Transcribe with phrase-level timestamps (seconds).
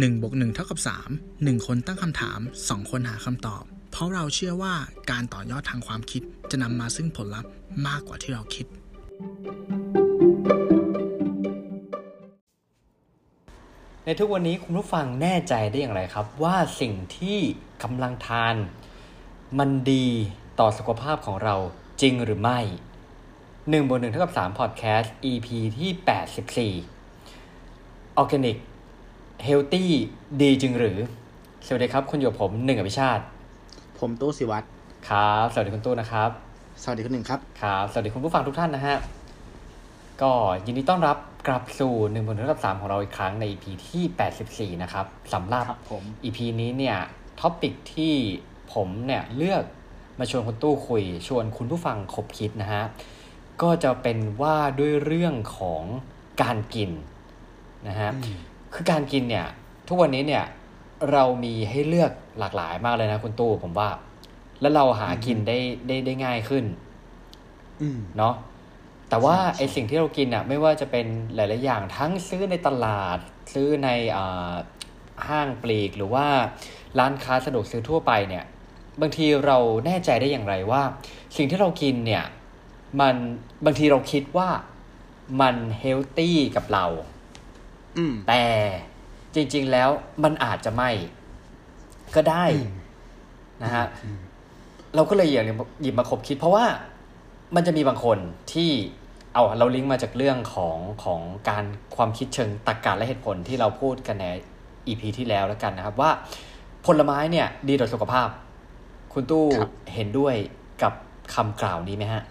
[0.00, 0.78] 1บวก1เท่ากับ
[1.12, 4.74] 3 1 คนตั้งคำถาม 2 คนหาคำตอบ เพราะเราเชื่อว่า
[5.10, 7.50] การต่อยอดทางความคิดจะนำมาซึ่งผลลัพธ์
[7.86, 8.66] มากกว่าที่เราคิด
[14.04, 17.38] ในทุกวันนี้คุณผู้ฟังแน่ใจได้อย่างไรครับ ว่าสิ่งที่
[17.82, 18.54] กำลังทาน
[19.58, 20.06] มันดี
[20.60, 21.56] ต่อสุขภาพของเรา
[22.00, 22.58] จริงหรือไม่
[23.22, 28.58] 1บวก1เท่ากับ3 Podcast EP ที่ 84 Organic
[29.46, 29.84] Healthy
[30.42, 30.98] ดีจริงหรือ
[31.66, 33.24] สวัสดีครับ คุณอยู่กับผมหนึ่งอภิชาติ
[33.98, 34.66] ผมตู้สิวัตร
[35.08, 36.30] ครับ สวัสดีคุณตู้นะครับ
[36.82, 38.96] สวัสดีคุณหนึ่งครับ ครับ สวัสดีคุณผู้ฟังทุกท่านนะฮะ
[40.22, 40.32] ก็
[40.66, 46.96] ยินดีต้อนรับกลับสู่1นึ่งบนเท่ากับสามของเราอีกครั้งใน EP ที่84นะครับสำหรับครับผม EP นี้เนี่ย
[47.40, 48.14] ท็อปิกที่
[48.72, 49.62] ผมเนี่ยเลือก
[50.18, 52.82] มาชวนคุณตู้คุย ชวนคุณผู้ฟังคบคิดนะฮะ
[53.62, 55.82] ก็จะเป็นว่าด้วยเรื่องของ
[56.42, 56.90] การกิน
[57.88, 58.10] นะฮะ
[58.74, 59.46] คือการกินเนี่ย
[59.88, 60.44] ทุกวันนี้เนี่ย
[61.12, 63.88] เรามีให้เลือกหลากหลายมากเลยนะคุณตู้ผมว่า
[64.60, 66.64] แล้วเราหากินได้ได้ได้ง่ายขึ้น
[67.80, 68.34] อืมเนาะ
[69.08, 73.18] แต่ว่าใช่ใช่ไอสิ่งที่เรากินอะ ไม่ว่าจะเป็นหลาย ๆ อย่างทั้งซื้อในตลาด
[73.54, 74.52] ซื้อในอ่า
[75.28, 76.26] ห้างปลีกหรือว่า
[76.98, 78.44] ร้านค้าสะดวกซื้อทั่วไปเนี่ย
[79.00, 80.82] บางทีเราแน่ใจได้อย่างไรว่า
[81.36, 82.24] สิ่งที่เรากินเนี่ย
[83.00, 83.16] มัน
[83.64, 84.48] บางทีเราคิดว่า
[85.40, 87.11] มันเฮลตี้กับเราอืม
[88.28, 88.42] แต่
[89.34, 89.88] จริง ๆ แล้ว
[90.24, 90.90] มันอาจจะไม่
[92.14, 92.70] ก็ได้อืม
[93.62, 93.86] นะฮะ
[94.94, 95.44] เราก็เลยอยาก
[95.82, 96.64] หยิบมาคบคิด เพราะว่า
[97.56, 98.18] มันจะมีบางคน
[98.52, 98.70] ที่
[99.34, 101.64] เอาเราลิงก์มาจากเรื่องของของการ
[101.96, 104.26] ความคิดเชิงตรรกะและเหตุผลที่เราพูดกันใน
[104.88, 106.10] EP ที่แล้วแล้วกันนะครับว่า
[106.86, 108.28] ผลไม้เนี่ย ดีต่อสุขภาพ
[109.12, 110.34] คุณตู้ครับเห็นด้วย
[110.82, 110.92] กับ
[111.34, 112.22] คำกล่าวนี้ไหมฮะ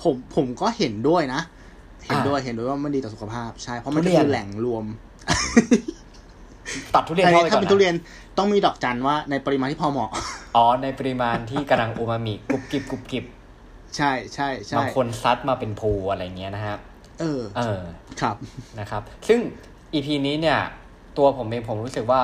[0.00, 1.40] ผมผมก็เห็นด้วยนะ
[2.10, 4.84] เห็นอ่าด้วยเห็นด้วยว่ามันดีต่อสุขภาพใช่เพราะมันทุก็เรียนคือแหล่งรวม
[6.94, 7.94] ตัดทุเรียนแต่เข้าไปก่ถ้าอนเป็นทุนะเรียน
[8.38, 10.10] ต้องมีดอกจันว่าในปริมาณที่พอเหมาะ
[10.56, 13.24] อ๋อในปริมาณที่กำลังอูมามิกรุบกริบกรุบกริบ
[13.96, 16.76] ใช่ใช่ใช่บางคนซัดมาเป็นพูอะไรเงี้ยนะฮะ
[17.20, 17.80] เออ เออ
[18.20, 18.36] ครับ
[18.80, 19.40] นะครับ ซึ่ง
[19.94, 20.58] EP นี้เนี่ย
[21.18, 22.22] ตัวผมเองผมรู้สึกว่า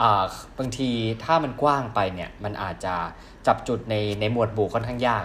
[0.00, 0.24] อ่า
[0.58, 0.90] บางที
[1.24, 2.94] ถ้ามันกว้างไปเนี่ย มันอาจจะ
[3.46, 5.24] จับจุดในในหมวดหมู่ค่อนข้างยาก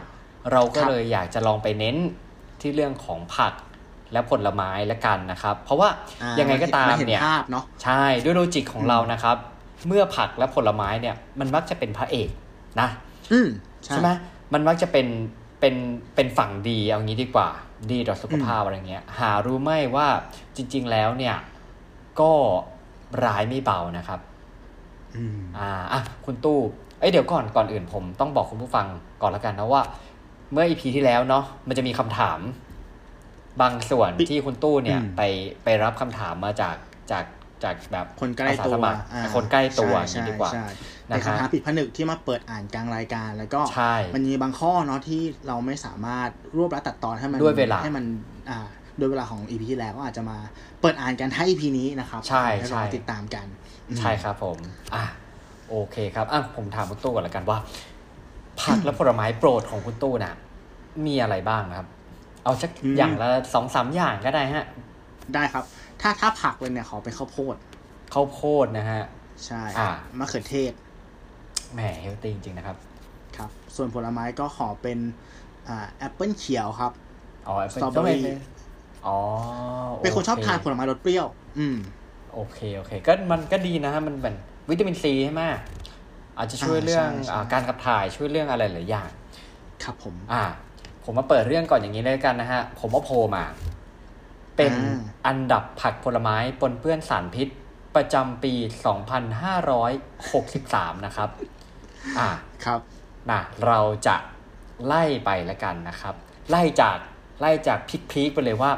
[0.51, 1.97] เราก็ครับเลยอยากจะลองไปเน้น
[2.61, 3.53] ที่เรื่องของผัก
[4.13, 5.89] และผลไม้ละกันนะครับ เพราะว่า
[6.21, 9.37] อ่ายังไงก็ตามเห็นเนี่ยภาพเนาะใช่ด้วยโลจิกของเรานะครับ
[9.87, 12.29] เมื่อผักและผลไม้เนี่ยมันมักจะเป็นพระเอก
[12.79, 12.87] นะ
[13.31, 13.47] อืม
[13.83, 14.09] ใช่ไหม
[14.53, 15.07] มันมักจะเป็น
[15.59, 15.75] เป็น
[16.15, 17.49] เป็นฝั่งดีเอางี้ดีกว่า
[17.91, 20.07] ดีต่อสุขภาพอืมอะไรเงี้ย หารู้ไหมว่า
[20.55, 21.35] จริง ๆ แล้วเนี่ย
[22.19, 22.31] ก็
[23.25, 24.19] ร้ายไม่เบานะครับ
[25.15, 26.59] อืมอ่าอะคุณตู้
[26.99, 28.87] เอ้ยเดี๋ยวก่อนก่อนอื่นผมต้องบอกคุณผู้ฟัง
[29.21, 29.81] ก่อนละกันนะว่า
[30.51, 32.39] เมื่ออีพีที่แล้วเนาะมันจะมีคำถาม
[33.61, 35.21] บางส่วนปิที่คุณตู้เนี่ยอืมไป
[35.63, 36.75] ไปรับคำถามมาจาก
[37.11, 37.25] จาก
[37.63, 40.65] จากแบบคนใกล้อาสาตัวสมัครอ่าคนใกล้ตัวอใช่ย่างนี้ดีกว่าใช่
[41.09, 48.05] นะเป็นฮะคำถามผิดผนึกที่มาเปิดอ่านกลางรายการ แล้วก็ใช่มันมีบางข้อเนาะที่เราไม่สามารถรวบรัดตัดตอนให้มันด้วยเวลาให้มัน
[48.49, 48.59] อ่า
[48.99, 50.37] ด้วยเวลาของ EP ที่แล้วก็อาจจะมา
[50.81, 53.45] เปิดอ่านกันให้ EP นี้นะครับ ใช่ห้ใช่เราติดตามกัน
[53.99, 54.57] ใช่ครับผม
[54.95, 55.05] อะ
[55.69, 57.57] โอเคครับอะผมถามคุณตู้ก่อนละกันว่า
[58.61, 60.35] ผักและผลไม้โปรดของคุณตู้น่ะ
[61.05, 61.87] มีอะไรบ้างครับ
[62.45, 64.65] เอาสักอย่างละสองสามอย่างก็ได้ฮะ
[65.33, 65.63] ได้ครับ
[66.01, 67.55] ถ้าถ้าผักเลยเนี่ยขอเป็นข้าวโพด
[68.13, 69.03] ข้าวโพดนะฮะ
[69.45, 69.89] ใช่อ่า
[70.19, 70.71] มะเขือเทศ
[71.73, 72.77] แหม healthy จริงๆนะครับ
[73.37, 74.97] ครับ ส่วนผลไม้ก็ขอเป็น
[75.67, 76.91] อ่าแอปเปิลเขียวครับ
[77.47, 78.35] อ๋อแอปเปิ้ลสตรอเบอรี่
[79.07, 79.17] อ๋อ
[80.03, 81.27] เป็นคนชอบทานผลไม้รสเปรี้ยว
[81.59, 81.77] อืม
[82.33, 84.35] โอเคโอเค ก็มันก็ดีนะฮะมันเป็น
[84.69, 85.43] วิตามินซีใช่ไหม
[86.37, 89.09] อาจจะช่วยอ่าเรื่องใช่ใช่อ่าการขับถ่ายช่วยเรื่องอะไรหลายอย่าง
[89.83, 90.43] ครับผม อ่า
[91.05, 93.45] ผมมาเปิดเรื่องก่อนอย่างนี้เลยกันนะฮะ ผมว่าโพลมา
[94.57, 97.47] เป็นอ่าอันดับผักผลไม้ปนเปื้อนสารพิษ
[97.95, 98.53] ประจำปี
[100.19, 101.29] 2563 นะครับ
[102.19, 102.29] อ่า
[102.65, 102.79] ครับ
[103.29, 104.15] นะเราจะ
[104.85, 106.15] ไล่ไปแล้วกันนะครับ
[106.49, 106.97] ไล่จาก
[107.39, 107.79] ไล่จาก
[108.11, 108.71] พีคๆไปเลยว่า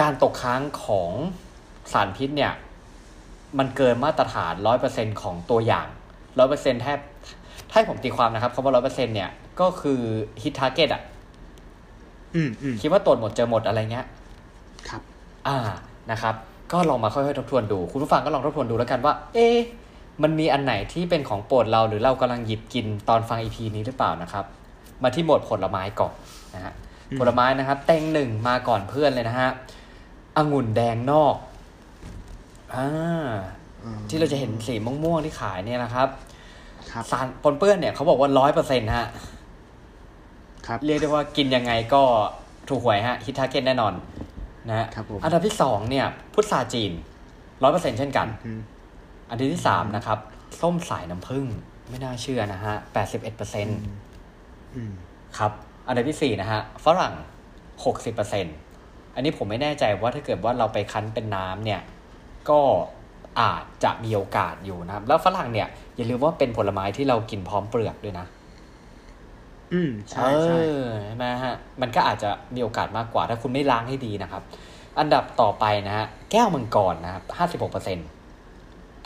[0.00, 1.12] การตกค้างของ
[1.92, 2.52] สารพิษเนี่ย
[3.58, 4.54] มันเกินมาตรฐาน
[4.88, 5.86] 100%ของตัวอย่าง
[6.34, 6.98] 100%แทบ
[7.70, 9.30] ถ้าให้ผมตีความนะครับคำว่า100%เนี่ย
[9.60, 10.00] ก็คือ
[10.42, 11.02] ฮิตทาร์เก็ตอะ
[12.34, 14.06] อืมอืมคิดว่าตรวจหมดเจอหมดอะไรเงี้ย
[14.88, 15.02] ครับ
[15.48, 15.58] อ่า
[16.10, 16.34] นะครับ
[16.72, 19.58] ก็ลองมาค่อยๆทบทวนดู คุณผู้ฟังก็ลองทบทวนดูแล้วกันว่า เอ๊ะ
[20.22, 24.44] มันมีอันไหนที่เป็นของโปรดเราหรือเรากำลังหยิบกินตอนฟังอีพีนี้หรือเปล่านะครับ
[25.02, 26.14] มาที่หมวดผลไม้ก่อน
[26.54, 26.72] นะฮะ
[27.10, 29.50] อืมผลไม้นะครับเต็งหนึ่งมาก่อนเพื่อนเลยนะฮะ
[30.36, 31.34] องุ่นแดงนอก
[32.74, 32.88] อ่า
[33.82, 36.37] อืมที่เราจะเห็นสีม่วงๆที่ขายเนี่ยนะครับครับ
[37.10, 39.08] สารปนเปื้อนเนี่ยเขาบอกว่าร้อยเปอร์เซ็นต์ฮะ
[40.66, 42.02] ครับเรียกได้ว่ากินยังไงก็
[42.68, 43.92] ถูกหวยฮะ hit target แน่นอน
[44.68, 46.92] นะฮะครับผมอันดับที่สองเนี่ย พุทราจีน
[47.62, 48.60] ร้อยเปอร์เซ็นเช่นกันอืม
[49.30, 50.18] อันที่สามนะครับ
[50.60, 51.44] ส้มสายน้ำผึ้ง
[51.90, 53.78] ไม่น่าเชื่อนะฮะแปดสิบเอ็ดเปอร์เซ็นต์
[54.74, 54.92] อืม
[55.38, 55.52] ครับ
[55.86, 57.14] อันดับที่สี่นะฮะฝรั่ง
[57.84, 58.46] หกสิบเปอร์เซ็น
[59.14, 61.80] อันนี้ผมไม่แน่ใจว่าถ้าเกิดว่าเราไปคั้นเป็นน้ำเนี่ย
[62.50, 62.60] ก็
[63.40, 68.26] อาจจะมีโอกาสอยู่นะครับ แล้วฝรั่งเนี่ยอย่าลืมว่าเป็นผลไม้ที่เรากินพร้อมเปลือกด้วยนะ
[69.72, 74.42] อืมใช่ใช่เออใช่ไหมฮะมันก็อาจจะมีโอกาสมากกว่า ถ้าคุณไม่ล้างให้ดีนะครับ
[74.98, 77.98] อันดับต่อไปนะฮะแก้วมังกรนะครับห้าสิบหกเปอร์เซ็น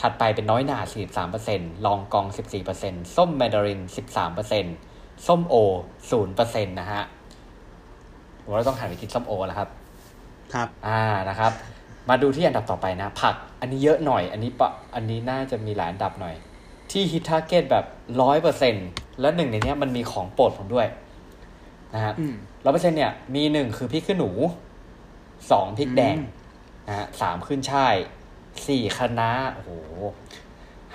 [0.01, 4.65] ถัดไปเป็นน้อยหนาสี่สามเปอร์เซ็นลองกองสิบสี่เปอร์เซ็นส้มแมนดารินสิบสามเปอร์เซ็น
[5.27, 5.55] ส้มโอ
[6.11, 7.03] ศูนย์เปอร์เซ็นนะฮะ
[8.43, 9.69] ผมว่าเราต้องหันไปกินส้มโอแล้วครับ
[10.55, 11.53] ครับ อ่านะครับ
[12.09, 16.35] มาดูที่อันดับต่อไปนะ ผักอันนี้เยอะหน่อย อันนี้ปะอันนี้น่าจะมีหลายอันดับหน่อย
[16.91, 17.85] ที่ hit target แบบ
[18.23, 18.75] ร้อยเปอร์เซ็น
[19.21, 20.87] แล้วหนึ่งในเนี้ยมันมีของโปรดผมด้วย
[21.95, 22.35] นะฮะอืม
[22.65, 24.31] ร้อยเปอร์เซ็นเนี่ยมีหนึ่งคือพริกขี้หนู
[25.51, 26.27] สองพริกแดงอืม
[26.89, 27.95] นะฮะสามขึ้นช่าย
[28.67, 29.71] สี่คะน้าโอ้โห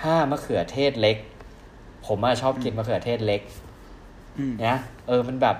[0.02, 1.16] ห้ามะเขือเทศเล็ก
[2.06, 3.40] ผมอะชอบกินมะเขือเทศเล็ก
[4.38, 4.76] อืมนะ
[5.06, 5.56] เออมันแบบ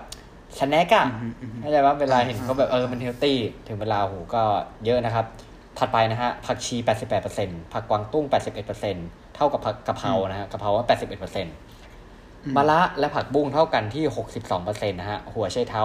[0.58, 3.36] snack อะอืมอืมอืมเข้าใจว่าเวลาเห็นอ่าเขาแบบเออมัน healthy
[3.68, 4.42] ถึงเวลาโหก็
[4.84, 5.26] เยอะนะครับ
[5.78, 6.76] ถัดไปนะฮะผักชี
[7.24, 8.24] 88%ผักกวางตุ้ง
[8.80, 14.04] 81%เท่ากับผักกะเพรานะฮะกะเพราว่า 81%มะระและผักบุ้งเท่ากันที่
[14.46, 15.82] 62%นะฮะ หัวไชเท้า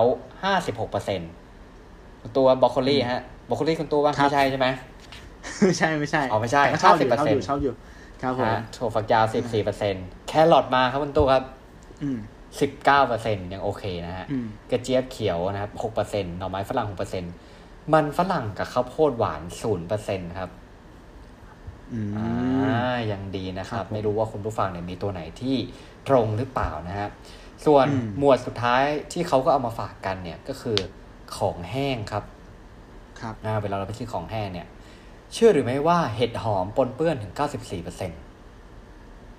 [0.78, 4.68] 56%ตัวบรอกโคลีฮะบรอกโคลีคุณตัวว่าครับไม่ใช่ใช่ไหม
[5.66, 7.74] ไม่ใช่ไม่ใช่อ๋อไม่ใช่แต่ก็ชอบอยู่ชอบอยู่50%ชอบอยู่
[8.22, 9.26] ครับผมฮะถั่วฝักยาว
[9.82, 11.44] 14%แครอทมาครับคุณตัวครับ
[12.60, 12.72] อืม
[13.48, 17.24] 19%ยังโอเคนะฮะอืมกระเจี๊ยบเขียวนะครับหกเปอร์เซ็นหน่อไม้ฝรั่งหกเปอร์เซ็น
[17.94, 20.50] มันฝรั่งกับข้าวโพดหวานศูนย์เปอร์เซ็นครับ
[21.94, 25.56] อืมอ่ายังดีนะครับครับผมไม่รู้ว่าคุณผู้ฟังเนี่ยมีตัวไหนที่
[26.10, 27.10] ตรงหรือเปล่านะฮะ
[27.66, 30.78] ส่วนอืมหมวดสุดท้ายที่เขาก็เอามาฝากกันเนี่ยก็คือ
[31.38, 32.24] ของแห้งครับ
[33.22, 34.68] ครับอ่าเวลาเราไปซื้อของแห้งเนี่ย
[35.34, 38.20] เชื่อหรือไม่ว่าเห็ดหอมปนเปื้อนถึง94เปอร์เซ็นต์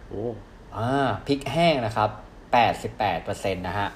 [0.09, 0.27] โอ้
[0.77, 0.91] อ่า
[1.27, 2.11] พริกแห้งนะครับ
[2.55, 3.89] 88เปอร์เซ็นต์นะฮะ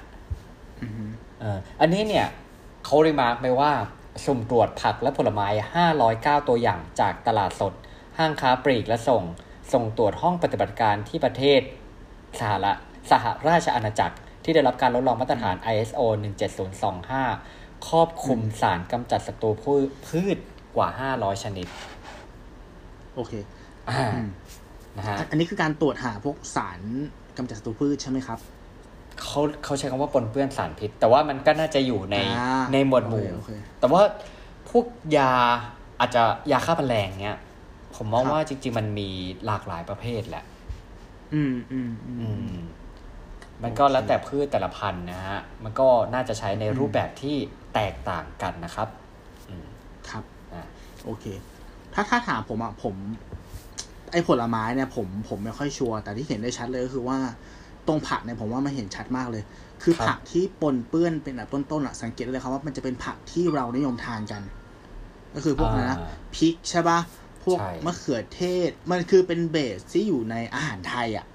[0.83, 1.09] อืม
[1.39, 2.27] เอ่ออันนี้เนี่ย
[2.85, 3.73] เขารีมาร์กไปว่า
[4.25, 5.49] สุ่มตรวจผักและผลไม้
[6.39, 7.73] 509 ตัวอย่างจากตลาดสด
[8.19, 9.23] ห้างค้าปลีกและส่ง
[9.73, 11.61] ส่งตรวจห้องปฏิบัติการที่ประเทศ
[12.41, 12.79] สหรัฐ
[13.11, 16.01] สหราชอาณาจักร ที่ได้รับการรับรองมาตรฐาน ISO
[16.95, 20.39] 17025 ครอบคลุมสารกำจัดศัตรูพืชพืช
[20.77, 21.67] กว่า 500 ชนิด
[23.15, 23.33] โอเค
[23.89, 24.29] อ่าอืม
[24.97, 26.81] นะฮะอันอันนี้คือการตรวจหาพวกสาร
[27.39, 28.39] กำจัดศัตรูพืชใช่ไหมครับ
[29.23, 33.51] เขาเขาใช้คำว่าปนเปื้อนสารพิษ แต่ว่ามันก็น่าจะอยู่ในอ่าในหมวดหมู่โอเคโอเค
[33.81, 34.03] แต่ว่า
[34.71, 34.87] พวก
[35.17, 35.33] ยา
[36.01, 37.39] อาจจะยาฆ่าแมลงเนี้ย
[37.97, 39.09] ผมมองครับว่าจริง ๆ มันมี
[39.47, 40.45] หลากหลายประเภทแหละ
[41.35, 42.59] อืมอืมอือืมม
[43.63, 47.37] มันก็โอเคแล้วแต่พืชแต่ละพันธุ์นะฮะ มันก็น่าจะใช้ในอืมรูปแบบที่
[47.75, 48.89] แตกต่างกันนะครับ
[49.49, 49.67] อืม
[50.11, 50.63] ครับอะ
[51.05, 51.25] โอเค
[51.95, 52.95] ถ้าถ้าถามผมอะผม
[54.13, 57.19] ไอ้ผลไม้เนี่ยผมผมไม่ค่อยชัวร์แต่ที่เห็นได้ชัดเลยก็คือว่า
[57.87, 59.43] ตรงผักเนี่ยผมว่ามันเห็นชัดมากเลย
[59.83, 64.43] คือผักที่ปนเปื้อนเป็นแบบต้นๆอะสังเกตได้เลยครับว่ามันจะเป็นผักที่เรานิยมทานกัน
[65.35, 66.99] ก็คือพวกอะไรนะอ่าพริกใช่ปะ
[67.45, 71.27] พวกใช่มะเขือเทศ มันคือเป็นเบสที่อยู่ในอาหารไทยอะ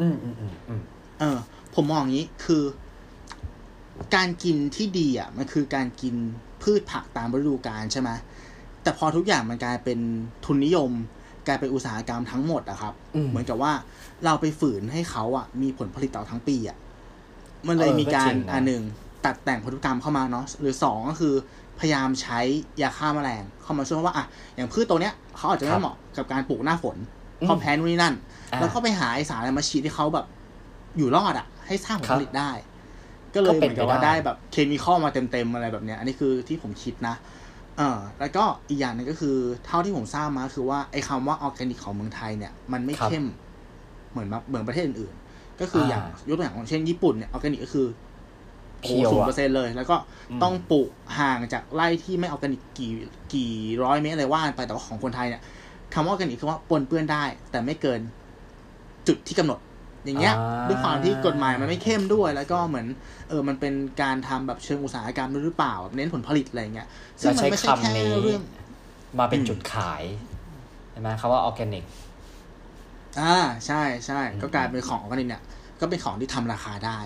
[0.00, 0.82] อืมอืมอืมอืม
[1.20, 1.38] เออ
[1.74, 2.64] ผมมองอย่างนี้คือ
[4.14, 6.14] การกินที่ดีอะ มันคือการกิน
[6.62, 8.10] พืชผักตามฤดูกาลใช่ไหม
[8.82, 9.98] แต่พอทุกอย่างมันกลายเป็น
[10.44, 10.90] ทุนนิยม
[11.48, 13.72] กลายเป็นอุตสาหกรรมทั้งหมดอะครับอืมเหมือนกับว่า
[14.24, 16.76] เราไปฝืนให้เขาอะมีผลผลิตต่อทั้งปีอะ
[17.68, 18.82] มันเลยเออมีการก็จริงนะอันหนึ่ง
[19.24, 21.34] ตัดแต่งพันธุกรรมเข้ามาเนาะหรือสองก็คือ
[21.80, 22.40] พยายามใช้
[22.82, 24.24] ยาฆ่าแมลงเข้ามาช่วยว่าอะ
[24.56, 26.96] อย่างพืชตัวเนี้ยเขาอาจจะไม่เหมาะกับการปลูกหน้าฝน
[27.40, 28.14] เพราะแพ้นู่นนี่นั่น
[28.52, 30.26] อ่าแล้วก็ไปหาไอ้สารอะไรมาฉีดที่เขาแบบ
[30.96, 32.50] อยู่รอดอะให้สร้างผลครับผลิตได้
[33.34, 37.14] ก็เลยก็เป็มืนอนกับว่าไปได้ได้แบบ chemical มาเต็มๆอะไรแบบเนี้ยอันนี้คือที่ผมคิดนะ
[37.78, 43.24] เออแล้วก็อีกอย่างหนึงก็คือ เท่าที่ผมทราบมาคือว่าไอ้คำว่าออร์แกนิกของเมืองไทยเนี่ยมันไม่ครับเข้ม
[44.10, 47.86] เหมือนแบบเหมือนประเทศอื่นๆ ก็คืออย่างอ่ายกตัวอย่างของเช่นญี่ปุ่นเนี่ยออร์แกนิกก็คือ
[48.82, 49.96] pure ศูนย์อะเปอร์เซ็นต์เลย แล้วก็
[50.30, 52.90] อืมต้องปลูกห่างจากไร่ที่ไม่ออร์แกนิกกี่
[53.34, 53.52] กี่
[53.84, 55.42] ร้อยเมตรอะไรว่าไปแต่ว่าของคนไทยเนี่ย
[55.94, 58.00] คำว่าออร์แกนิกคือว่าปนเปื้อนได้ แต่ไม่เกิน
[59.06, 59.58] จุดที่กำหนด
[60.04, 62.86] อย่างเงี้ยอ่าด้วยความที่กฎหมายมันไม่เข้มด้วย แล้วก็เหมือน
[63.28, 66.88] เออมันเป็นการทำแบบเชิงอุตสาหกรรมด้วยหรือเปล่าแบบเน้นผลผลิตอะไรเงี้ย
[67.20, 68.42] ซึ่งเรามันใช้ไม่ใช่แค่คำนี้เรื่อง
[69.18, 70.02] มาเป็นอืมจุดขาย
[70.90, 71.84] ใช่ไหมคำว่าออร์แกนิก
[73.20, 73.36] อ่า
[73.66, 75.42] ใช่ใช่อืมก็กลายเป็นของออร์แกนิกเนี่ย
[75.80, 76.98] ก็เป็นของที่ทำราคาได้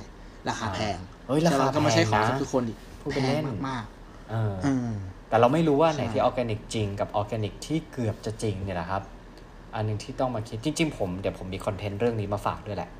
[0.48, 3.84] ราคาแพงเฮ้ยราคาใช่ปะก็ไม่ใช่ของแพงนะทุกคนอีกพูดแพเป็นเล่งนมาก
[4.30, 4.90] เออๆอืม
[5.28, 9.02] แต่เราไม่รู้ว่าไหนใช่ที่ออร์แกนิกจริงกับออร์แกนิกที่เกือบจะจริงเนี่ยแหละครับ
[9.74, 12.90] อันหนึ่งที่ต้องมาคิดจริง ๆ ผมเดี๋ยวผมมีคอนเทนต์เรื่องนี้มาฝากด้วยแหละ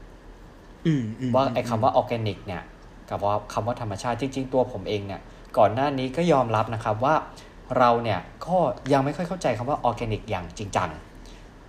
[0.87, 2.63] อืมอืมว่าไอ้คำว่าออร์แกนิก เนี่ย
[3.11, 5.21] กับว่าคำว่าธรรมชาติจริง ๆ ตัวผมเองเนี่ย
[5.59, 7.15] ก่อนหน้านี้ก็ยอมรับนะครับว่า
[7.79, 8.57] เราเนี่ยก็
[8.93, 10.91] ยังไม่ค่อยเข้าใจคำว่าออร์แกนิก อย่างจริงจัง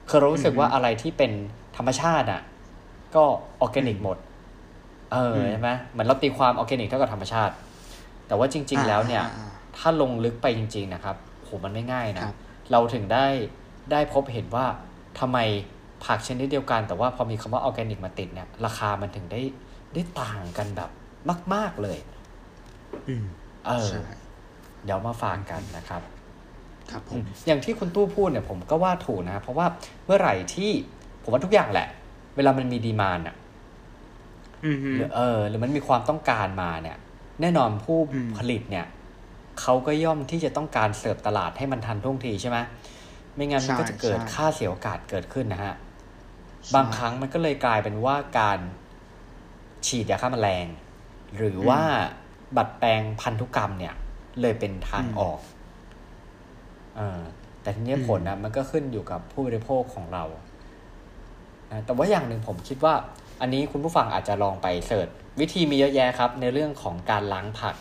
[0.10, 1.32] คือเรารู้สึกว่าอะไรที่เป็น
[1.78, 2.42] ธรรมชาติอะ
[3.16, 3.24] ก็
[3.62, 4.18] ออร์แกนิกหมด
[5.14, 7.54] เออใช่ไหมเหมือนเราตีความออร์แกนิกเท่ากับธรรมชาติ
[8.28, 12.36] แต่ว่าจริง ๆ แล้วเนี่ยอ่าถ้าลงลึกไปจริง ๆ นะครับโหมันไม่ง่ายนะครับ
[12.72, 13.26] เราถึงได้
[13.92, 14.66] ได้พบเห็นว่า
[15.20, 15.38] ทำไม
[16.06, 19.42] ผักชนิดเดียวกัน แต่ว่าพอมีคำว่าออร์แกนิกมาติดเนี่ย ราคามันถึงได้
[19.94, 20.90] ได้ต่างกันแบบ
[21.54, 22.00] มาก ๆเลย
[23.08, 23.26] อืม
[23.66, 24.04] เออใช่
[24.84, 26.02] เดี๋ยวมาฝากกันนะครับ
[26.92, 29.66] ครับผมอย่างที่คุณตู้พูดเนี่ยผมก็ว่าถูกนะ เพราะว่า
[30.06, 30.72] เมื่อไหร่ที่
[31.24, 31.88] ผมว่าทุกอย่างแหละ
[32.36, 33.36] เวลามันมีดีมานอะ
[34.66, 36.98] อืมฮึหรือเออ หรือมันมีความต้องการมาเนี่ย
[37.42, 38.86] แน่นอนผู้อืมผลิตเนี่ย
[39.62, 42.58] เขาก็ย่อมที่จะต้องการเสิร์ฟตลาดให้มันทันท่วงทีใช่ไหม
[43.36, 45.74] ไม่งั้นมันก็จะเกิดค่าเสียโอกาสเกิดขึ้นนะฮะ
[46.76, 48.60] บางครั้งมันก็เลยกลายเป็นว่าการ
[49.88, 50.66] ฉีดยาฆ่าแมลง
[51.38, 51.82] หรือว่า
[52.58, 53.94] บัดแปลงพันธุกรรมเนี่ย
[54.42, 55.40] เลยเป็นทางออก
[56.96, 57.22] เออ
[57.62, 60.24] แต่ทีนี้ผลนะมันก็ขึ้นอยู่กับผู้บริโภคของเรา
[61.72, 62.94] นะแต่ว่าอย่างหนึ่งผมคิดว่า
[63.42, 65.08] อันนี้คุณผู้ฟังอาจจะลองไปเสิร์ช
[65.40, 67.76] วิธีมีเยอะแยะครับ ในเรื่องของการล้างผัก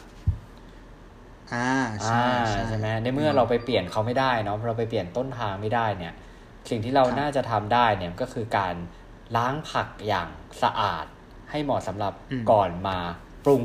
[1.55, 1.71] อ่า
[2.07, 6.15] ใช่อ่าใช่ใช่ไหมในเมื่อเราไปเปลี่ยนเขาไม่ได้เนาะเราไปเปลี่ยนต้นทางไม่ได้เนี่ย
[6.71, 8.75] สิ่งที่เราครับน่าจะทำได้เนี่ยก็คือการ
[9.37, 10.29] ล้างผักอย่าง
[10.63, 11.07] สะอาด
[11.51, 12.13] ให้เหมาะสำหรับ
[12.51, 12.99] ก่อนมา
[13.45, 13.65] ปรุง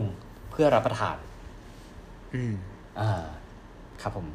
[0.52, 1.18] เพื่อรับประทาน
[2.36, 2.54] อืม
[3.00, 3.24] อ่า
[4.02, 4.28] ครับผม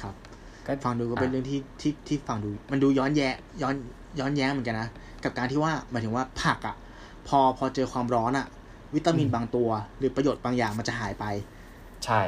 [0.00, 0.14] ครับ
[0.66, 3.28] ก็ฟังดูก็เป็นอะเรื่องที่ที่ที่ฟังดู มันดูย้อนแย้
[3.62, 3.74] ย้อน
[4.18, 4.88] ย้อนแย้งเหมือนกันนะ
[5.24, 6.76] กับการที่ว่าหมายถึงว่าผักอะ
[7.28, 8.46] พอพอเจอความร้อนอะ
[8.94, 9.68] วิตามินบางตัว
[9.98, 11.24] หรือประโยชน์บางอย่างมันจะหายไป
[12.06, 12.20] ใช่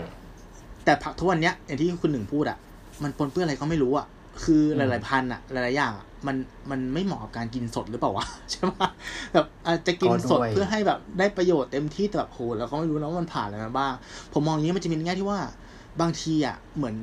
[0.85, 2.59] แต่ผักทุกวันเนี้ยอย่างที่คุณหนึ่งพูดอะ
[3.03, 4.07] มันปนเปื้อนอะไรก็ไม่รู้อะ
[4.45, 6.37] คือหอืมลาย ๆ พันธุ์อะหลาย ๆ อย่างอะมัน
[6.71, 8.73] มันไม่เหมาะกับการกินสดหรือเปล่าวะใช่ไหม
[9.33, 13.93] แบบอาจจะกินสดเพื่อให้แบบได้ประโยชน์เต็มที่แต่แบบโหแล้วก็ไม่รู้นะว่ามันผ่านอะไรมาบ้าง
[14.33, 15.41] ผมมองอย่างนี้มันจะมีในแง่ที่ว่า
[16.01, 16.95] บางทีอะเหมือน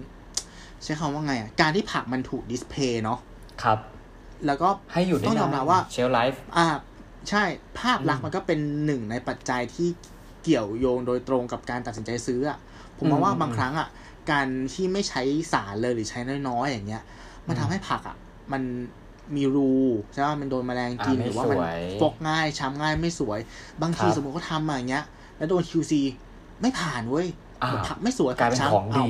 [0.83, 3.19] ใช้คำว่าไงอะการที่ผักมันถูกดิสเพย์เนาะ
[3.63, 3.79] ครับ
[4.45, 6.67] แล้วก็ให้อยู่ได้ต้องยอมรับว่าเชลไลฟ์อ่า
[7.29, 7.43] ใช่
[7.79, 9.89] ภาพลักษอืณ์มมันก็เป็นหนึ่งในปัจจัยที่
[10.43, 12.57] เกี่ยวโยงโดยตรงกับการตัดสินใจซื้ออะ
[12.97, 13.87] ผมมองว่าอืมบางครั้งอะ
[14.31, 15.21] การที่ไม่ใช้
[15.53, 17.03] สารเลยหรือใช้น้อยๆอย่างเงี้ย
[17.47, 18.17] มันทำให้ผักอะ
[18.51, 18.61] มัน
[19.35, 19.71] มีรู
[20.11, 23.39] ใช่ไหมมันโดนแมลงกินอ่าไม่หรือว่ามันสวยฟกง่ายช้ำง่ายไม่สวย
[23.81, 25.05] บางทีครับสมมติเขาทำมาอย่างเงี้ย
[25.37, 25.93] แล้วโดน QC
[26.61, 27.27] ไม่ผ่านเว้ย
[27.63, 29.05] อ้าวผักไม่สวยกลายเป็นผัช้ำของดีเา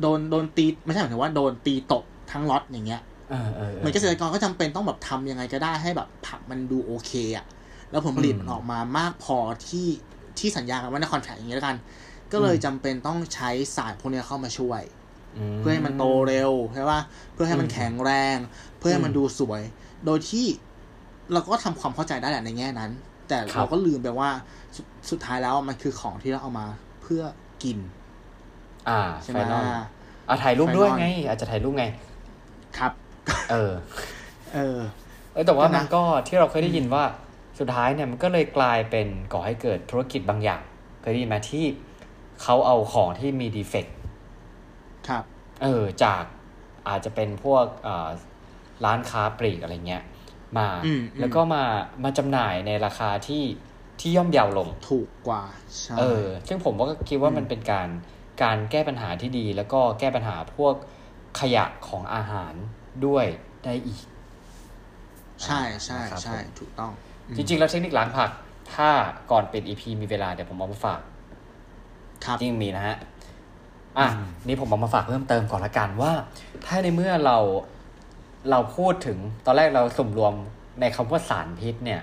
[0.00, 7.46] โดนโดนตีไม่ใช่หมายถึงว่าโดนตีตกทั้งล็อตอย่างเงี้ยเออเออเหมือนเกษตรกรก็จำเป็นต้องแบบทำยังไงก็ได้ให้แบบผักมันดูโอเคอะ
[7.90, 9.86] แล้วผลผลิตอืมมันออกมามากพอที่
[10.38, 11.76] ที่สัญญากันว่าในคอนแทคอย่างนี้แล้วกัน
[12.32, 14.82] ก็เลยอืมจำเป็นต้องใช้สารพวกเนี้ยเข้ามาช่วย
[15.36, 17.00] มเพื่อให้มันโตเร็วใช่ป่ะ
[17.32, 18.36] เพื่อให้มันอืมแข็งแรง
[18.78, 19.62] เพื่อให้มันอืมดูสวย
[20.06, 20.46] โดยที่
[21.32, 22.90] เราก็ทำความเข้าใจได้แหละในแง่นั้น
[23.28, 24.30] แต่ครับเราก็ลืมไปว่า
[24.76, 26.66] สุดสุดท้ายแล้วมันคือของที่เราเอามา
[27.02, 27.22] เพื่อ
[27.62, 27.78] กิน
[28.88, 29.66] อ่าใช่ไฟไหมนอล
[30.28, 31.84] อะถ่ายรูปด้วย Final ไง อาจจะถ่ายรูปไง
[32.78, 32.92] ครับ
[33.50, 33.72] เออ
[34.54, 34.78] เออ
[35.32, 37.04] เออแต่ว่าก็นะมันก็ที่เราเคยได้ยินว่า
[37.64, 40.62] สุดท้ายเนี่ยมันก็เลยกลายเป็นก่อให้เกิดธุรกิจบางอย่าง
[41.00, 41.64] เคยได้ยินไหมที่
[42.42, 43.96] เขาเอาของที่มีดีเฟกต์
[45.08, 45.24] ครับ
[45.62, 46.24] เออจาก
[46.88, 48.08] อาจจะเป็นพวกเอ่อ
[48.84, 50.02] ร้านค้าปลีกอะไรเงี้ย
[50.58, 51.64] มาอืมอืมแล้วก็มา
[52.04, 53.44] มาจำหน่ายในราคาที่
[54.00, 55.44] ที่ย่อมเยาวลงถูกกว่า
[55.80, 57.88] ใช่เออ ซึ่งผมก็คิดว่าอืมมันเป็นการ
[58.42, 60.74] การแก้ปัญหาที่ดี แล้วก็แก้ปัญหาพวก
[61.40, 62.54] ขยะของอาหาร
[63.06, 63.26] ด้วย
[63.64, 64.00] ได้อีก
[65.44, 68.30] ใช่ใช่นะครับใช่ผมถูกต้องอืม จริง ๆ แล้วเทคนิคล้างผัก
[68.74, 68.88] ถ้า
[69.30, 71.00] ก่อนเป็น EP มีเวลาเดี๋ยวผมเอามาฝาก
[72.24, 72.96] ครับจริงมีนะฮะ
[73.98, 76.12] อะอืมนี่ผมเอามาฝากเพิ่มเติมก่อนละกันว่า
[76.66, 77.38] ถ้าในเมื่อเรา
[78.50, 80.34] เราพูดถึงตอนแรกเราสุ่มรวม
[80.80, 82.00] ในคำว่าสารพิษเนี่ย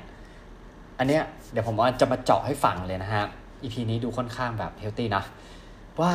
[1.00, 3.26] อันเนี้ยเดี๋ยวผมจะมาเจาะให้ฟังเลยนะฮะ
[3.62, 5.24] EP นี้ดูค่อนข้างแบบเฮลตี้นะ
[6.02, 6.12] ว่า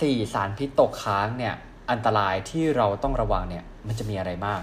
[0.00, 1.54] สี่สารพิษตกค้างเนี่ย
[1.90, 4.60] อันตรายที่เราต้องระวังเนี่ย มันจะมีอะไรบ้าง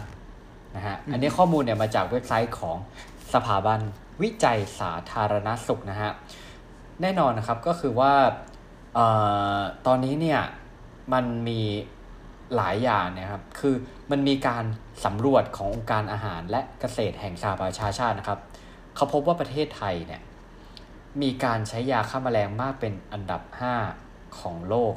[0.75, 2.77] นะฮะ อันนี้ข้อมูลเนี่ยมาจากเว็บไซต์ของ
[3.33, 3.79] สถาบัน
[4.21, 6.11] วิจัยสาธารณสุขนะฮะ
[7.01, 8.13] แน่นอนนะครับก็คือว่า
[8.97, 8.99] อ
[9.57, 10.41] อตอนนี้เนี่ย
[11.13, 11.61] มันมี
[12.55, 13.75] หลายอย่างนะครับ คือ
[14.11, 14.63] มันมีการ
[15.05, 18.39] สำรวจขององค์การอาหารและเกษตรแห่งสหประชาชาตินะครับ
[18.95, 20.21] เขาพบว่าประเทศไทยเนี่ย
[21.21, 23.41] มีการใช้ยาฆ่าแมลงมากเป็นอันดับ
[23.89, 24.95] 5 ของโลก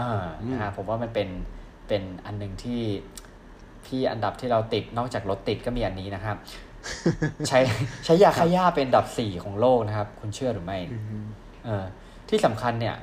[0.00, 1.28] อ่านะฮะผมว่ามันเป็น
[1.88, 2.82] เป็นอันหนึ่งที่
[3.88, 6.36] ที่อันดับที่เราติดนอกจากรถติดก็มีอันนี้นะครับ
[7.48, 7.58] ใช้
[8.04, 11.26] ใช้ยาฆ่าหญ้าเป็นอันดับ4ของโลกนะครับ คุณเชื่อหรือไม่อืม
[11.64, 11.84] เออ
[12.28, 12.96] ที่สำคัญเนี่ย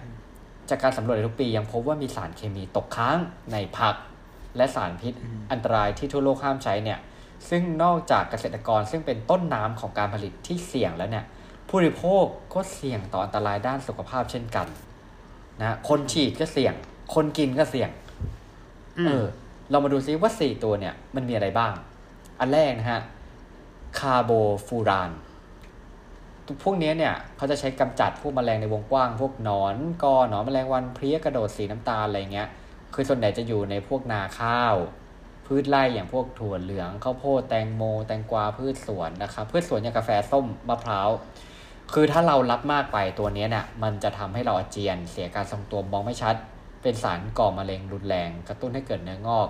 [0.70, 3.18] จากการสำรวจในทุกปียังพบว่ามีสารเคมีตกค้าง
[3.52, 3.96] ในผัก
[4.58, 5.14] และสารพิษ
[5.52, 7.00] อันตรายที่ทั่วโลกห้ามใช้เนี่ย
[7.50, 11.26] ซึ่งนอกจากเกษตรกรซึ่งเป็นต้นน้ำของการผลิตที่เสี่ยงแล้วเนี่ย
[11.68, 14.68] ผู้บริโภคก็เสี่ยงต่ออันตรายด้านสุขภาพเช่นกัน
[15.60, 16.74] นะคนฉีดก็เสี่ยง
[17.16, 17.90] คนกินก็เสี่ยง
[19.08, 19.26] เออ
[19.72, 21.74] เรามาดูซิว่าสี่ตัวเนี่ยมันมีอะไรบ้าง
[22.40, 23.02] อันแรกนะฮะ
[24.00, 24.32] คาร์โบ
[24.68, 25.12] ฟูราน
[26.64, 32.48] พวกนี้เนี่ยเขาจะใช้กำจัดพวกแมลงในวงกว้าง พวกหนอนกอหนอนแมลงวันเพลี้ยกระโดดสีน้ำตาลอะไรเงี้ย
[32.94, 34.76] คือส่วนใหญ่จะอยู่ในพวกนาข้าว
[35.46, 41.10] พืชไร่อย่างพวกถั่วเหลืองข้าวโพดแตงโม แตงกวาพืชสวนนะครับพืชสวนอย่างกาแฟส้มมะพร้าว
[41.94, 46.36] คือถ้าเรารับมากไปตัวนี้เนี่ยมันจะทำให้เราอาเจียน เสียการทรงตัวมองไม่ชัด
[46.86, 49.50] เป็นสารก่อมะเร็งรุนแรง กระตุ้นให้เกิดเนื้องอก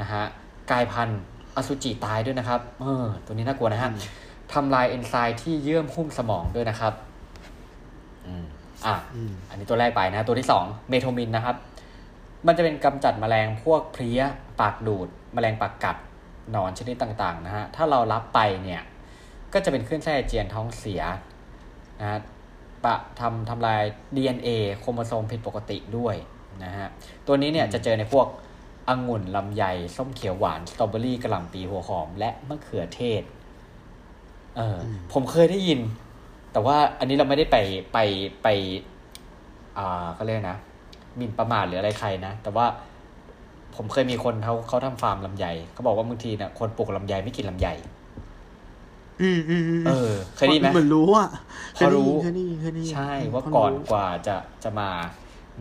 [0.00, 0.22] นะฮะ
[0.70, 1.20] กลายพันธุ์
[1.56, 3.90] อสุจิตายด้วยนะครับเออตัวนี้น่ากลัวนะฮะ
[4.52, 6.92] ทำลายเอนไซม์ที่เยื่อหุ้มสมองด้วยนะครับ
[8.26, 8.44] อืม
[8.86, 11.56] อะอืมอันนี้ตัวแรกไปนะ ตัวที่สองเมโทมินนะครับ
[12.46, 14.20] มันจะเป็นกำจัดแมลงพวกเพลี้ย
[14.60, 15.96] ปากดูดแมลงปากกัด
[16.50, 18.82] หนอนชนิดต่างๆนะฮะถ้าเรารับไปเนี่ย
[19.52, 21.02] ก็จะเป็นคลื่นไส้อาเจียนท้องเสีย
[22.00, 22.18] นะฮะ
[22.84, 23.82] ปะทำทำลาย
[24.16, 26.16] DNA โครโมโซมผิดปกติด้วย
[26.64, 26.88] นะฮะ
[27.26, 28.26] ตัวนี้เนี่ยจะเจอในพวก
[28.88, 29.64] องุ่นลำไย
[29.96, 33.22] ส้มเขียวหวาน สตรอเบอรี่กระหล่ำปีหัวหอม และมะเขือเทศ
[34.56, 35.80] เอออผมเคยได้ยิน
[36.52, 37.56] แต่ว่าอันนี้เราไม่ได้ไป
[37.92, 37.98] ไป
[38.42, 38.48] ไป
[39.78, 40.58] อ่าก็เรียกนะ
[41.16, 42.66] หมิ่นประมาทหรืออะไรใครนะ แต่ว่า
[43.76, 47.68] ผมเคยมีคนเขาเขาทำฟาร์มลำไยเขาบอกว่าบางทีเนี่ยคนปลูกลำไยไม่กินลำไย
[49.22, 51.28] อืมอืมอืมเออเคยได้ยินไหมเหมือนรู้อะ
[51.76, 54.90] พอรู้เคยได้ยินเคยได้ยินใช่เคยได้ยินว่าพก่อนรู้กว่าจะจะมา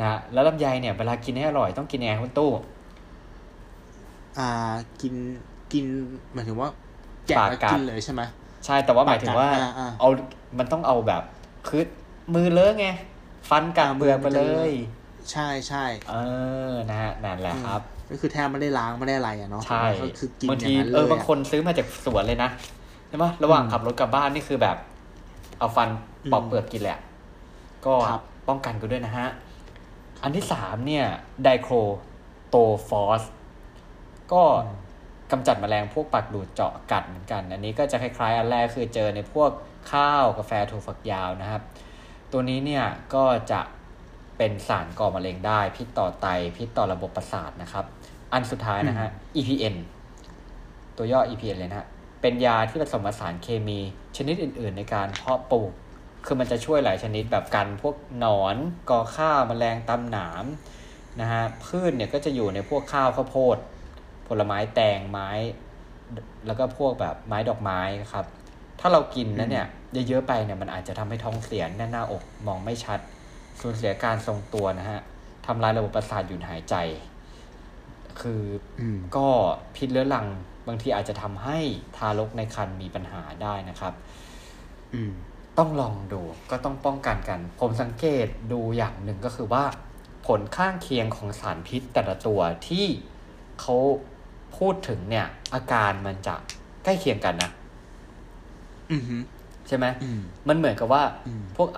[0.01, 2.51] นะแล้วลำไยเนี่ยเวลากินให้อร่อยต้องกินยังไงคุณตู้
[4.39, 4.49] อ่า
[5.01, 5.13] กิน
[5.73, 5.85] กิน
[6.33, 6.69] หมายถึงว่า
[7.27, 8.21] แกะปากแล้วกัดกินเลยใช่ไหม
[8.65, 10.09] ใช่แต่ว่าหมายถึงว่าปากกัดอ่าอ่าเอา
[10.59, 11.23] มันต้องเอาแบบ
[11.67, 11.85] คือ
[12.35, 12.87] มือเลอะไง
[13.49, 14.73] ฟันกัดอ่าเบือกไปมือมันเลจะเลอะย
[15.31, 16.15] ใช่ใช่เอ
[16.71, 22.49] อนะฮะนั่นแหละครับ ก็คือแทบไม่ได้ล้างไม่ได้อะไรอะเนาะใช่ก็คือกินบางอทีย่างนั้นเลยเออบางคนซื้อมาจากสวนเลยนะ
[23.07, 24.77] ใช่ไหมระหว่างขับรถกลับบ้านนี่คือแบบ
[25.59, 25.89] เอาฟัน
[26.31, 26.99] ปอกเปลือกกินแหละ
[27.85, 29.27] ก็ครับป้องกันกันด้วยนะฮะ
[30.23, 31.05] อันที่สามเนี่ย
[31.43, 31.73] ไดโคร
[32.49, 32.55] โต
[32.89, 33.23] ฟอส
[34.33, 34.43] ก็
[35.31, 39.51] กำจัดแมลงพวกปากดูดเจาะกัดเหมือนกัน อันนี้ก็จะคล้ายๆ อันแรกคือเจอในพวก
[39.91, 41.61] ข้าวกาแฟถั่วฝักยาวนะครับ
[42.31, 43.61] ตัวนี้เนี่ยก็จะ
[44.37, 46.27] เป็นสารก่อมะเร็งได้พิษต่อไต
[46.57, 47.85] พิษต่อระบบประสาทนะครับ
[48.33, 49.75] อันสุดท้ายนะฮะ EPN
[50.97, 51.87] ตัวย่อ EPN เลยนะฮะ
[52.21, 53.79] เป็นยาที่ผสมผสานเคมี
[54.17, 55.71] ชนิดอื่น ๆ ในการเพาะปลูก
[56.25, 58.55] คือมันจะช่วยหลายชนิดแบบกันพวกหนอน
[58.89, 60.45] กอข้าวแมลงตำหนาม
[61.21, 63.57] นะฮะพืชเนี่ยก็จะอยู่ในพวกข้าวข้าวโพด
[64.27, 65.29] ผลไม้แตงไม้
[66.47, 67.79] แล้วก็พวกแบบไม้ดอกไม้
[68.13, 68.25] ครับ
[68.79, 69.65] ถ้าเรากินแล้วเนี่ย
[70.07, 72.99] เยอะๆไปเนี่ยมันอาจจะทำให้ท้องเสียแน่นหน้าอกมองไม่ชัด
[73.61, 74.99] สูญเสียการทรงตัวนะฮะ
[75.45, 76.75] ทำลายระบบประสาทหยุดหายใจ
[78.21, 78.43] คือ
[78.79, 79.27] อืมก็
[79.75, 80.27] พิษเรื้อรัง
[80.67, 81.59] บางทีอาจจะทำให้
[81.97, 83.93] ทารกในครรภ์มีปัญหาได้นะครับ
[84.93, 85.11] อืม
[85.59, 89.63] ต้องลองดูก็ต้องป้องกันกัน ผมสังเกตดูอย่างหนึ่งก็คือว่า
[90.27, 92.85] ผลข้างเคียงของสารพิษแต่ละตัวที่
[93.61, 93.75] เขา
[94.57, 96.35] พูดถึงเนี่ย อาการมันจะ
[96.83, 97.51] ใกล้เคียงกันนะ
[98.91, 99.17] อืมฮึ
[99.67, 101.69] ใช่ไหมอืมมันเหมือนกับว่าอืมพวก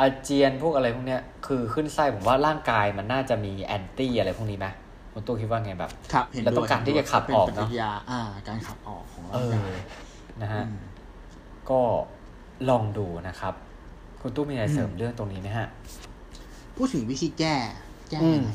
[0.00, 4.66] อาเจียนพวกอะไรพวกเนี้ยคือขึ้นไส้ผมว่าร่างกายมันน่าจะมีแอนตี้อะไรพวกนี้ไหม
[5.12, 9.72] คุณตู้คิดว่าไงแบบครับเห็นแล้วด้วยต้องการที่จะขับออกเป็นปเนอะฏิกิริยาอ่าการขับออกของเอร่างอกาย
[10.42, 10.74] นะฮะม
[11.70, 11.80] ก็
[12.70, 13.54] ลองดูนะครับ
[14.20, 15.66] คุณตู้มีอะไรเสริมอืมเรื่องตรงนี้ไหมฮะ
[16.76, 17.54] พูดถึงวิธีแก้
[18.10, 18.50] แก้ยังไงอืม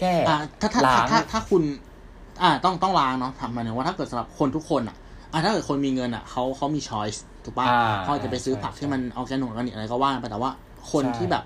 [0.00, 1.62] แก้อ่าถ้าถ้าล้าถ้างถ้าถ้าคุณ
[2.42, 4.96] อ่า ต้องต้องล้างเนาะถามหมายถึงว่าถ้าเกิดสำหรับคนทุกคนอะ
[5.32, 10.50] อ่าถ้าเกิดคนมีเงินอะเขาเขามี choice ถูกป่ะอ่าเขาจะไปซื้อผักใช่ที่มันออร์แกนิกออร์แกนิกอะไรก็ว่าไปแต่ว่า
[10.92, 11.44] คนใช่ที่แบบ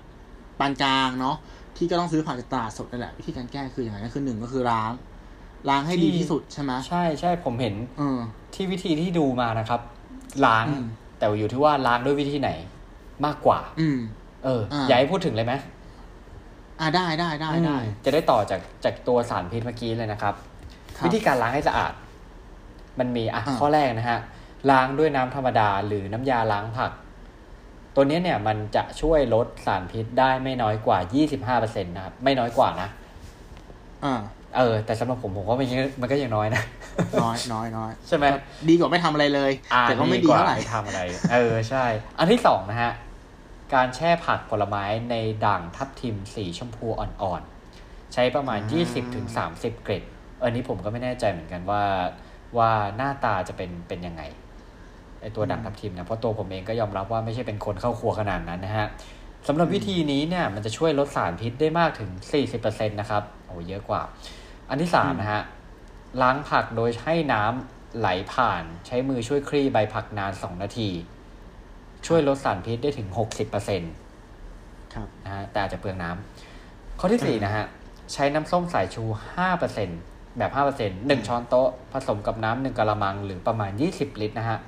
[0.59, 1.35] ปานกลางเนาะ
[1.77, 4.91] ที่ก็ต้องซื้อผักจากตลาดสดนั่นแหละวิธีการแก้คืออย่างไรก็คือหนึ่งก็คือล้าง
[5.69, 8.19] ล้างให้ดีที่สุดใช่ไหมใช่ใช่ผมเห็นเออ
[8.53, 9.81] ที่วิธีที่ดูมานะครับ
[10.45, 10.85] ล้างอืม
[11.17, 12.51] แต่อยู่ที่ว่าล้างด้วยวิธีไหน
[13.25, 13.99] มากกว่า อืม
[14.45, 15.53] เอออ่าอยากให้พูดถึงเลยไหม
[16.79, 20.35] อ่าได้ได้ได้ได้อืมจะได้ต่อจากจากตัวสารพิษเมื่อกี้เลยนะครับ
[20.97, 21.93] ครับวิธีการล้างให้สะอาด
[22.99, 24.19] มันมีอะอ่าข้อแรกนะฮะ
[24.71, 26.91] ล้างด้วยน้ำธรรมดา หรือน้ำยาล้างผัก
[27.95, 32.89] ตัวนี้เนี่ยมันจะช่วยลดสารพิษได้ไม่น้อยกว่า 25%นะครับ ไม่น้อยกว่านะ
[34.03, 34.21] อ่า
[34.55, 36.63] เออ แต่สำหรับผมผมว่ามันยังมันก็ยังน้อยนะ
[37.21, 38.25] น้อยน้อยน้อยใช่ไหม
[38.69, 41.01] ดีกว่าไม่ททำอะไรเลยอ่าแต่ก็ไม่ดีกว่าเท่าไหร่ไม่ทำอะไร
[41.33, 41.85] เออใช่
[42.19, 42.91] อันที่สองนะฮะ
[43.73, 50.03] การแช่ผักผลไม้ในด่างทับทิมสีชมพูอ่อนๆ ใช้ประมาณอ่า20-30ถึง30 เกรด
[50.43, 51.83] อันนี้ผมก็ไม่แน่ใจเหมือนกันว่า
[52.57, 54.21] ว่าหน้าตาจะเป็นเป็นยังไง
[55.21, 58.87] ไอตัวด่างทับทิมนะเพราะตัวผมเองก็ยอมรับว่าไม่ใช่เป็นคนเข้าครัวขนาดนั้นนะฮะ
[59.47, 62.09] สำหรับวิธีนี้เนี่ยมันจะช่วยลดสารพิษได้มากถึง
[62.49, 64.01] 40%นะครับโอ้เยอะกว่า
[64.69, 65.43] อันที่สามนะฮะ
[66.21, 70.89] ล้างผักโดยให้น้ำไหลผ่านใช้มือช่วยคลี่ใบผักนาน2นาที
[72.07, 73.07] ช่วยลดสารพิษได้ถึง
[73.45, 73.81] 60%น
[74.93, 77.65] ครับะฮะแต่อาจจะเปลืองน้ำข้อที่สี่นะฮะ
[78.13, 79.03] ใช้น้ำส้มสายชู
[79.35, 79.89] ห้าเปอร์เซ็น
[80.37, 84.59] แบบห้าเปอร์เซ็นหนึ่งช้อนโต๊ะผสมกับน้ำหนึ่งกะละมังหรือประมาณยี่สิบลิตรนะฮะ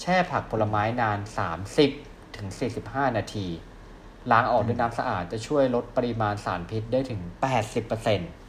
[0.00, 1.90] แช่ผักผลไม้นานสามสิบ
[2.36, 3.46] ถึงสี่สิบห้านาที
[4.30, 8.39] ล้างออกด้วยน้ำสะอาดจะช่วยลดปริมาณสารพิษได้ถึงแปดสิบเปอร์เซ็นต์อืม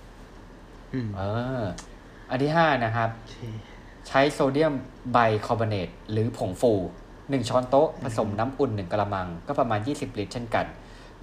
[1.15, 1.21] เอ
[1.61, 1.63] อ
[2.29, 3.35] อันที่ห้านะครับโอเค
[4.07, 4.73] ใช้โซเดียม
[5.13, 6.73] ไบคาร์บอเนตหรือผงฟู
[7.29, 10.65] หนึ่งช้อนโต๊ะผสมน้ำอุ่นหนึ่งกระมัง ก็ประมาณ 20 ลิตรเช่นกัน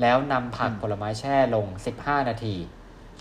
[0.01, 1.67] แล้วนำผักอืมผลไม้แช่ลง
[1.99, 2.55] 15 นาที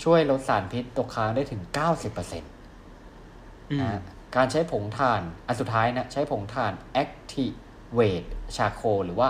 [0.04, 1.62] ช่วยลดสารพิษตกค้างได้ถึง
[2.06, 4.02] 90%อืมนะ
[4.36, 9.30] การใช้ผงถ่าน อันสุดท้ายนะ ใช้ผงถ่าน Activate Charcoal หรือว่า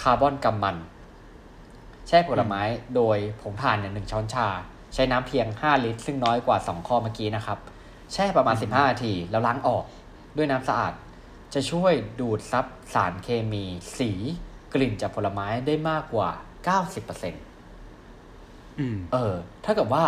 [0.00, 0.76] คาร์บอนกัมมัน
[2.08, 2.62] แช่ผลไม้
[2.96, 4.48] โดยผงถ่านเนี่ยหนึ่งช้อนชา
[4.96, 7.58] ใช้น้ำเพียง 5 ลิตร ซึ่งน้อยกว่า 2 ข้อเมื่อกี้นะครับ
[8.12, 9.84] แช่ประมาณ 15 นาที แล้วล้างออก
[10.36, 10.92] ด้วยน้ำสะอาด
[11.54, 13.64] จะช่วยดูดซับสารเคมี
[13.98, 14.10] สี
[14.74, 16.28] กลิ่นจากผลไม้ได้มากกว่า
[17.14, 20.04] 90%อืม เออ ถ้าเกิดว่า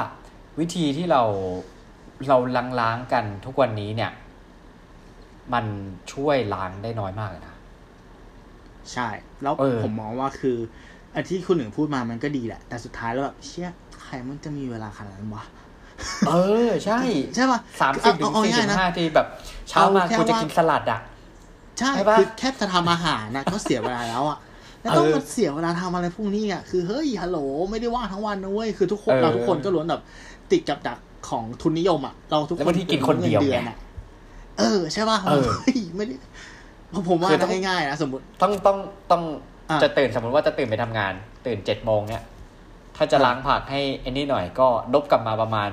[0.60, 1.22] วิธีที่เรา
[2.28, 4.12] เราล้างล้างๆกันทุกวันนี้เนี่ย
[5.52, 5.64] มัน
[6.12, 7.54] ช่วยล้างได้น้อยมากเลยนะ
[8.92, 9.08] ใช่
[9.42, 10.56] แล้วเออผมมองว่าคือ
[11.14, 15.44] อันที่คุณหนึ่งพูดมามันก็ดีแหละ แต่สุดท้ายแล้วแบบเชี่ยใครมันจะมีเวลาขนาดนั้นวะ
[16.28, 16.32] เอ
[16.68, 16.98] อ ใช่
[17.34, 19.26] ใช่ป่ะสามสิบถึเอางเอาสี่สิง่ายบๆนะห้าทีแบบ
[19.68, 21.00] เช้ามาเอาแค่กูจะว่ากินสลัดอะ
[21.78, 24.38] ใช่ใช่ปะคือแค่จะทำอาหารนะก็เสียเวลาแล้วอะ
[24.80, 27.38] แล้วต้องเออมาเสียเวลาทำอะไรพวกนี้อะคือเฮ้ยฮัลโหล
[27.70, 30.02] ไม่ได้ว่างทั้งวันนะเว้ยคือทุกคนเออเราทุกคนก็ล้วนแบบ
[30.52, 33.76] ติดกับดักของทุนนิยมอะเราทุกคแล้วนบางทีกินคนเดียวงิไงอะ
[34.58, 36.14] เออ ใช่ป่ะเออเฮ้ยไม่ได้
[37.08, 38.78] ผมว่าคือต้องนะง่ายๆนะสมมติต้องต้อง
[39.10, 39.22] ต้อง
[39.70, 41.12] อะจะตื่นสมมติว่าจะตื่นไปทำงาน
[41.46, 42.24] ตื่นเจ็ดโมงเนี่ย
[42.98, 45.70] ถ้าจะอะล้างผักให้ไอ้นี่หน่อยก็ลบกลับมาประมาณ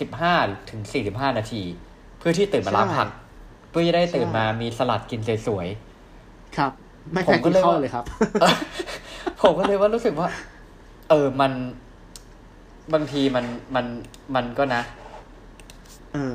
[0.00, 0.34] สิบห้า
[0.70, 1.62] ถึงสี่สิบห้านาที
[2.18, 3.08] เพื่อที่ตื่นมาล้างผัก
[3.70, 5.66] เพื่อจะได้ตื่นมามีสลัดกินสวย
[6.56, 6.72] ครับ
[7.12, 10.28] ไม่ผมแข่งก็กินเลยข้าวว่าเลยครับๆผมก็เลยว่ารู้สึกว่า
[11.10, 11.52] เออมัน
[12.94, 13.86] บางทีมันมัน
[14.34, 14.82] มันก็นะ
[16.14, 16.34] เออ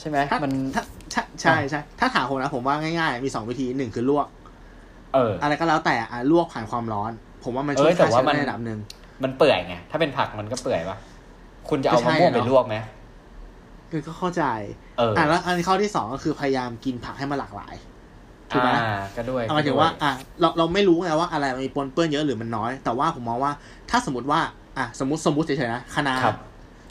[0.00, 0.82] ใช่ไหมถ้ามันถ้า
[1.14, 4.26] ถ้าใช่ใช่ถ้าถามผมนะผมว่าง่ายๆ มีสองวิธีหนึ่งคือลวก
[5.14, 7.12] เออ อะไรก็แล้วแต่อะลวกผ่านความร้อน
[7.44, 8.78] ผมว่ามันเอช่อวยแต่ฆ่าว่าเชื้อมันในระดับหนึ่ง
[9.22, 10.96] มันเปื่อยไง ถ้าเป็นผักมันก็เปื่อยปะ
[11.68, 12.76] คุณจะเอาก็ใช่มะม่วงไปเนอะลวกไหม
[13.90, 14.44] คือก็เข้าใจ
[14.98, 17.74] เอออะแล้วอันข้อที่สองก็คือพยายามกินผักให้มันหลากหลาย
[18.50, 23.52] ถูกไหมอ่าก็ด้วยเอาหมายถึงว่า อะเราเราไม่รู้ไงว่าอะไรมันมีปนเปื้อนเยอะหรือมันน้อย แต่ว่าผมมองว่า
[23.90, 24.40] ถ้าสมมติว่า
[24.78, 26.36] อะสมมติสมมติเฉยๆนะคะน้าครับ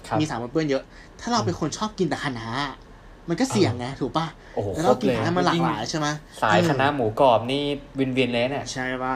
[0.08, 0.84] ครับมีสารปนเปื้อนเยอะ
[1.22, 2.48] ถ้าเราเป็นคนชอบกินแต่คะน้า
[3.30, 6.08] มันก็เสี่ยงไงถูกป่ะโอ้โหแล้วครเราบกินเลยผักให้มันหลากหลายใช่ไหม
[6.42, 7.64] สายคณะหมูกรอบนี่
[8.00, 9.16] วินวินเลยเนี่ยใช่ป่ะ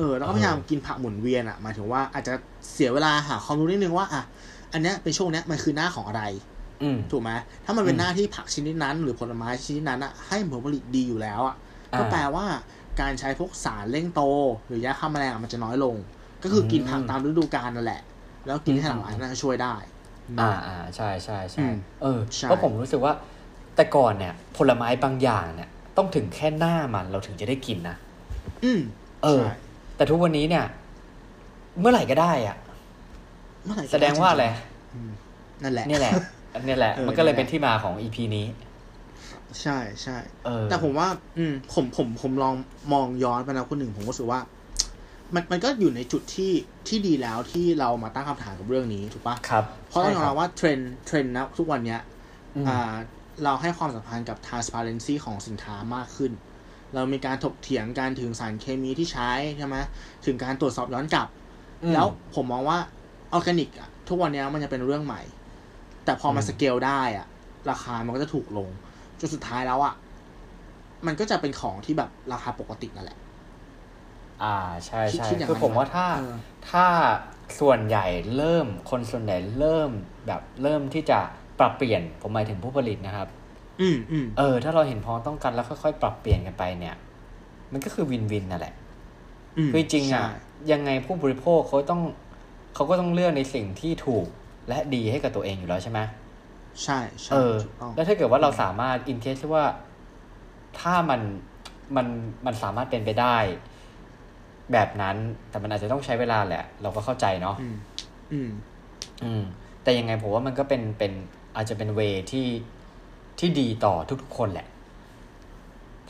[0.00, 2.34] เออแล้วก็เออพยายามกินผักหมุนเวียนอะหมายถึงว่าอาจจะ
[2.72, 4.22] เสียเวลาหาความรู้นิดนึงว่าอะ
[4.72, 6.22] อันเนี้ยเป็นช่วงเนี้ยมันคือหน้าของอะไร
[6.82, 7.30] อืมถูกไหม
[7.64, 11.56] ถ้ามันเป็นอืมหน้าที่ผักชนิดนั้น หรือผลไม้ชนิดนั้นอะให้ผลผลิตดีอยู่แล้วอะ
[11.94, 12.44] อ่าก็แปลว่า
[13.00, 14.22] การใช้พวกสารเร่งโต
[14.66, 15.96] หรือยาฆ่าแมลงอะมันจะน้อยลง
[16.42, 18.02] ก็คือกินผักอืมตามฤดูกาลนั่นแหละ
[18.46, 19.74] แล้วกินให้หลากหลายน่าจะช่วยได้
[20.40, 23.12] อ่าอ่าใช่ใช่อืใช่มเออใช่เพราะผมรู้สึกว่า
[23.76, 27.96] แต่ก่อนเนี่ย ผลไม้บางอย่างเนี่ย ต้องถึงแค่หน้ามันเราถึงจะได้กินนะ
[28.64, 28.80] อืม
[29.24, 29.50] เออใช่
[30.00, 30.64] แต่ทุกวันนี้เนี่ย
[31.80, 32.56] เมื่อไหร่ก็ได้อะ
[33.64, 34.44] เมื่อไหร่ก็แสดงว่าอะไร
[34.94, 35.10] อืม
[35.62, 36.12] นั่นแหละนี่แหละ
[36.54, 38.46] อันนี้แหละเออมันก็เลยนั่นแหละเป็นที่มาของ EP นี้
[39.60, 41.08] ใช่ใช่เออแต่ผมว่า
[41.38, 42.54] อืม ผมผมผมลอง
[42.92, 44.40] มองย้อนไปนะคนหนึ่งผมก็รู้สึกว่า
[45.34, 46.52] มันมันก็อยู่ในจุดที่
[46.88, 52.00] ที่ดีแล้วที่เรามาตั้งคำถามกับเรื่องนี้ถูกปะครับ เพราะต้องยอมใช่ครับว่าเทรนด์เทรนด์นะทุกวันเนี้ย
[52.56, 52.94] อืมอ่า
[53.44, 56.32] เราให้ความสำคัญกับ transparency ของสินค้ามากขึ้น
[56.94, 59.76] เรามีการถกเถียงกันถึงสารเคมีที่ใช้ใช่ไหม
[60.26, 61.28] ถึงการตรวจสอบย้อนกลับ
[61.82, 62.78] อืมแล้วผมมองว่า
[63.32, 65.22] ออร์แกนิกอะทุกวันเนี้ยมันจะเป็นเรื่องใหม่
[66.04, 67.26] แต่พอมันอืมสเกลได้อะ
[67.70, 68.68] ราคามันก็จะถูกลง
[69.20, 69.94] จนสุดท้ายแล้วอะ
[71.06, 73.18] มันก็จะเป็นของที่แบบราคาปกตินั่นแหละ
[74.42, 76.34] อ่าใช่คิดใช่คิดอย่างคือนั้นผมว่าถ้าเออ
[76.70, 76.86] ถ้า
[77.60, 79.90] ส่วนใหญ่เริ่มคนส่วนใหญ่เริ่ม
[80.26, 81.18] แบบเริ่มที่จะ
[81.58, 83.28] ปรับเปลี่ยนผมหมายถึงผู้ผลิตนะครับ
[83.80, 86.96] อืมอืมเออ ถ้าเราเห็นพ้องต้องกันแล้วค่อยๆปรับเปลี่ยนกันไปเนี่ย
[87.72, 88.74] มันก็คือวินวินนั่นแหละ
[89.68, 90.28] มคือจริงๆอะใช่
[90.72, 92.02] ยังไงผู้บริโภคเขาต้อง
[92.74, 94.26] เขาก็ต้องเลือกในสิ่งที่ถูก
[94.68, 96.00] และดีให้กับตัวเองอยู่แล้วใช่ไหม
[96.82, 99.64] ใช่ใช่เออถูกต้องแล้วถ้าเกิดว่าเราสามารถอินเคสที่ว่า
[100.80, 101.20] ถ้ามัน
[101.96, 102.06] มัน
[102.46, 103.36] มันสามารถเป็นไปได้
[104.72, 105.16] แบบนั้น
[105.50, 107.76] แต่มันอาจจะต้องใช้เวลาแหละ เราก็เข้าใจเนาะอืม
[108.32, 108.50] อืม
[109.24, 109.42] อืม
[109.82, 111.12] แต่ยังไงผมว่ามันก็เป็นเป็น
[111.56, 112.00] อาจจะเป็นเว
[112.32, 112.46] ที่
[113.40, 114.68] ที่ดีต่อทุกๆคนแหละ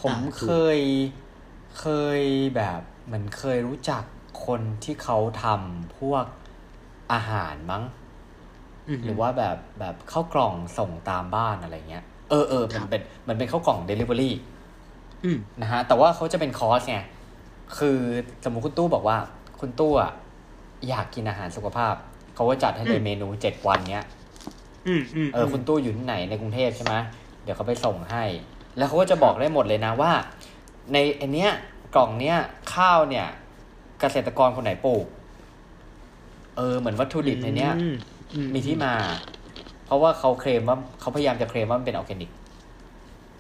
[0.01, 0.79] ผมอ่าถูกเคย
[1.81, 1.87] เค
[2.19, 2.21] ย
[2.57, 4.03] แบบเหมือนเคยรู้จัก
[4.47, 6.25] คนที่เขาทำพวก
[7.13, 7.83] อาหารมั้ง
[9.05, 14.35] หรือว่าแบบแบบเข้าวกล่องส่งตามบ้านอะไรเงี้ย เออเออมันเป็นมันเป็นข้าวกล่องเดลิเวอรี่
[15.25, 16.99] อืมนะฮะ แต่ว่าเขาจะเป็นคอร์สไง
[17.79, 17.99] คือ
[18.45, 19.17] สมมติคุณตู้บอกว่า
[19.61, 20.13] คุณตู้อะ
[20.89, 21.95] อยากกินอาหารสุขภาพ
[22.35, 24.20] เขาก็จัดให้เลยเมนูเจ็ดวันเนี้ยอืมอืม
[25.35, 26.95] เออคุณตู้อยู่ที่ไหนในกรุงเทพใช่ไหม
[27.43, 28.25] เดี๋ยวเขาไปส่งให้
[28.77, 30.13] แล้วเขาก็จะบอกได้หมดเลยนะว่า
[30.93, 31.51] ในอันเนี้ย
[31.97, 32.37] กล่องเนี้ย
[32.75, 33.27] ข้าวเนี่ย
[34.01, 35.07] เกษตรกรคนไหนปลูก
[36.57, 37.87] เออเหมือนวัตถุดิบในเนี้ยอื
[38.35, 38.95] อืมีที่มา
[39.87, 42.31] เพราะว่าเขาเคลมว่าเขาพยายามจะเคลมว่ามันเป็นออร์แกนิก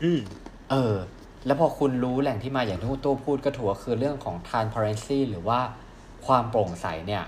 [0.02, 0.20] อืม
[0.70, 0.94] เออ
[1.46, 5.60] แล้วพอคุณรู้แหล่งที่มาอย่างที่คุณตู้พูดก็ถูกคือเรื่องของ transparency หรือว่า
[6.26, 7.24] ความโปร่งใสเนี่ย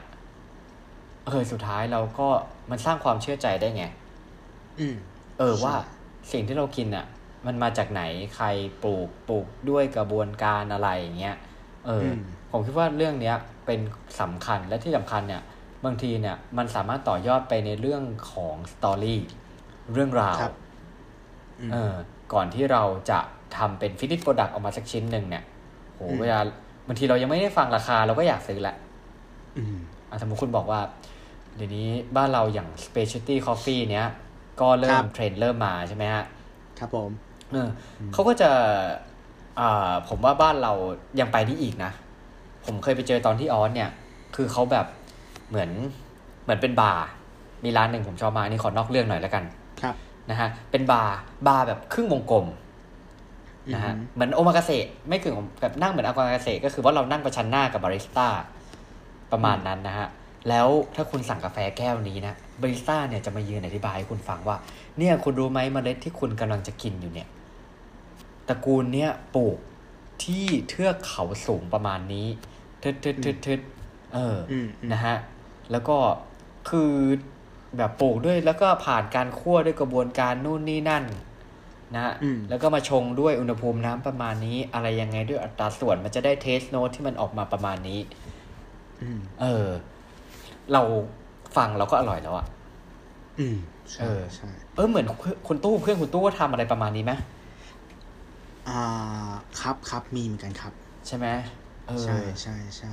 [1.27, 2.29] เออสุดท้ายเราก็
[2.70, 4.01] มันสร้างความเชื่อใจได้ไงอืม
[5.38, 5.75] เออใช่ว่า
[6.33, 7.07] สิ่งที่เรากินอะ
[7.47, 8.03] มันมาจากไหน
[8.37, 8.47] ใคร
[8.85, 11.37] ปลูกปลูกด้วยกระบวนการอะไรอย่างเงี้ย
[11.87, 12.18] เอออม
[12.51, 13.81] ผมคิดว่าเรื่องเนี้ยเป็น
[14.21, 15.42] สำคัญและที่สำคัญเนี่ย
[15.85, 19.21] บางทีเนี่ยมันสามารถต่อยอดไปในเรื่องของสตอรี่
[19.92, 20.55] เรื่องราวครับ
[21.61, 21.95] อืมเออ
[22.33, 23.18] ก่อนที่เราจะ
[23.57, 25.45] ทำเป็น finish product ออกมาสักชิ้นหนึ่งเนี่ย
[25.95, 26.40] โหอืมเวลา
[26.87, 28.77] บางทีเรายังไม่ได้ฟังราคาเราก็อยากซื้อแหละ
[29.57, 29.77] อืม
[30.11, 30.81] อะสมมติคุณบอกว่า
[31.57, 34.07] เดี๋ยวนี้บ้านเราอย่าง specialty coffee เนี้ย
[34.60, 36.24] ก็เริ่มครับเทรนด์เริ่มมาใช่ไหมฮะ
[36.78, 37.10] ครับผม
[37.52, 37.68] เออ
[38.12, 38.50] เขาก็จะ
[39.60, 40.72] อ่าผมว่าบ้านเรา
[41.20, 41.90] ยังไปได้อีกนะ
[42.64, 43.90] ผมเคยไปเจอตอนที่ออสเนี่ย
[44.36, 44.86] คือเขาแบบ
[45.48, 45.70] เหมือน
[46.44, 47.06] เหมือนเป็นบาร์
[47.64, 49.44] มีร้านหนึ่งผมชอบมากอันนี้ขอนอกเรื่องหน่อยแล้วกัน
[49.82, 49.94] ครับ
[50.30, 52.46] นะฮะเป็นบาร์บาร์แบบครึ่งวงกลม
[53.74, 58.28] นะฮะอืมเหมือนโอมากาเสะไม่คือแบบนั่งเหมือนโอมากาเสะก็คือว่าเรานั่งประชันหน้ากับบาริสต้า
[59.32, 60.08] ประมาณนั้นนะฮะ
[60.48, 64.56] แล้วถ้าคุณสั่งกาแฟแก้วนี้นะ บาริสต้าเนี่ยจะมายืนอธิบายให้คุณฟังว่า
[64.98, 67.28] เนี่ยคุณรู้ไหมเมล็ดที่คุณกำลังจะกินอยู่เนี่ย
[68.48, 69.58] ตระกูลเนี่ยปลูก
[70.24, 72.26] ที่เทือกเขาสูงประมาณนี้
[72.82, 73.60] ทึดทึดทึดทึด
[74.14, 75.16] เออออืมอืมนะฮะ
[75.70, 75.96] แล้วก็
[76.68, 76.90] คือ
[77.76, 81.04] แบบปลูกด้วยแล้วก็ผ่านการคั่วด้วยกระบวนการนู่นนี่นั่น
[81.94, 88.00] นะฮะอืมแล้วก็มาชงด้วยอุณหภูมิน้ำประมาณนี้ อะไรยังไงด้วยอัตราส่วนมันจะได้เทสโน e ที่มันออกมาประมาณนี้
[89.02, 89.68] อืมเออ
[90.72, 90.82] เรา
[91.56, 92.46] ฟังเราก็อร่อยแล้วอะ
[93.38, 93.56] อืม
[93.98, 95.06] เอใช่อใช่เออเหมือน
[95.46, 97.12] คุณตู้เพื่อนคุณตู้ก็ทำอะไรประมาณนี้ไหม
[98.68, 98.82] อ่า
[99.60, 100.72] ครับครับมีเหมือนกันครับ
[101.06, 101.26] ใช่ไหม
[101.88, 102.92] เออใช่ใช่ใช่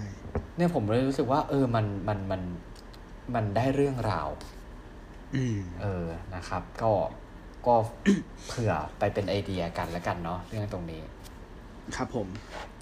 [0.56, 2.42] เนี่ยผมเลยรู้สึกว่า เออมันมันมัน
[3.36, 4.30] มันได้เรื่องราว
[5.36, 6.92] อืม เออนะครับ ก็
[7.68, 7.76] ก็
[8.48, 11.02] เผื่อไปเป็นไอเดียกันแล้วกันเนาะเรื่องตรงนี้
[11.96, 12.28] ครับผม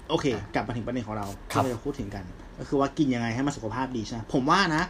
[0.08, 2.24] โอเค กลับมาถึงประเด็นของเราครัที่บเราจะพูดถึงกัน
[2.58, 4.82] ก็คือว่ากินยังไงให้มันสุขภาพดีใช่ไหมผมว่านะ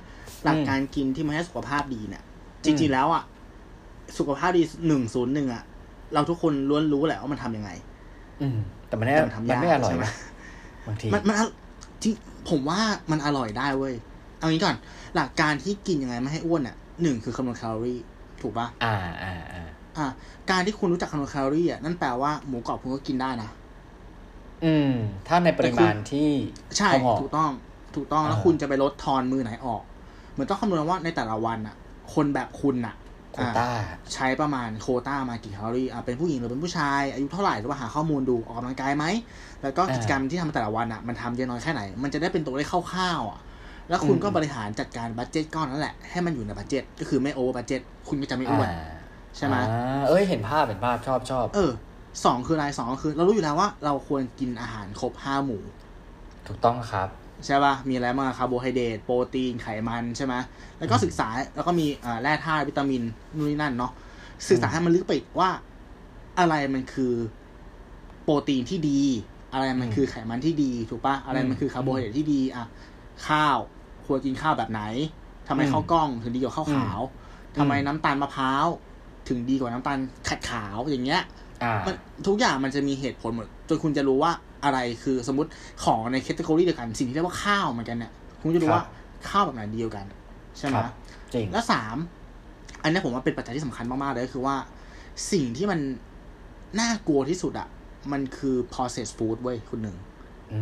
[0.44, 2.22] หลักการกินที่มันให้สุขภาพดีเนี่ย
[2.64, 3.22] จริง ๆ แล้วอะ
[4.18, 5.62] สุขภาพดีหนึ่งศูนย์หนึ่งอะ
[6.14, 7.70] เราทุกคนล้วนรู้แหละว่ามันทำยังไง
[8.40, 10.10] อืม แต่มันไม่แต่มันทำมันยากไม่อร่อยใช่ไหมนะ
[10.86, 11.42] บางทีมันมันอ
[12.02, 12.14] จริง
[12.50, 13.94] ผมว่ามันอร่อยได้เว้ย
[14.38, 14.76] เอางี้ก่อน
[15.16, 18.00] หลักการที่กินยังไงไม่ให้อ้วนอะหนึ่งคือคำนวณแคลอรี่
[18.42, 19.62] ถูกปะอ่าอ่าอ่า
[19.96, 20.06] อ่า
[20.50, 23.48] การที่คุณรู้จักคำนวณแคลอรี่อะนั่นแปลว่าหมูกรอบคุณก็กินได้นะ
[24.64, 24.90] อืม
[25.26, 26.30] ถ้าในปริมาณที่
[26.78, 27.50] ใช่พอเหมาะถูกต้อง
[27.96, 29.87] ถูกต้องแล้วอ่าคุณจะไปลดทอนมือไหนออกเห
[30.38, 31.76] เหมือนต้องคำนวณว่าในแต่ละวันอะ
[32.14, 32.94] คนแบบคุณอะ
[33.32, 33.70] โควต้าอ่า
[34.14, 39.04] ใช้ประมาณโควต้ามากี่แคลอรี่อ่าเป็นผู้หญิงหรือเป็นผู้ชายอายุเท่าไหร่หรือว่าหาข้อมูลดูออกกำลังกายไหม
[39.62, 43.40] แล้วก็อ่ากิจกรรมที่ทำแต่ละวันอะมันทำเยอะน้อยแค่ไหน มันจะได้เป็นตัวเลขคร่าวๆอะ
[43.88, 48.76] แล้วคุณอืมก็บริหารจัดการ budget ก้อนนั่นแหละให้มันอยู่ใน budget ก็คือไม่ over budget คุณก็จะไม่อ้วนอ่า
[49.36, 51.72] ใช่ไหมอ่าเอ้ยเห็นภาพเห็นภาพชอบชอบเออ
[52.24, 55.62] สองคืออะไรสองก็คือ เรารู้อยู่แล้วว่าเราควรกินอาหารครบห้าหมู่
[56.46, 57.08] ถูกต้องครับ
[57.46, 60.34] ใช่ป่ะ มีอะไรบ้างอะคาร์โบไฮเดรตโปรตีนไขมันใช่ไหม
[60.78, 63.02] แล้วก็ศึกษาแล้วก็มีอ่าแร่ธาตุวิตามิน
[63.36, 63.92] นู่นนี่นั่นเนาะ
[64.48, 65.50] ศึกษาให้มันลึกไปอีกว่า
[66.38, 67.14] อะไรมันคือ
[68.24, 69.00] โปรตีนที่ดี
[69.52, 72.64] อะไรมันคือไขมันที่ดีถูกป่ะอะไรมันคือคาร์โบไฮเดรตที่ดีอะ
[73.26, 73.58] ข้าว
[74.06, 74.82] ควรกินข้าวแบบไหน
[75.48, 77.00] ทำไมอืมข้าวกล้องถึงดีกว่าข้าวขาว
[77.58, 78.66] ทำไมอืมน้ำตาลมะพร้าว
[79.28, 79.98] ถึงดีกว่าน้ำตาล
[80.28, 81.22] ขัดขาวอย่างเงี้ย
[81.62, 81.94] อ่ามัน
[82.26, 84.32] ทุกอย่างมันจะมีเหตุผลหมดจนคุณจะรู้ว่า
[84.64, 85.50] อะไรคือสมมติ
[85.84, 88.84] ของในแคตตากรีเดียวกันสิ่งที่เรียกว่าข้าวเหมือนกันเนี่ยคุณจะรู้ครับว่า
[89.28, 90.04] ข้าวแบบไหนเดียวกัน
[90.58, 90.94] ใช่ไหมครับ
[91.34, 91.96] จริงแล้วสาม
[92.82, 94.56] อันนี้ผมว่าเป็นปัจจัยที่สำคัญมากๆเลยก็คือว่า
[95.32, 95.80] สิ่งที่มัน
[96.80, 97.68] น่ากลัวที่สุดอะ
[98.12, 99.96] มันคือ processed food เว้ยคุณหนึ่ง
[100.52, 100.58] อื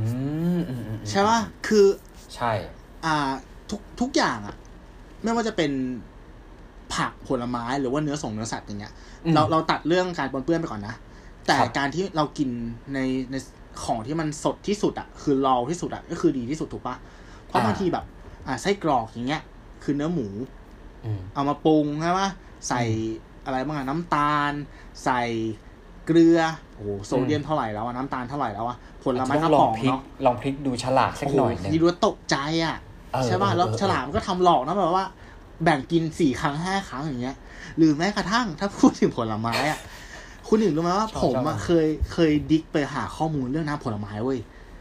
[0.59, 1.87] มอืมอืมใช่ป่ะคือ
[2.35, 2.53] ใช่
[3.05, 3.31] อ่า
[3.71, 4.57] ทุกทุกอย่างอะ
[5.23, 5.73] ไม่ว่าจะเป็น
[6.95, 8.93] ผักผลไม้หรือว่าเนื้อส่งเนื้อสัตว์อย่างเงี้ย
[9.25, 10.95] อืมเราเราตัดเรื่องการปนเปื้อนไปก่อนนะ
[11.47, 12.51] แต่ครับการที่เรากิน
[12.95, 12.99] ใน
[13.31, 13.35] ใน
[13.85, 16.97] ของที่มันสดที่สุดอะคือรอที่สุดอะก็คือดีที่สุดถูกปะ
[17.47, 18.05] เพราะบางทีแบบ
[18.47, 19.43] อ่าไส้กรอกอย่างเงี้ย
[19.85, 20.27] คือเนื้อหมู
[21.05, 22.29] อืมเอามาปรุงใช่ปะ
[22.69, 22.83] ใส่
[23.45, 24.53] อะไรบ้างอะน้ำตาล
[25.05, 25.23] ใส่
[26.07, 26.41] เกลือ
[26.75, 32.77] โอ้โหโซเดียมเท่าไหร่แล้วอะน้ำตาลเท่าไหร่แล้วอะผลไม้อาจจะกต้ระองลอป๋งองพลิกเนาะลองพลิกดูฉลากสักโอ้โหหน่อยหนึงนี่ดูว่าตกใจอะ
[33.13, 35.05] เออใช่ป่ะเออแล้วเออฉลามก็ทำหลอกนะแบบว่า
[35.65, 37.37] แบ่งกินสี่ครั้งห้าครั้งอย่างเงี้ย
[37.77, 39.79] หรือแม้กระทั่งถ้าพูดถึงผลไม้อะ
[40.47, 44.39] คุณหนึ่งรู้ไหมว่าชอบผมชออะบเคยเคยดิกไปหาข้อมูลเรื่องน้ำผลไม้เว้ย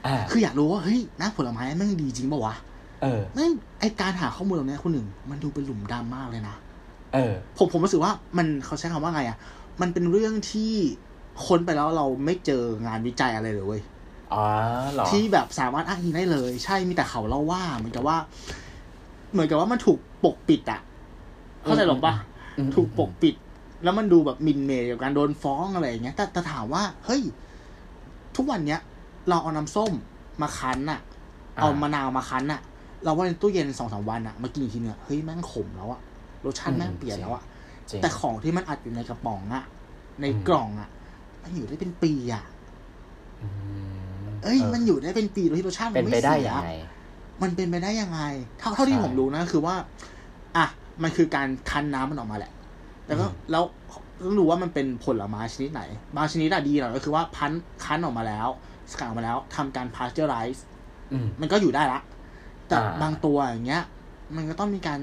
[0.08, 2.56] อ่าคืออยากรู้ว่าเฮ้ยน้ำผลไม้แม่งดีจริงป่าวะ
[3.02, 3.46] เออไม่
[3.80, 6.56] ไอการหาข้อมูลตรงเนี้ยคุณหนึ่งมันดูเป็นหลุมดำมากเลยนะ
[7.14, 9.38] เออ ผมผมรู้สึกว่ามันเขาใช้คำว่าไงอะ
[9.82, 10.72] มันเป็นเรื่องที่
[11.46, 13.82] ค้นไปแล้วเราไม่เจองานวิจัยอะไรเลยเว้ย
[14.34, 14.44] อ๋อ
[14.94, 18.18] เหรอที่แบบสามารถอ้างอิงได้เลย ใช่มีแต่เขาเล่าว่าเหมือนกับว่า
[19.32, 20.80] เหมือนกับว่ามันถูกปกปิดอะ
[21.64, 22.16] เข้าใจหรอปะ
[22.58, 23.36] อืมถูกปกปิด
[23.84, 27.22] แล้วมันดูแบบหมินเมย์กับการโดนฟ้องอะไรอย่างเงี้ย แต่แต่ถามว่า เฮ้ย
[28.36, 28.80] ทุกวันเนี้ย
[29.30, 29.92] เราเอาน้ำส้ม
[30.42, 31.00] มาคั้นอะ
[31.60, 32.62] เอามะนาวมาคั้นอะ
[33.04, 36.02] เราว่าในตู้เย็นสองสามวันอะมากินอีกทีเนี่ยเฮ้ยแม่งขมแล้วอะ
[36.46, 37.44] รสชาติแม่งเปลี่ยนแล้วอะ
[37.90, 39.64] จริงแต่ของที่มันอัดอยู่ในกระป๋องอะ
[40.22, 40.90] ในอืมกล่องอะ
[41.44, 42.44] มันอยู่ได้เป็นปีอะ
[43.42, 46.68] อืมเอ้ย มันอยู่ได้เป็นปีโดยที่รสชาติมัเป็นนไปไม่ได้เสียยังไง
[47.42, 48.22] มันเป็นไปได้ยังไง
[48.60, 49.76] เท่าเท่าที่ใช่ผมรู้นะ คือว่า
[50.58, 50.66] อะ
[51.04, 52.52] มันคือการคั้นน้ำมันออกมาแหละ
[53.06, 53.64] แต่ก็อืมแล้ว
[54.24, 55.82] ต้องรู้ว่ามันเป็นผลไม้ชนิดไหน
[56.16, 57.52] บางชนิดอะดีหน่อยก็คือว่าพัน
[57.84, 58.48] คั้นออกมาแล้ว
[58.92, 60.66] สกัดออกมาแล้วทำการพาสเจอร์ไรส์
[61.12, 62.00] อืมมันก็อยู่ได้ละ
[62.68, 63.84] แต่อ่าบางตัวอย่างเงี้ย
[64.36, 65.00] มันก็ต้องมีการ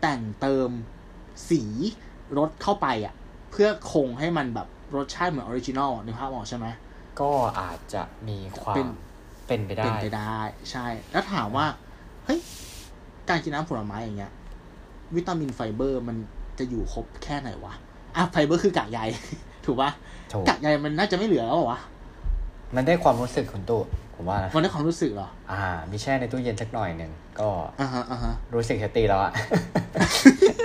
[0.00, 0.70] แต่งเติม
[1.50, 1.62] สี
[2.38, 3.14] รสเข้าไปอะ
[3.50, 6.66] เพื่อคงให้มันแบบรสชาติเหมือน original ในภาพออกใช่ไหม
[7.20, 8.88] ก็อาจจะมีความเป็น
[9.46, 10.38] เป็นไปได้เป็นไปได้
[10.70, 11.66] ใช่ แล้วถามว่า
[12.24, 12.40] เฮ้ย
[13.28, 14.32] การกินน้ำผลไม้อย่างเงี้ย
[15.16, 16.16] วิตามินไฟเบอร์มัน
[16.58, 17.72] จะอยู่ครบแค่ไหนวะ
[18.16, 19.00] อะไฟเบอร์คือกากใย
[19.64, 19.90] ถูกปะ
[20.32, 21.80] ถูกกากใยมันน่าจะไม่เหลือแล้วเหรอวะ
[22.76, 23.82] มันได้ความรู้สึกคุณตู้
[24.14, 27.48] ผมว่านะมันได้ความรู้สึกเหรอ อ่า มีแช่ในตู้เย็นสักหน่อยหนึ่งก็
[27.80, 29.32] อ่าฮะอ่าฮะรู้สึกแฮปปี้แล้วอะ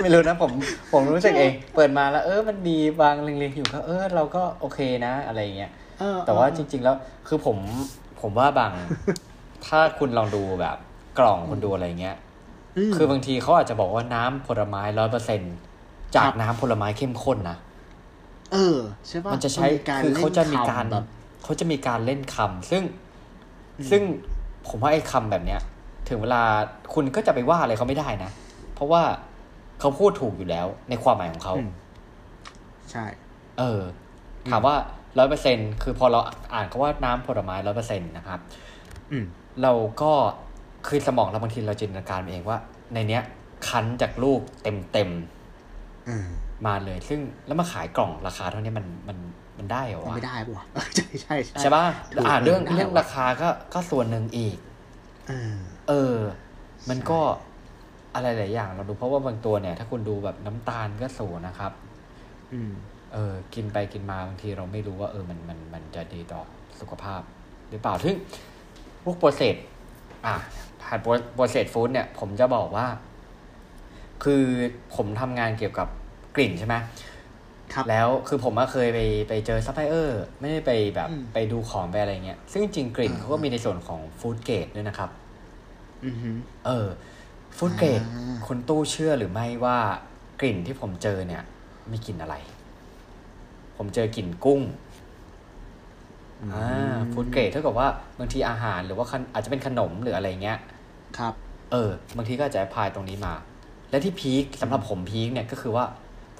[0.02, 0.50] ไม่รู้นะผม
[0.92, 6.96] ผมรู้สึกเอง เปิดมาแล้ว เออมันมีบางเล็งๆอยู่ก็เออเราก็โอเคนะอะไรอย่างเงี้ยเออแต่ว่าเออจริง ๆ แล้ว
[7.28, 7.56] คือผม
[8.20, 8.72] ผมว่าบาง
[9.66, 10.76] ถ้าคุณลองดูแบบ
[11.18, 12.16] กล่องคุณดูอะไรเงี้ย
[12.90, 15.40] มคือบางทีเขาอาจจะบอกว่าน้ำผลไม้ร้อยเปอร์เซ็น
[16.16, 17.56] จากครับน้ำผลไม้เข้มข้นนะ
[18.52, 21.06] เออใช่ปะมันจะใช้การคือเขาจะมีล่นการคำแบบ
[21.44, 22.82] เขาจะมีการเล่นคำซึ่ง
[23.90, 24.02] ซึ่ง
[24.68, 25.60] ผมว่าไอ้คำแบบเนี้ย
[26.08, 26.42] ถึงเวลา
[26.94, 28.30] คุณก็จะไปว่าอะไรเขาไม่ได้นะ
[28.74, 29.02] เพราะว่า
[29.80, 31.70] เขาพูดถูกอยู่แล้ว ในความหมายของเขาอืม
[32.90, 33.04] ใช่
[33.58, 33.80] เออ
[34.50, 34.74] ถามว่า
[35.18, 36.20] ร้อยเปอร์เซ็นคือพอเรา
[36.54, 38.40] อ่านคาว่าน้ำผลไม้ร้อยเปอร์เซ็นนะครับ
[39.10, 39.24] อืม
[39.62, 39.72] เรา
[40.02, 40.12] ก็
[40.86, 42.58] คือสมองเราบางทีเราจินตนาการเองว่า
[42.94, 43.22] ในเนี้ย
[43.68, 45.41] คั้นจากลูกเต็มเต็มอื
[46.24, 49.18] มๆมาเลย ซึ่งแล้วมาขายกล่องราคาเท่านี้มันมัน
[49.58, 50.64] มันได้เหรอมันวะไม่ได้ปะวะ
[50.96, 54.56] ใช่ใช่ใช่ใช่ป่ะถูกอ่าเรื่องได้เรื่องวะราคาก็ก็ส่วนหนึ่งอีก
[55.28, 55.52] เออ
[55.88, 56.16] เออ
[56.88, 57.20] มันใช่ก็
[58.14, 61.72] อะไรหลายอย่างเราดูเพราะว่าบางตัวเนี่ย ถ้าคุณดูแบบน้ำตาลก็สูงนะครับ
[62.52, 62.70] อืม
[63.12, 66.42] เออ กินไปกินมาบางทีเราไม่รู้ว่าเออมันมันมันจะดีต่อ
[66.80, 67.20] สุขภาพ
[67.70, 68.14] หรือเปล่าซึ่ง
[69.04, 69.56] พวกโปรเซส
[70.26, 70.34] อะ
[70.82, 70.98] ผ่าน
[71.34, 72.86] processed food เนี่ย ผมจะบอกว่า
[74.24, 74.44] คือ
[74.94, 75.88] ผมทำงานเกี่ยวกับ
[76.36, 76.76] กลิ่นใช่ไหม
[77.74, 85.10] ครับแล้วคือผมก็เคยไปไปเจอซัพพลายเออร์ ไม่ได้ไปแบบอืมไปดูของไปอะไรเงี้ย ซึ่งจริงๆกลิ่นอ่าเขาก็มีในส่วนของ food grade ด้วยนะครับ
[86.04, 86.30] อือฮึ
[86.66, 86.88] เออ
[87.56, 89.78] food grade อ่าคุณตู้เชื่อหรือไม่ว่า
[90.40, 91.42] กลิ่นที่ผมเจอเนี่ย
[91.90, 92.34] มีกลิ่นอะไร
[93.76, 94.60] ผมเจอกลิ่นกุ้ง
[96.54, 100.58] อ่าฟู้ดเกรดเท่ากับว่าบางทีอาหารหรือว่าขนอาจจะเป็นขนมหรืออะไรเงี้ย
[101.18, 101.34] ครับ
[101.72, 103.34] เออบางทีก็อาจจะพายตรงนี้มา
[103.92, 105.84] และที่พีคสำหรับผมพีคเนี่ยก็คือว่า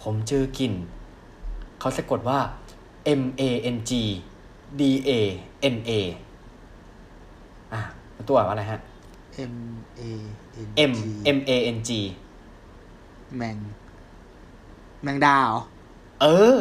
[0.03, 0.73] ผมเจอกลิ่น
[1.81, 2.39] เขาสะกดว่า
[3.21, 3.43] M A
[3.75, 3.93] N G
[4.81, 5.11] D A
[5.75, 5.91] N A
[7.73, 7.81] อะ
[8.29, 8.81] ตัวอ่านว่าอะไรฮะ
[9.53, 9.55] M
[10.01, 10.03] A
[10.67, 11.03] N M G
[11.37, 11.91] M A N G
[13.37, 13.57] แมง
[15.03, 15.61] แมงดาเหรอ
[16.21, 16.57] เออ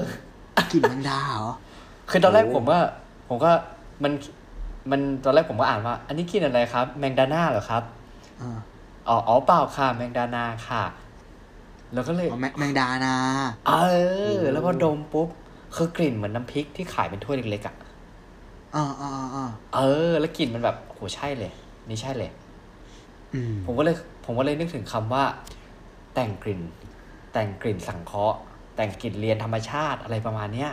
[0.72, 1.52] กลิ่นแมงดาเหรอ
[2.10, 2.80] คือตอนแรกโอ้ผมว่า
[3.28, 3.52] ผมก็
[4.04, 4.12] มัน
[4.92, 7.84] มันตอนแรกผมก็อ่านว่า อันนี้กินอะไรครับ แมงดาน่าเหรอครับ
[9.08, 10.84] อ่าอ๋ออ๋อเปล่าค่ะ แมงดานาค่ะ
[11.94, 13.16] แล้วก็เลยอ๋อแมแมงดานา
[13.68, 15.30] เออโอ้แล้วพอดมปุ๊บ
[15.76, 17.76] คือกลิ่นเหมือนน้ำพริกที่ขายเป็นถ้วยเล็กๆอะ
[18.76, 21.52] อ่าอ่าอ่าเออ แล้วกลิ่นมันแบบโหใช่เลย
[21.90, 22.32] นี่ใช่เลย
[23.34, 25.24] อืมผมก็เลย ผมก็เลยนึกถึงคำว่า
[26.16, 26.62] แต่งกลิ่น
[27.34, 28.38] แต่งกลิ่นสังเคราะห์
[28.76, 30.72] แต่งกลิ่นเลียนธรรมชาติอะไรประมาณเนี้ย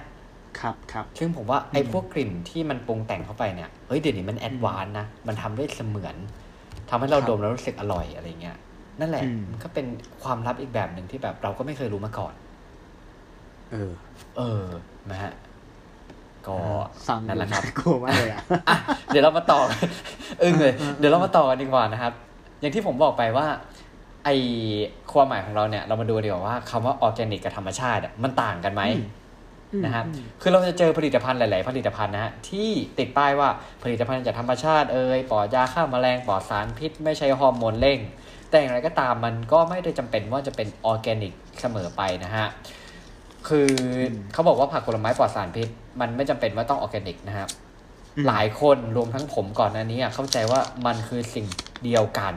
[0.60, 6.16] ครับครับซึ่งผมว่าไอ้พวกกลิ่นที่มันปรุงแต่งเข้าไปเนี่ย เฮ้ยเดี๋ยวนี้มัน advance นะ มันทำได้เสมือน
[6.90, 8.56] ทำให้เราครับดมแล้วรู้สึกอร่อยอะไรเงี้ย
[9.00, 9.86] นั่นแหละอืมมันก็เป็น
[10.22, 12.34] ความลับอีกแบบหนึ่งที่แบบเราก็ไม่เคยรู้มาก่อน
[13.70, 13.90] เออ
[14.36, 14.64] เออ
[15.10, 15.32] นะฮะ
[16.46, 16.56] ก็
[17.08, 18.76] ฟังนั่นแหละครับกลัวมากเลยอะอะ
[19.06, 19.60] เดี๋ยวเรามาต่อ
[20.42, 22.12] อึ้งเลยเออเออเดี๋ยวเรามาต่อกันดีกว่านะครับ
[22.60, 23.46] อย่างที่ผมบอกไปว่า
[24.24, 24.28] ไอ
[25.12, 28.82] ความหมายของเราเนี่ย เรามาดูดีกว่าว่าคำว่าออร์แกนิกกับธรรมชาติอะมันต่างกันไหม
[29.84, 33.48] นะครับอืมคือเราจะเจอผลิตภัณฑ์หลาย ๆ ผลิตภัณฑ์นะฮะที่ติดป้ายว่า
[33.82, 37.98] ผลิตภัณฑ์จากธรรมชาติเอ่ยปลอดยาฆ่าแมลงปลอดสารพิษ ไม่ใช่ฮอร์โมนเร่ง
[38.50, 42.46] แต่อย่างไรก็ตามมันก็ไม่ได้จำเป็นว่าจะเป็นออร์แกนิกเสมอไปนะฮะ
[43.48, 43.68] คือ
[44.10, 45.68] อมเขาบอกว่าผักผลไม้ปลอดสารพิษ
[46.00, 47.48] มันไม่จำเป็นว่าต้องออร์แกนิกนะครับ
[48.16, 51.46] อืมหลายคนรวมทั้งผมก่อนหน้านี้อะเข้าใจว่ามันคือสิ่ง
[51.84, 52.34] เดียวกัน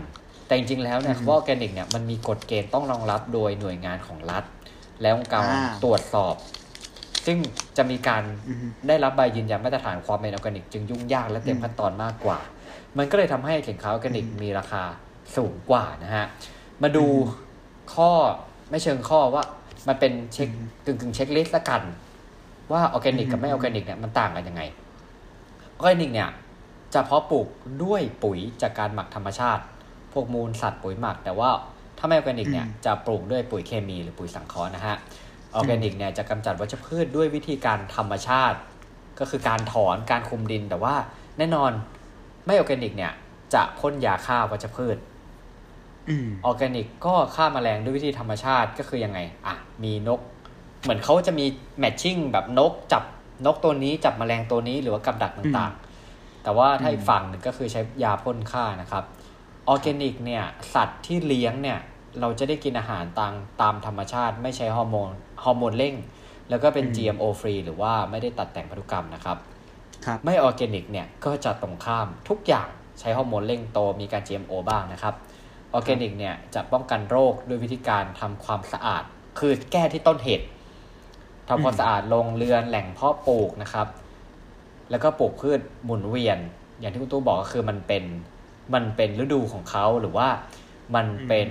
[0.48, 4.44] แต่จริง ๆ แล้วเนี่ยคำว่าออร์แกนิกเนี่ยมันมีกฎเกณฑ์ต้องรองรับโดยหน่วยงานของรัฐ
[5.02, 6.36] และองค์การอ่าตรวจสอบ
[7.26, 7.38] ซึ่ง
[7.78, 12.40] จะมีการอือฮึได้รับใบยืนยันมาตรฐานความเป็นออร์แกนิก จึงยุ่งยากและเต็มขั้นตอนมากกว่า
[12.98, 14.84] มันก็เลยทำให้สินค้าออร์แกนิกมีราคา
[15.36, 16.26] สูงกว่านะฮะ
[16.84, 17.06] มาดู
[17.94, 18.12] ข้อ
[18.70, 19.44] ไม่เชิงข้อว่า
[19.88, 20.50] มันเป็นเช็ค
[20.86, 21.82] กึ่งกึ่งๆ checklist ละกัน
[22.72, 24.62] ว่าออร์แกนิกกับไม่ออร์แกนิกเนี่ยมันต่างกันยังไง
[25.78, 26.30] ออร์แกนิกเนี่ย
[26.94, 27.48] จะเพาะปลูก
[27.84, 29.64] ด้วยปุ๋ยจากการหมักธรรมชาติ
[30.14, 31.50] พวกมูลสัตว์ปุ๋ยหมัก แต่ว่า
[31.98, 34.96] ถ้าไม่ออร์แกนิกเนี่ยจะปลูกด้วยปุ๋ยเคมีหรือปุ๋ยสังเคราะห์นะฮะ
[35.56, 38.58] ออร์แกนิกเนี่ยจะกำจัดวัชพืชด้วยวิธีการธรรมชาติ
[39.20, 40.96] ก็คือการถอนการคลุมดิน แต่ว่า
[41.38, 41.72] แน่นอน
[42.46, 43.12] ไม่ออร์แกนิกเนี่ย
[43.54, 44.98] จะพ่นยาฆ่าวัชพืช
[46.10, 50.20] อืมออร์แกนิกก็ฆ่าแมลงด้วยวิธีธรรมชาติก็คือยังไง อะ มีนก
[50.82, 51.46] เหมือนเขาจะมี
[51.80, 53.04] matching แบบนกจับ
[53.46, 59.04] นกตัวนี้จับแมลงตัวนี้หรือว่ากับดักต่างๆ แต่ว่าถ้าอีกฝั่งหนึ่งก็คือใช้ยาพ่นฆ่านะครับ
[59.68, 60.44] ออร์แกนิกเนี่ย
[60.74, 61.80] สัตว์ที่เลี้ยงเนี่ย
[62.20, 65.10] เราจะได้กินอาหารตามตามธรรมชาติ ไม่ใช้ฮอร์โมน
[65.44, 65.96] ฮอร์โมนเร่ง
[66.50, 69.38] แล้วก็เป็น GMO ฟรีหรือว่าไม่ได้ตัดแต่งพันธุกรรมนะครับ
[70.06, 72.68] ครับไม่ออร์แกนิกเนี่ยก็จะตรงข้ามทุกอย่าง
[73.00, 75.16] ใช้ฮอร์โมนเร่งโตมีการ GMO บ้างนะครับ
[75.74, 79.04] ออร์แกนิกเนี่ยจะป้องกันโรคด้วยวิธีการทำความสะอาด
[79.40, 80.46] คือแก้ที่ต้นเหตุ
[81.50, 83.88] ทำความอืมสะอาดโรงเรือนแหล่งเพาะปลูกนะครับ
[84.92, 86.38] แล้วก็ปลูกพืชหมุนเวียน
[86.80, 88.04] อย่างที่คุณตู้บอกก็คือมันเป็น
[88.74, 90.28] มันเป็นฤดูของเขาหรือว่า
[90.96, 91.48] มันเป็น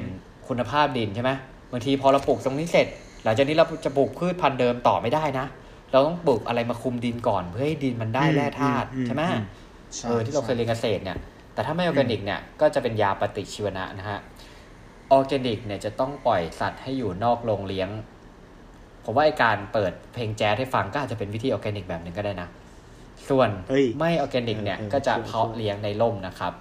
[0.49, 1.31] คุณภาพดินใช่ไหม
[1.73, 2.87] บางทีพอเราปลูกตรงนี้เสร็จ
[3.25, 5.47] หลังจากนี้เราจะปลูกพืชพันธุ์เดิมต่อไม่ได้นะ
[5.93, 9.45] เราต้องปลูกอะไรมาคลุมดินก่อนเพื่อให้ดินมันได้แร่ธาตุอืมใช่ไหมอืม
[10.05, 11.19] เออที่เราเคยเรียนเกษตรเนี่ย
[11.55, 14.19] แต่ถ้าไม่ออร์แกนิกเนี่ยก็จะเป็นยาปฏิชีวนะนะฮะ
[15.13, 17.89] ออร์แกนิกเนี่ยจะต้องปล่อยสัตว์ให้อยู่นอกโรงเลี้ยง
[19.05, 22.49] ผมว่าไอการเปิดเพลงแจ๊สให้ฟังก็อาจจะเป็นวิธีออร์แกนิกแบบหนึ่งก็ได้นะ
[23.29, 26.53] ส่วนเฮ้ยไม่ออร์แกนิกเนี่ยเออเออก็จะช่วยเพาะเลี้ยงในร่มนะครับ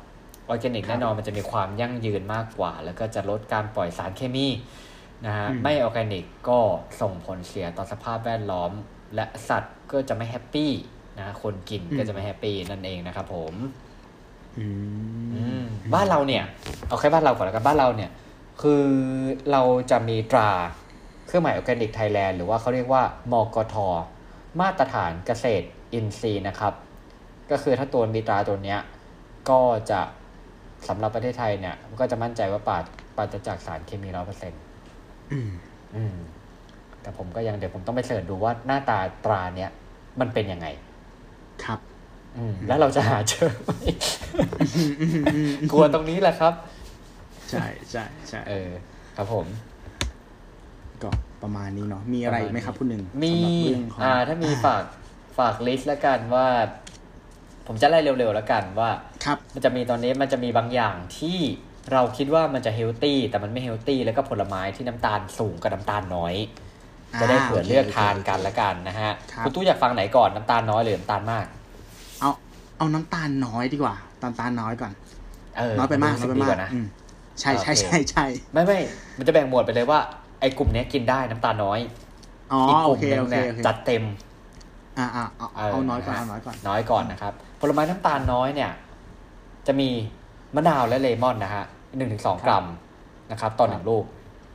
[0.49, 4.47] ออร์แกนิกครับแน่นอนมันจะมีความยั่งยืนมากกว่า แล้วก็จะลดการปล่อยสารเคมี
[5.26, 6.59] นะฮะอืมไม่ออร์แกนิกก็
[7.01, 8.72] ส่งผลเสียต่อสภาพแวดล้อม
[9.15, 10.72] และสัตว์ก็จะไม่ happy
[11.20, 13.53] นะคนกินก็จะไม่ happy นั่นเองนะครับผม
[14.57, 14.65] อื
[15.34, 16.43] อืมมบ้านเราเนี่ย
[16.88, 18.11] เอาแค่บ้านเราก่อนแล้วกันบ้านเราเนี่ย
[18.61, 18.86] คือ
[19.51, 19.61] เรา
[19.91, 20.51] จะมีตรา
[21.28, 23.76] เครื่องหมาย Organic Thailand หรือว่าเขาเรียกว่ามกท
[24.59, 26.74] มาตรฐานเกษตรอินทรีย์นะครับ
[27.51, 28.80] ก็คือถ้าตัวมีตราตัวเนี้ย
[29.49, 29.61] ก็
[29.91, 30.01] จะ
[30.88, 32.84] สำหรับประเทศไทยเนี่ยก็จะมั่นใจว่าปราศ
[33.17, 34.61] ปราศจากสารเคมีร้อยเปอร์เซ็นต์
[35.32, 35.52] อืม
[35.96, 36.16] อืม
[37.02, 39.72] แต่ผมก็ยังเดี๋ยวผมต้องไปเสิร์ชดูว่าหน้าตาตราเนี้ย
[40.20, 40.68] มันเป็นยังไง
[41.66, 41.80] ครับ
[42.38, 43.72] อืมแล้วเราจะหาเจอไหม
[45.72, 46.54] กลัวตรงนี้แหละครับ
[47.50, 48.70] ใช่ใช่ใช่เออ
[49.18, 49.46] ครับผม
[51.04, 51.10] ก็
[51.44, 54.84] ประมาณนี้เนาะมีอะไรอีกไหมครับคุณหนึ่งมีสำหรับเรื่องของอ่า ถ้ามีฝาก
[55.38, 56.48] ฝากลิสต์แล้วกันว่า
[57.68, 58.90] ผมจะไล่เร็วๆแล้วกันว่า
[59.26, 61.40] ครับ มันจะมีตอนนี้มันจะมีบางอย่างที่
[61.94, 66.36] เราคิดว่ามันจะเฮลตี้แต่มันไม่เฮลตี้แล้วก็ผลไม้ที่น้ำตาลสูงกับน้ำตาลน้อย
[67.20, 71.46] จะได้เผื่อเลือกทานกันละกันนะฮะครับคุณตู้อยากฟังไหนก่อนน้ำตาลน้อยหรือน้ำตาลมาก
[72.20, 72.30] เอา
[72.78, 74.92] เอาน้ำตาลน้อยดีกว่าน้ำตาลน้อยก่อน
[75.58, 76.86] เออน้อยไปมากรู้น้อยสึไปดีมากว่านะอืม
[77.40, 78.80] ใช่ใช่โอเคใช่ใช่ไม่ไม่
[79.18, 80.00] มันจะแบ่งหมวดไปเลยว่า
[80.40, 81.80] ไอ้กลุ่มเนี้ยกินได้น้ำตาลน้อย
[82.52, 84.04] อ๋ออีกกโอลุ่มเคหนึโองเคเนี่ยโอเคจัดเต็ม
[84.98, 88.72] อ่าอ่าเอาเอาน้อยก่อนเอาน้อยก่อนน้อยก่อนนะครับผลไม้น้ำตาลน้อยเนี่ย
[89.68, 89.90] จะมี
[90.56, 91.66] มะนาวและเลมอนนะฮะ
[91.97, 92.66] หนึ่งถึงสองกรัม
[93.32, 94.04] นะครับต่อหนึ่งลูก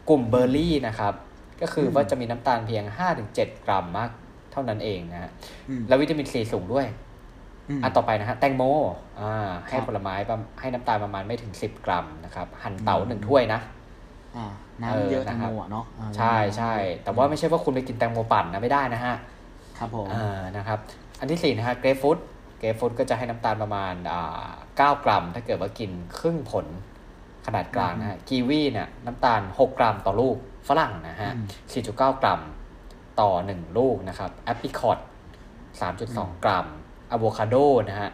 [0.09, 1.15] กลุ่มเบอร์รี่นะครับ
[1.63, 4.11] ก็คืออมว่าจะมีน้ำตาลเพียงห้าถึงเจ็ดกรัมมาก
[4.53, 5.31] เท่านั้นเองนะฮะ
[5.69, 6.87] อืมแล้ววิตามินซีสูงด้วย
[7.69, 8.63] อืมอะต่อไปนะฮะแตงโม
[9.21, 13.61] อ่าให้ครับผลไม้ประให้น้ำตาลประมาณไม่ถึงสิบกรัมนะครับ หั่นเต๋าหนึ่งถ้วยนะ
[14.37, 14.47] อ่า
[14.83, 16.73] เออน้ำเยอะนะแตงครับโมอะเนาะอ่าใช่ใช่
[17.05, 19.15] แต่ว่าไม่ใช่ว่าคุณไปกินแตงโมปั่นนะไม่ได้นะฮะ
[19.79, 20.79] ครับผมอ่านะครับ
[21.21, 22.34] อันที่สี่นะฮะเกรฟฟูดเก
[22.65, 26.67] รฟฟูดก็จะให้น้ำตาลประมาณอ่าเก้ากรัม ถ้าเกิดว่ากินครึ่งผล
[27.47, 30.37] ขนาดกลางนะฮะกีวีเนี่ยน้ำตาล 6 กรัมต่อลูก
[30.69, 31.33] ฝรั่งนะฮะ
[31.73, 31.93] 4.9
[32.23, 32.41] กรัม
[33.21, 34.99] ต่อ 1 ลูกนะครับแอปริคอต
[35.71, 36.67] 3.2 กรัม
[37.11, 37.57] อะโวคาโด
[37.89, 38.11] นะฮะ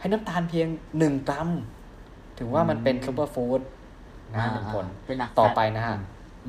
[0.00, 0.68] ให้น้ำตาลเพียง
[0.98, 1.48] 1 กรัม
[2.38, 3.60] ถึงว่ามันเป็นซูเปอร์ฟู้ด
[4.32, 5.96] นะฮะหนึ่งผลเป็นหนักต่อไปนะฮะ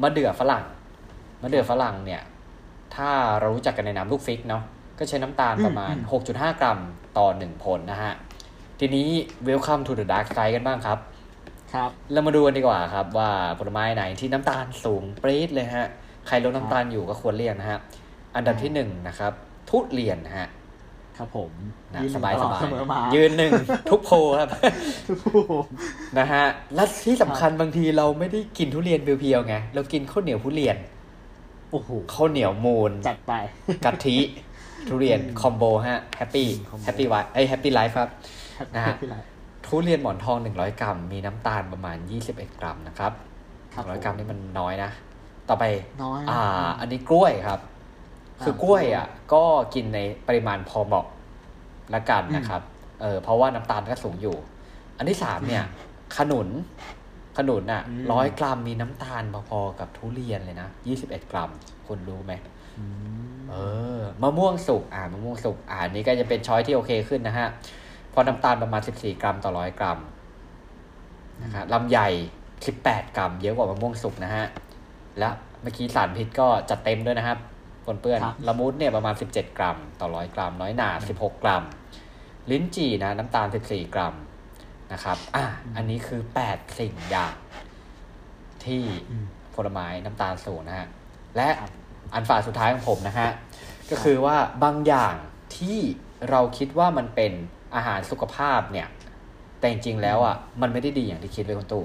[0.01, 0.63] มะเดื่อฝรั่ง
[1.41, 2.21] มะเดื่อฝรั่งเนี่ย
[2.95, 4.63] ถ้าเรารู้จักกันในนามลูกฟิกเนาะ
[4.99, 5.95] ก็ใช้น้ำตาลประมาณ
[6.27, 6.79] 6.5 กรัม
[7.17, 8.13] ต่อ 1 ผลนะฮะ
[8.79, 9.07] ทีนี้
[9.47, 10.99] welcome to the dark side กันบ้างครับ
[11.73, 15.87] ครับเรามาดูกันดีกว่าครับว่าผลไม้ไหนที่น้ำตาลสูงปรี๊ดเลยฮะ
[16.27, 17.79] ใครลดน้ำตาลอยู่ก็ควรเลี่ยงนะฮะ
[18.35, 19.31] อันดับที่หนึ่งนะครับ
[19.69, 20.47] ทุเรียนนะฮะ
[21.17, 21.51] ครับผม
[21.93, 23.51] นะนสบายตสลอดบายเสมอมายืนหนึ่ง
[23.89, 24.49] ทุกโพลครับ
[25.07, 25.65] ทุกผม
[26.19, 26.43] นะฮะ
[26.75, 30.77] และที่สำคัญบางทีเราไม่ได้กินทุเรียนเพียวๆไงเรากินข้าวเหนียวทุเรียน
[31.71, 33.33] โอ้โหข้าวเหนียวมูนจัดไป
[33.85, 34.17] กะทิ
[34.89, 38.09] ทุเรียนคอมโบฮะแฮปปี้คอมโบแฮปปี้ไวเอ้ยแฮปปี้ไลฟ์ครับ
[38.75, 39.15] นะฮะพี่ไร
[39.65, 41.97] ททุเรียนหมอนทอง 100 กรัม มีน้ำตาลประมาณ
[42.29, 43.11] 21 กรัมนะครับ
[43.73, 44.91] ครับ100กรัมนี่มันน้อยนะ
[45.49, 45.63] ต่อไป
[46.03, 46.41] น้อยนะอ่า
[46.79, 47.59] อันนี้กล้วยครับ
[48.43, 51.05] คือกล้วยอะ ก็กินในปริมาณพอเหมาะ
[51.93, 52.61] ละกันนะครับ
[53.01, 54.35] เออเพราะว่าน้ำตาลก็สูงอยู่
[54.97, 55.63] อันที่สามเนี่ย
[56.17, 56.47] ขนุน
[57.38, 60.69] ขนุนอะอืมร้อยกรัมมีน้ำตาลพอๆกับทุเรียนเลยนะ
[60.99, 61.51] 21กรัม
[61.88, 62.57] คุณรู้ไหมอืม
[63.49, 63.55] เอ
[63.97, 67.47] อมะม่วงสุกอ่ามะม่วงสุกอ่าอันนี้ก็จะเป็นช้อยที่โอเคขึ้นนะฮะ
[68.09, 69.99] เพราะน้ำตาลประมาณ 14 กรัมต่อร้อยกรัม
[71.43, 71.99] นะครับลำไย
[72.57, 74.45] 18 กรัม เยอะกว่ามะม่วงสุกนะฮะ
[75.19, 75.30] และ
[75.61, 77.39] เมื่อกี้สารพิษก็จัดเต็มด้วยนะครับ
[77.86, 81.63] ปนเปื้อนครับละมุดเนี่ยประมาณ 17 กรัม ต่อร้อยกรัม น้อยหนา 16 กรัม
[82.51, 84.15] ลิ้นจี่นะน้ำตาล 14 กรัม
[84.93, 85.43] นะครับอะ
[85.75, 87.36] อันนี้คือ 8 สิ่งอย่าง
[88.65, 89.25] ที่อืม
[89.55, 90.88] ผลไม้น้ำตาลสูงนะฮะ
[91.36, 91.71] และครับ
[92.14, 93.30] อันฝาสุดท้ายของผมนะฮะ
[93.91, 95.16] ก็คือว่าบางอย่าง
[95.58, 95.80] ที่
[96.30, 97.32] เราคิดว่ามันเป็น
[97.76, 98.88] อาหารสุขภาพเนี่ย
[99.60, 101.84] แต่จริงๆแล้วอะมันไม่ได้ดีอย่างที่คิดเลยคุณตู่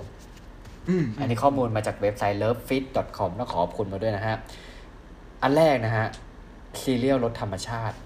[0.88, 4.36] อืมอันนี้ข้อมูลมาจากเว็บไซต์ lovefit.com ต้องขอขอบคุณมาด้วยนะฮะ
[5.42, 6.06] อันแรกนะฮะ
[6.82, 7.96] ซีเรียลรสธรรมชาติ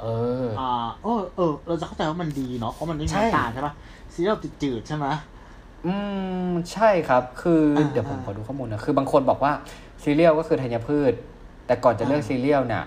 [0.00, 0.06] เอ
[0.44, 3.74] อ อ่าเออเออ เราจะเข้าใจว่ามันดีเนาะเพราะมันไม่มีใช่น้ำตาลใช่ปะ
[4.12, 5.06] ซีเรียลจืดๆใช่ไหม
[5.86, 5.94] อื
[6.48, 9.52] ม ใช่ครับ คืออาเดี๋ยวผมอ่าขอดูข้อมูลนะ คือบางคนบอกว่า
[10.04, 11.12] ซีเรียลก็คือธัญพืช
[11.66, 12.84] แต่ก่อนจะเลือกอ่าซีเรียลเนี่ย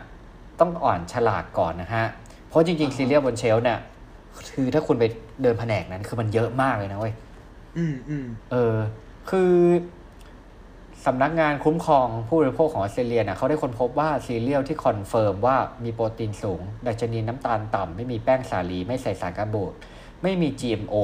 [0.59, 2.05] ต้องอ่านฉลากก่อนนะฮะ
[2.49, 3.80] เพราะจริงอ่าๆซีเรียลบน shelf เนี่ย
[4.53, 5.05] คือถ้าคุณไป
[5.41, 7.13] เดินแผนกนั้น คือมันเยอะมากเลยนะเว้ย
[7.78, 8.76] อืมอืมเออ
[9.30, 9.51] คือ
[11.05, 19.74] สำนักงานคุ้มครองผู้บริโภคของออสเตรเลียนะเขาได้ค้นพบว่าซีเรียลที่ confirm ว่ามีโปรตีนสูง ดัชนีน้ำตาลต่ำ ไม่มีแป้งสาลี ไม่ใส่สารกันบูด
[20.24, 20.95] ไม่มี GMO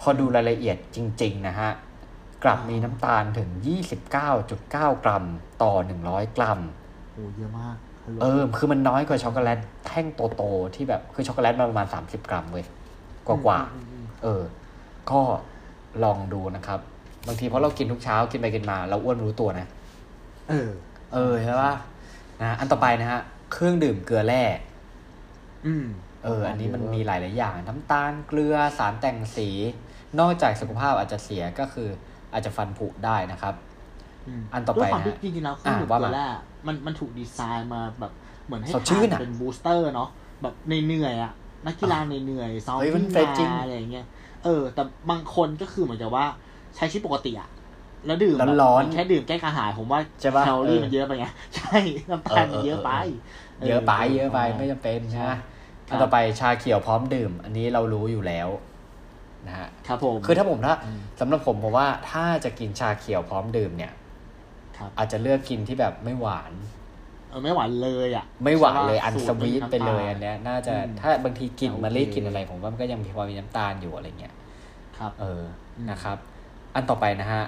[0.00, 1.70] พอดูรายละเอียดจริง ๆ นะฮะ
[2.44, 3.48] กลับมีน้ำตาลถึง
[4.06, 5.24] 29.9 กรัม
[5.62, 5.74] ต่อ
[6.04, 6.60] 100 กรัม
[7.14, 12.66] โอ้เยอะมากฮัลโหลเออ คือมันน้อยกว่าช็อกโกแลตแท่งโตๆที่แบบคือช็อกโกแลตมันประมาณ 30 กรัมเว้ย
[13.26, 14.42] กว่าๆอืมอืมเออ
[15.10, 15.20] ก็
[16.04, 16.80] ลองดูนะครับ
[17.26, 19.66] บางทีเพราะเรากินทุกเช้ากินไปกินมา เราอ้วนไม่รู้ตัวนะ
[20.48, 20.68] เออ
[21.14, 21.72] เออใช่ปะ
[22.42, 23.20] นะอันต่อไปนะฮะ
[23.52, 24.44] เครื่องดื่มเกลือแร่
[25.66, 25.86] อืม
[26.24, 29.48] เออ อันนี้มันมีหลาย ๆ อย่าง น้ำตาลเกลือสารแต่งสี
[30.20, 31.88] นอกจากสุขภาพอาจจะเสียก็คือ
[32.32, 33.54] อาจจะฟันผุได้นะครับ
[34.38, 36.26] มอันต่อไปด้วยความที่นะจริงๆแล้วเครื่องดื่มอะว่าเกมาลือแร่
[36.66, 38.12] มันมันถูกดีไซน์มาแบบ
[38.46, 40.08] เหมือนให้สดชื่นทาอะเป็นบูสเตอร์เนาะ
[40.42, 41.32] แบบในเหนื่อยๆอะ
[41.66, 44.06] นักกีฬาในเหนื่อยๆซ้อมเฮ้ยมันวิ่งเฟรชจริงมาอะไรอย่างเงี้ย
[44.44, 46.26] เออ แต่บางคนก็คือเหมือนกับว่า
[46.76, 47.48] ใช้ชีวิตปกติอะ
[48.06, 51.26] แล้วดื่มแบบร้อนๆมัแค่ดื่มแก้กระหายผมว่าใช่ปะแคลอรี่เออมันเยอะไปไง
[51.56, 51.78] ใช่
[52.10, 52.90] น้ำตาลมันเยอะไป
[53.66, 55.36] เยอะไปเยอะไปไม่จำเป็นนะฮะ
[55.90, 58.48] อันต่อไปชาเขียวพร้อมดื่ม อันนี้เรารู้อยู่แล้ว
[59.48, 63.92] นะฮะครับผมคือถ้าผมถ้าอืมสำหรับผมผมว่าถ้าจะกินชาเขียวพร้อมดื่มเนี่ย
[64.76, 66.52] ครับอาจจะเลือกกินที่แบบไม่หวาน
[67.30, 74.34] เออไม่หวานเลยอะ ไม่หวานเลยใช่ปะอันสูสตรวีทม่มีไปเลยำตาอันเนี้ย น่าจะอืมถ้าบางทีกินโอเคมะลิกินอะไร ผมว่ามันก็ยังพอมีน้ำตาลอยู่อะไรเงี้ย
[74.98, 75.42] ครับ เออ
[75.76, 76.16] อมนะครับ
[76.74, 77.44] อันต่อไปนะฮะ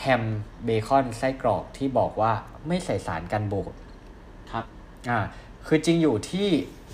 [0.00, 0.22] แฮม
[0.64, 2.32] เบคอนไส้กรอกที่บอกว่า
[2.68, 3.74] ไม่ใส่สารกันบูด
[4.50, 4.64] ครับ
[5.10, 5.18] อ่า
[5.66, 6.48] คือจริงอยู่ที่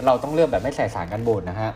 [0.04, 1.70] เราต้องเลือกแบบไม่ใส่สารกันบูดนะฮะ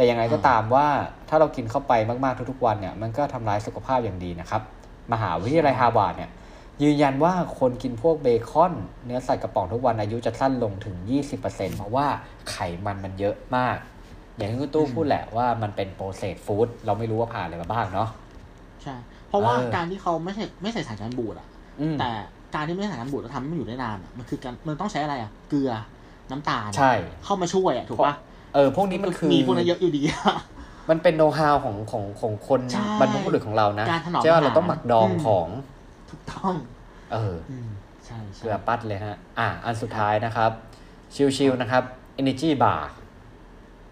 [0.00, 0.86] แต่ยังไงก็อ่าตามว่า
[1.28, 1.92] ถ้าเรากินเข้าไป
[2.24, 4.62] มากๆทุกๆวันเนี่ยมันก็ทำร้ายสุขภาพอย่างดีนะครับ
[5.12, 6.30] มหาวิทยาลัยฮาร์วาร์ดเนี่ย
[6.82, 8.72] ยืนยันว่าคนกินพวกเบคอน
[9.04, 10.96] เนื้อสัตว์กระป๋องทุกวันอายุจะสั้นลงถึง
[11.38, 12.06] 20%เพราะว่า
[12.50, 13.76] ไขมันมันเยอะมาก
[14.36, 18.08] อย่างที่คุณตู้อืมพูดแหละว่ามันเป็น processed food เราไม่รู้ว่าผ่านอะไรมาบ้างเนาะ
[18.82, 18.94] ใช่
[19.28, 21.46] เพราะว่าเออการที่เขาไม่ใส่ไม่ใส่สารกันบูดอะ
[21.80, 22.10] อืมแต่
[22.54, 25.72] การที่ไม่ใส่สารกันบูดแล้วทำให้มันอยู่ได้นานอะมันคือการมันต้องใช้อะไรอะเกลือ
[26.30, 26.92] น้ำตาลใช่
[27.24, 28.14] เข้ามาช่วยอะถูกปะ
[28.54, 30.34] เออพวกนี้มันคือมีพวกนั้นเยอะอยู่ดีอะ
[30.90, 35.48] มันเป็นโน้ตฮาวของของของคนใช่บรรพบุรุษของเรานะการถนอมใช่ว่าอาหารเราต้องหมักดองอืมของ
[36.10, 36.54] ถูกต้อง
[37.12, 37.68] เอออืม
[38.06, 40.50] ใช่เกใช่ลือปัดเลยฮะ อะอันสุดท้ายนะครับ
[41.36, 41.82] ชิลๆนะครับ
[42.20, 42.82] Energy Bar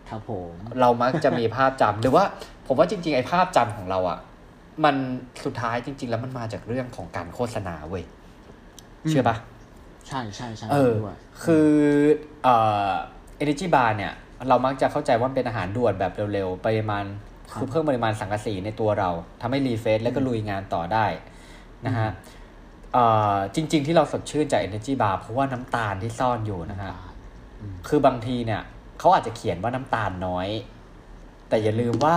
[0.08, 2.24] ครับผมเรามักจะมีภาพจำหรือว่า
[2.66, 4.18] ผมว่าจริง ๆ ไอ้ภาพจำของเราอะ่ะ
[4.84, 4.96] มัน
[5.44, 8.04] สุดท้ายจริง ๆ แล้วมันมาจากเรื่องของการโฆษณาเว้ย
[9.08, 9.36] เชื่อปะ
[10.08, 11.68] ใช่ใช่ใช่เออด้วยคือ
[12.42, 12.54] เอ่
[12.90, 12.92] อ
[13.42, 14.12] Energy Bar เนี่ย
[14.48, 17.04] เรามักจะเข้าใจว่ามันเป็นอาหารด่วนแบบเร็วๆ ปริมาณ
[17.54, 19.10] คือเพิ่มปริมาณสังกะสีในตัวเรา
[19.40, 21.06] ทำให้ refresh แล้วก็ลุยงานต่อได้
[21.86, 22.08] นะฮะ
[22.92, 26.92] เอ่อจริง ๆ ที่เราสดชื่นจาก Energy Bar เพราะว่าน้ำตาลที่ซ่อนอยู่นะฮะ
[27.60, 28.62] อืมคือบางทีเนี่ย
[28.98, 30.48] เขาอาจจะเขียนว่าน้ำตาลน้อย
[31.48, 32.16] แต่อย่าลืมว่า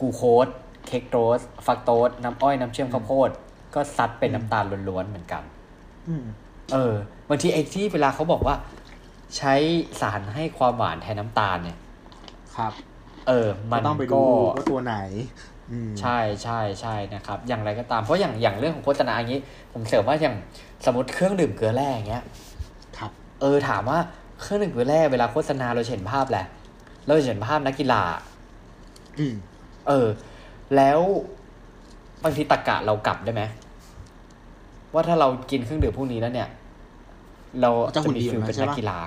[0.00, 0.48] กูโคส
[0.86, 3.30] เค้กโรสฟักโตสน้ำอ้อยน้ำเชื่อมข้าวโพด
[3.74, 5.42] ก็ซัดเป็นน้ำตาลล้วนๆเหมือนกัน
[6.08, 6.24] อืม
[6.72, 6.94] เออ
[7.28, 8.54] บางทีไอ้ที่เวลาเขาบอกว่า
[9.36, 9.54] ใช้
[10.00, 11.78] สารให้ความหวานแทนน้ำตาลเนี่ย
[12.56, 12.72] ครับ
[13.28, 14.20] เออ มันก็ต้องไปก็ดู
[14.56, 14.96] ว่าตัวไหน
[15.72, 19.40] อืมใช่ใช่ใช่นะครับ อย่างไรก็ตามเพราะอย่างอย่างเรื่องของโฆษณาอย่างนี้
[19.72, 20.34] ผมเสริมว่าอย่าง
[20.86, 22.24] สมมติเครื่องดื่มเกลือแร่อย่างเงี้ย
[22.98, 23.10] ครับ
[23.40, 23.98] เออถามว่า
[24.40, 26.46] เครื่องดื่มเกลือแร่เวลาโฆษณาเราจะเห็นภาพแหละ
[27.06, 28.02] เราจะเห็นภาพนักกีฬา
[29.18, 29.34] อืม
[29.88, 30.08] เออ
[30.76, 31.00] แล้ว
[32.22, 33.42] บางทีตะกะเรากลับได้ไหม
[34.94, 36.48] ว่าถ้าเรากินเครื่องดื่มพวกนี้แล้วเนี่ย
[37.60, 38.98] เราจะหุ่นมีดีฟิลแบบนั้นเป็นใช่นักปะกีฬา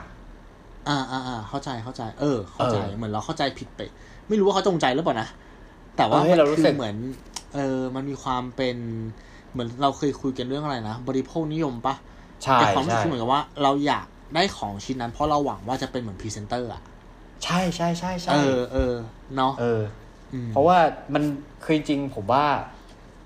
[0.87, 3.81] อ่าอ่าอ่าเข้าใจเข้าใจ เออ เข้าใจเออเหมือนเราเข้าใจผิดไป
[4.27, 5.29] ไม่รู้ว่าเขาจงใจหรือเปล่านะ
[5.97, 6.95] แต่ว่าเออให้เรารู้คืสึกเหมือน
[7.55, 8.77] เออมันมีความเป็น
[9.51, 11.95] เหมือนเราเคยคุยกันเรื่องอะไรนะบริโภคนิยมปะ
[12.43, 16.81] ใช่แต่ความรู้ใช่สึกเหมือนกับว่าเราอยากได้ของชิ้นนั้น เพราะเราหวังว่าจะเป็นเหมือนพรีเซนเตอร์อะ
[17.43, 18.93] ใช่ใช่ใช่ใช่เออเออ
[19.35, 19.81] เนาะเอออื
[20.47, 20.77] มเพราะว่า
[21.13, 21.23] มัน
[21.63, 22.45] คือจริงๆผมว่า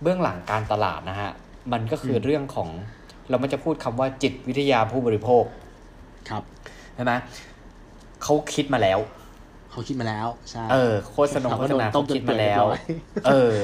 [0.01, 1.31] เบื้องหลังการตลาดนะฮะ
[1.73, 2.69] มันก็คืออืมเรื่องของ
[3.29, 5.43] เรามันจะพูดคำว่าจิตวิทยาผู้บริโภค
[6.29, 6.43] ครับ
[6.95, 7.13] ใช่ไหม
[8.23, 8.99] เขาคิดมาแล้ว
[9.71, 12.79] เขาคิดมาแล้วใช่เออโฆษณาโฆษณาต้มจนเปื่อย เขาคิดมาแล้วเปื่อยเรียบร้อย
[13.27, 13.55] เออ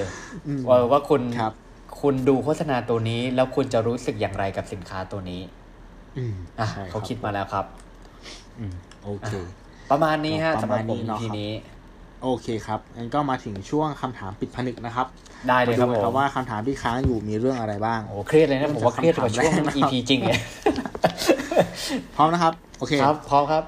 [0.48, 1.54] อืมว่าว่าคุณครับ
[2.02, 5.42] คุณดูโฆษณาตัวนี้ แล้วคุณจะรู้สึกอย่างไรกับสินค้าตัวนี้
[6.18, 7.66] อืมอะใช่รับเขาคิดมาแล้วครับ
[8.60, 9.32] อืมโอเค
[9.92, 11.52] ประมาณนี้ฮะประสำหรัมาบณผมนี้เนาะทีนี้
[12.24, 15.08] โอเคครับงั้นก็มาถึงช่วงคำถามปิดผนึกนะครับ
[15.48, 20.40] ได้เลยครับมาผดูกันมว่าคำถามที่ค้างอยู่มีเรื่องอะไรบ้าง โอ้เครียดเลยนะผมว่าเครียดกว่าช่วงคำถามแรกนะครับ EP จริงเลย
[22.16, 23.64] พร้อมนะครับ โอเคครับพร้อมครับ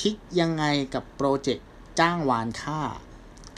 [0.00, 0.64] คิดยังไง
[0.94, 1.66] กับโปรเจกต์
[2.00, 2.80] จ้างวานค่า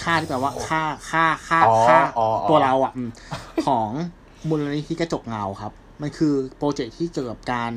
[0.03, 3.11] ค่าที่แปลว่าค่าค่าค่าอ๋อค่าอ๋ออ๋อตัวเราอะอืม
[3.67, 3.91] ของ
[4.49, 7.71] มูลนิธิกระจกเงาครับ มันคือโปรเจกต์ที่เกี่ยวกับการ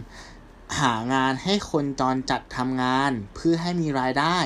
[0.80, 4.38] หางานให้คนจรจัดทำงานเพื่อให้มีรายได้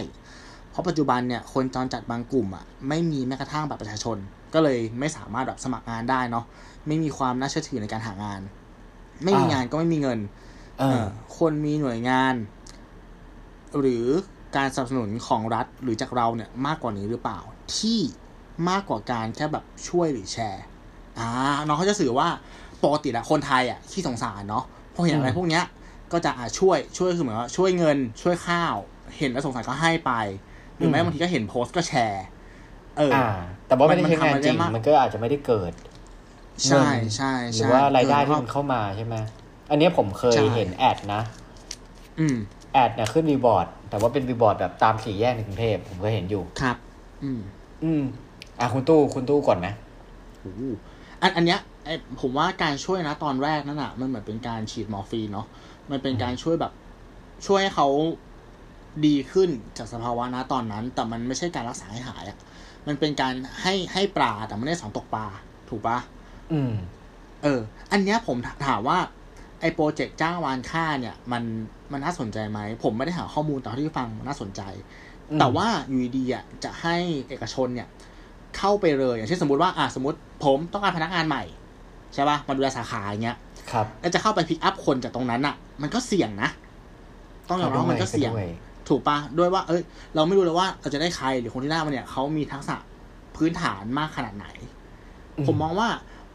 [0.69, 4.17] เพราะปัจจุบันเนี่ยคนจรจัดบางกลุ่มอะไม่มีแม้กระทั่งบัตรประชาชน
[4.53, 6.45] ก็เลยไม่สามารถแบบสมัครงานได้เนาะ
[6.87, 8.41] ไม่มีความน่าเชื่อถือในการหางาน
[9.23, 10.19] ไม่มีอ่างงานก็ไม่มีเงิน
[10.79, 11.03] เออ
[11.35, 12.33] ควรมีหน่วยงาน
[13.79, 14.05] หรือ
[14.55, 17.39] การสนับสนุนของรัฐหรือจากเราเนี่ยมากกว่านี้หรือเปล่า
[17.77, 17.99] ที่
[18.69, 20.63] มากกว่าการแค่แบบช่วยหรือแชร์
[21.19, 21.29] อ่า
[21.67, 22.27] น้องเขาจะสื่อว่า
[22.83, 24.63] ปกติอะคนไทยอะขี้สงสารเนาะ
[24.95, 25.63] พอเห็นอะไรอืมพวกเนี้ย
[26.11, 28.75] ก็จะอ่าช่วยช่วยคือเหมือนว่าช่วยเงินช่วยข้าว
[29.17, 30.11] เห็นแล้วสงสารก็ให้ไป
[30.75, 32.23] หรือแม้บางทีก็เห็นโพสต์ก็แชร์
[32.97, 33.25] เออออ่า
[33.67, 35.71] แต่ว่าไม่ได้มันใช้งานมันทำอะไรจริงได้มากมันก็อาจจะไม่ได้เกิด
[36.67, 39.15] ใช่เงินใช่หใช่รือว่ารายได้เออที่มันเข้ามาใช่ไหม
[39.69, 41.21] อันเนี้ยผมเคยใช่เห็นแอดนะ
[42.19, 42.37] อืม
[42.71, 46.77] แอดเนี่ยขึ้นวีบอร์ด แต่ว่าเป็นวีบอร์ดแบบตามสี่แยกในกรุงเทพผมเคยเห็นอยู่ครับ
[47.23, 47.41] อืม
[47.83, 48.03] อืม
[48.59, 49.67] อะคุณตู้คุณตู้ก่อนไหม
[50.41, 50.61] โอ้โห
[51.21, 51.89] อันอันเนี้ยไอ
[52.21, 55.47] ผมว่าการช่วย ณ ตอนแรกนั่นอะมันเหมือนเป็นการฉีดมอร์ฟีนเนาะ
[55.91, 56.73] มันเป็นการช่วยแบบ
[57.47, 57.87] ช่วยให้เขา
[59.05, 62.37] ดีขึ้นจากสภาวะ ณ ตอนนั้น แต่มันไม่ใช่การรักษาให้หายอะ
[62.87, 65.25] มันเป็นการให้ให้ปลาแต่ไม่ได้สอนตกปลา
[65.69, 65.97] ถูกปะ
[66.51, 66.71] อืม
[67.43, 67.59] เออ
[67.91, 68.97] อันเนี้ยผมถามว่า
[69.61, 71.43] ไอ project จ้างวานข้าเนี่ย มัน
[71.91, 74.61] มันน่าสนใจไหม ผมไม่ได้หาข้อมูลแต่เท่าที่ฟังมันน่าสนใจ
[75.29, 76.95] อืมแต่ว่าอยู่ดีๆอะจะให้
[77.29, 77.87] เอกชนเนี่ย
[78.57, 81.43] เข้าไปเลยอย่างเช่นสมมติว่าอะสมมติผมต้องการพนักงานใหม่
[82.13, 83.37] ใช่ป่ะมาดูแลสาขาอย่างเงี้ย
[83.71, 86.49] ครับแล้วจะเข้าไปพิกอัพคนจากตรงนั้นอะ มันก็เสี่ยงนะ
[87.49, 88.49] ต้องยอมรับว่ามันก็เสี่ยงด้วย
[88.89, 89.81] ถูกปะด้วยว่า เอ้ย
[90.15, 92.75] เราไม่รู้เลยว่าเราจะได้ใครหรือคนที่ได้มาเนี่ยเขามีทักษะ
[93.35, 94.47] พื้นฐานมากขนาดไหน
[95.37, 95.89] อืมผมมองว่า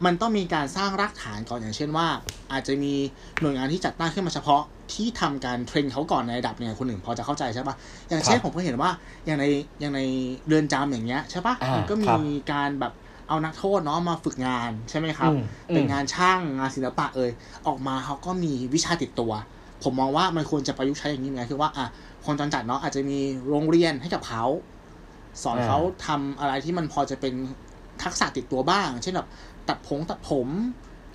[0.05, 2.07] มันต้องมีการสร้างรากฐานก่อนอย่างเช่นว่า
[2.51, 2.93] อาจจะมี
[3.41, 4.61] หน่วยงานที่จัดตั้งขึ้นมาเฉพาะ
[4.93, 7.75] ที่ทำการเทรนเขาก่อนในระดับเนี่ยคนหนึ่งพอจะเข้าใจใช่ปะ
[8.09, 8.89] อย่างเช่นผมก็เห็นว่า
[9.25, 9.45] อย่างใน
[9.79, 10.01] อย่างใน
[10.47, 12.19] เรือนจำอย่างเงี้ยใช่ปะอ่ามัมันก็ครัมีบ
[12.51, 12.93] การแบบ
[13.27, 15.39] เอานักโทษเนาะมาฝึกงานใช่ไหมครับอืม
[15.69, 17.31] อืมเป็นงานช่างงานศิลปะเอ่ย
[17.67, 19.31] ออกมาเขาก็มีวิชาติดตัว
[19.83, 21.85] ผมมองว่ามันควรจะประยุกต์ใช้อย่างนี้ไงคือว่าอะ
[22.25, 23.19] คนจรจัดเนาะอาจจะมี
[23.49, 24.43] โรงเรียนให้กับเขา
[25.43, 27.33] สอนอ่าเขาทำอะไรที่มันพอจะเป็น
[28.03, 29.27] ทักษะติดตัวบ้าง เช่นแบบ
[29.69, 30.47] ตัดผมตัดผม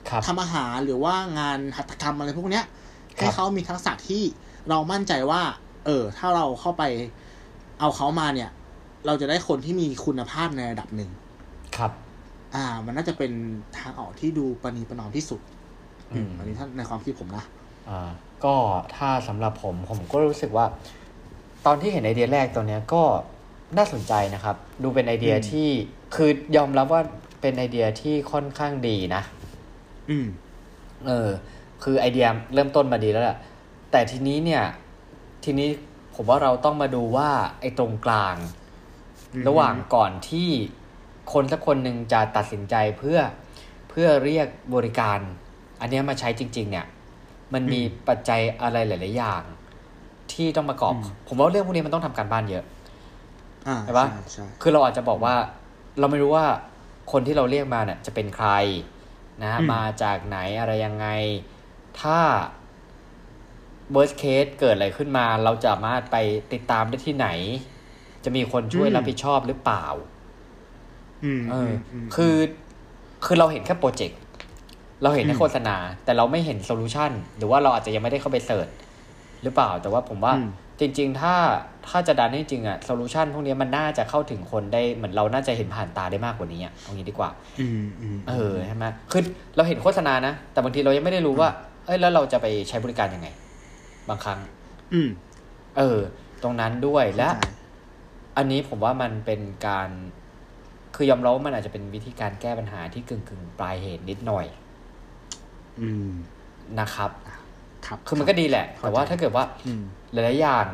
[0.08, 2.68] ครับทำอาหารหรือว่างานหัตถกรรมอะไรพวกเนี้ยค
[3.12, 4.22] รับให้เขามีทักษะที่
[4.68, 5.42] เรามั่นใจว่า
[5.86, 6.82] เออ ถ้าเราเข้าไป
[7.80, 8.50] เอาเขามาเนี่ย
[9.06, 11.10] เราจะได้คนที่มีคุณภาพในระดับหนึ่ง
[11.76, 11.92] ครับ
[12.54, 13.32] อ่า มันน่าจะเป็น
[13.78, 15.40] ทางออกที่ดูประนีประนอมที่สุด
[16.12, 17.44] อืมอันนี้ท่านในความคิดผมนะ
[17.88, 18.10] อ่า
[18.44, 18.54] ก็
[18.96, 20.66] ถ้าสำหรับผมผมก็รู้สึกว่า
[21.66, 23.02] ตอนที่เห็นไอเดียแรกตัวเนี้ยก็
[23.76, 25.68] น่าสนใจนะครับ ดูเป็นไอเดียอืมที่
[26.14, 27.02] คือยอมรับว่า
[27.42, 29.22] เป็นไอเดียที่ค่อนข้างดีนะ
[30.10, 30.26] อืม
[31.06, 31.30] เออ
[31.82, 33.38] คือไอเดียเริ่มต้นมาดีแล้วแหละ
[33.90, 34.64] แต่ทีนี้เนี่ย
[35.44, 35.68] ทีนี้
[36.14, 37.30] ผมว่าเราต้องมาดูว่า
[37.60, 38.36] ไอ้ตรงกลาง
[39.34, 40.48] อืมระหว่างก่อนที่
[41.32, 43.18] คนสักคนหนึ่งจะตัดสินใจเพื่อ
[43.90, 45.18] เพื่อเรียกบริการ
[45.80, 46.86] อันเนี้ยมาใช้จริง ๆ เนี่ย
[47.52, 49.42] มันมีปัจจัยอะไรหลาย ๆ อย่าง
[50.32, 50.94] ที่ต้องประกอบ
[51.28, 52.64] ผมว่าเรื่องพวกนี้มันต้องทำการบ้านเยอะ
[53.68, 55.34] อ่าใช่ปะใช่คือเราอาจจะบอกว่า
[55.98, 56.46] เราไม่รู้ว่า
[57.10, 58.48] คนที่เราเรียกมาเนี่ยจะเป็นใคร
[59.42, 61.06] นะมาจากไหนอะไรยังไง
[62.00, 62.18] ถ้า
[63.94, 66.16] worst case เกิดอะไรขึ้นมา เราจะสามารถไป
[66.52, 67.28] ติดตามได้ที่ไหน
[68.24, 69.86] จะมีคนช่วยรับผิดชอบหรือเปล่า
[71.24, 72.36] อืมเอออมคือ
[73.24, 74.20] คือเราเห็นแค่ project
[75.02, 78.68] เราเห็นแค่อืมโฆษณา แต่เราไม่เห็น solution หรือว่าเราอาจจะยังไม่ได้เข้าไป search
[79.42, 80.50] หรือเปล่า แต่ว่าผมว่าอืม
[80.80, 81.34] จริง ๆ ถ้า
[81.88, 89.22] ถ้าจะดันให้จริงอะ solution พวกนี้มันน่าจะเข้าถึงคนได้เหมือนเราน่าจะเห็นผ่านตาได้มากกว่านี้อะเอางี้ดีกว่าอืมอืมเออใช่ไหมหมคือ
[89.56, 91.48] เราเห็นโฆษณานะ แต่บางทีเรายังไม่ได้รู้ว่า
[91.86, 93.28] เอ้ยแล้วเราจะไปใช้บริการยังไง
[94.08, 94.38] บางครั้ง
[94.92, 95.08] อืม
[95.78, 95.98] เออ
[96.42, 97.48] ตรงนั้นด้วยและเข้าใจ
[98.36, 99.88] อันนี้ผมว่ามันเป็นการ
[100.96, 104.46] คือยอมรับว่ามันอาจจะเป็นวิธีการแก้ปัญหาที่กึ่งกึ่งๆปลายเหตุนิดหน่อย
[105.80, 106.10] อืม
[106.80, 107.10] นะครับ
[107.86, 109.82] ครับ คือมันก็ดีแหละเข้าใจแต่ว่าถ้าเกิดว่าอืม
[110.12, 110.66] หลายๆอย่าง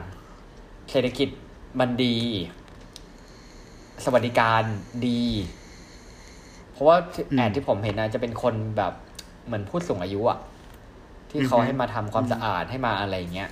[0.90, 1.28] เศรษฐกิจ
[1.80, 2.16] มันดี
[4.04, 4.62] สวัสดิการ
[5.06, 5.22] ดี
[6.72, 8.92] เพราะว่าที่อืมแอดที่ผมเห็นนะจะเป็นคนแบบ
[9.46, 10.38] เหมือนผู้สูงอายุอะ
[11.30, 13.50] ที่เขาอือฮึให้มาทำความสะอาดให้มาอะไรเงี้ย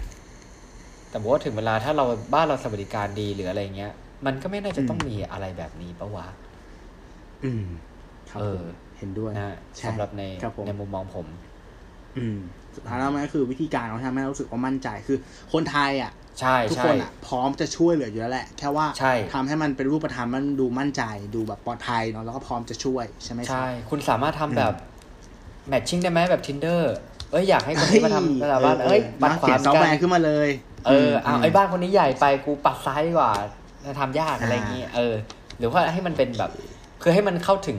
[1.08, 3.92] แต่บอกว่าถึงเวลาถ้าเราบ้านเราสวัสดิการดีหรืออะไรเงี้ย
[4.26, 6.26] มันก็ไม่น่าจะต้องมีอะไรแบบนี้ปะวะ
[7.44, 7.64] อืม
[8.30, 8.64] ครับเอผอม
[8.98, 11.26] เห็นด้วยนะใช่สำหรับในครับผมในมุมมองผม
[12.16, 12.38] อืม
[12.76, 15.18] สุดท้ายแล้วมันก็คือวิธีการของทำให้เรารู้สึกว่ามั่นใจคือ
[15.52, 21.02] คนไทยอะใช่ทุกใช่คนอะพร้อมจะช่วยเหลืออยู่แล้วแหละ แค่ว่าใช่ทำให้มันเป็นรูปธรรมมันดูมั่นใจ
[21.34, 24.74] ดูแบบปลอดภัยเนาะแล้วก็พร้อมจะช่วยใช่ไหมครับใช่ คุณสามารถทำแบบ
[25.68, 26.82] แมทชิ่งได้ไหมแบบ tinder
[27.32, 30.48] เอ้ยอยากให้คนนี้มาทำสถาบันเอ้ยบัตรขวาเขียนซอฟต์แวกัร์ขึ้นมาเลย
[30.86, 33.32] เออเอามไอ้บ้านคนนี้ใหญ่ไปกูปรับซ้ายดีกว่า
[33.84, 35.14] จะทำยากอะไรอย่างงี้ เออ
[35.58, 36.50] หรือว่าให้มันเป็นแบบ
[37.02, 37.78] คือให้มันเข้าถึง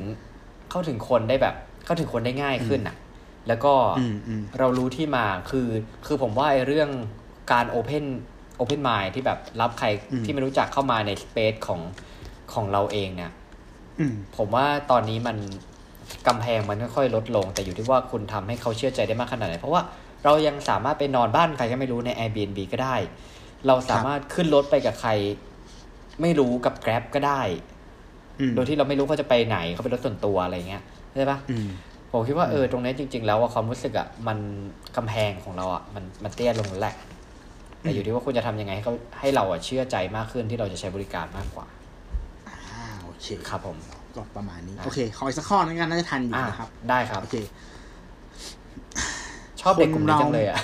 [0.71, 2.95] เข้าถึงคนได้แบบ เข้าถึงคนได้ง่ายขึ้นอะ
[3.47, 5.67] แล้วก็อืมอืมเรารู้ที่มาคือ
[6.05, 6.89] คือผมว่าไอ้เรื่อง
[7.51, 8.05] การโอเพน
[8.57, 11.81] โอเพนไมล์ที่แบบรับใครอืมที่ไม่รู้จักเข้ามาในสเปซของ
[12.53, 13.31] ของเราเองเนี่ย
[13.99, 15.37] อืมผมว่าตอนนี้มัน
[16.27, 19.81] กำแพงมันค่อยๆลดลง แต่อยู่ที่ว่าคุณทำให้เขาเชื่อใจได้มากขนาดไหน เพราะว่า
[20.23, 22.95] เรายังสามารถไปนอนบ้านใครก็ไม่รู้ใน Airbnb ก็ได้
[23.67, 25.11] เราสามารถขึ้นรถไปกับใคร
[26.21, 27.41] ไม่รู้กับ Grab ก็ได้
[28.39, 30.83] อืมโดยที่เราไม่รู้เขาจะไปไหนเขาเป็นรถส่วนตัวอะไรเงี้ย
[31.15, 31.67] ใช่ปะอืม
[32.17, 34.37] ผมคิดว่าเออตรงนี้จริง ๆ แล้วอะความรู้สึกอะมัน
[34.95, 36.95] กำแพงของเราอะมันมันเตี้ยลงแล้วแหละ
[37.81, 41.65] แต่อยู่ที่ว่าคุณจะทำยังไงให้เขาให้เราอะเชื่อใจมากขึ้นที่เราจะใช้บริการมากกว่า
[42.47, 43.77] อ่าโอเคครับผม
[44.15, 47.37] ก็ประมาณนี้อะโอเคขออีกสักข้อนึงกันน่าจะทันอยู่อ่านะครับ ได้ครับโอเค
[49.61, 50.59] ชอบเด็กกลุ่มนี้คนเราจังเลยอะ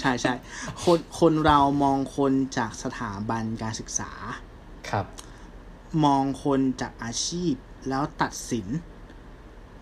[0.00, 0.32] ใช่ใช่
[0.84, 4.10] คนคนเรามองคนจากสถาบันการศึกษา
[4.90, 5.06] ครับ
[6.04, 7.54] มองคนจากอาชีพ
[7.88, 8.66] แล้วตัดสิน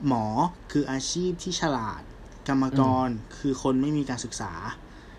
[0.07, 0.25] หมอ
[0.73, 2.03] คืออาชีพที่ฉลาด
[2.49, 4.53] กรรมกรคือคนไม่มีการศึกษา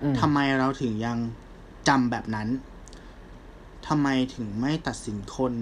[0.03, 1.17] อืมทำไมเราถึงยัง
[1.88, 2.47] จำแบบนั้น
[3.88, 5.53] ทำไมถึงไม่ตัดสินคน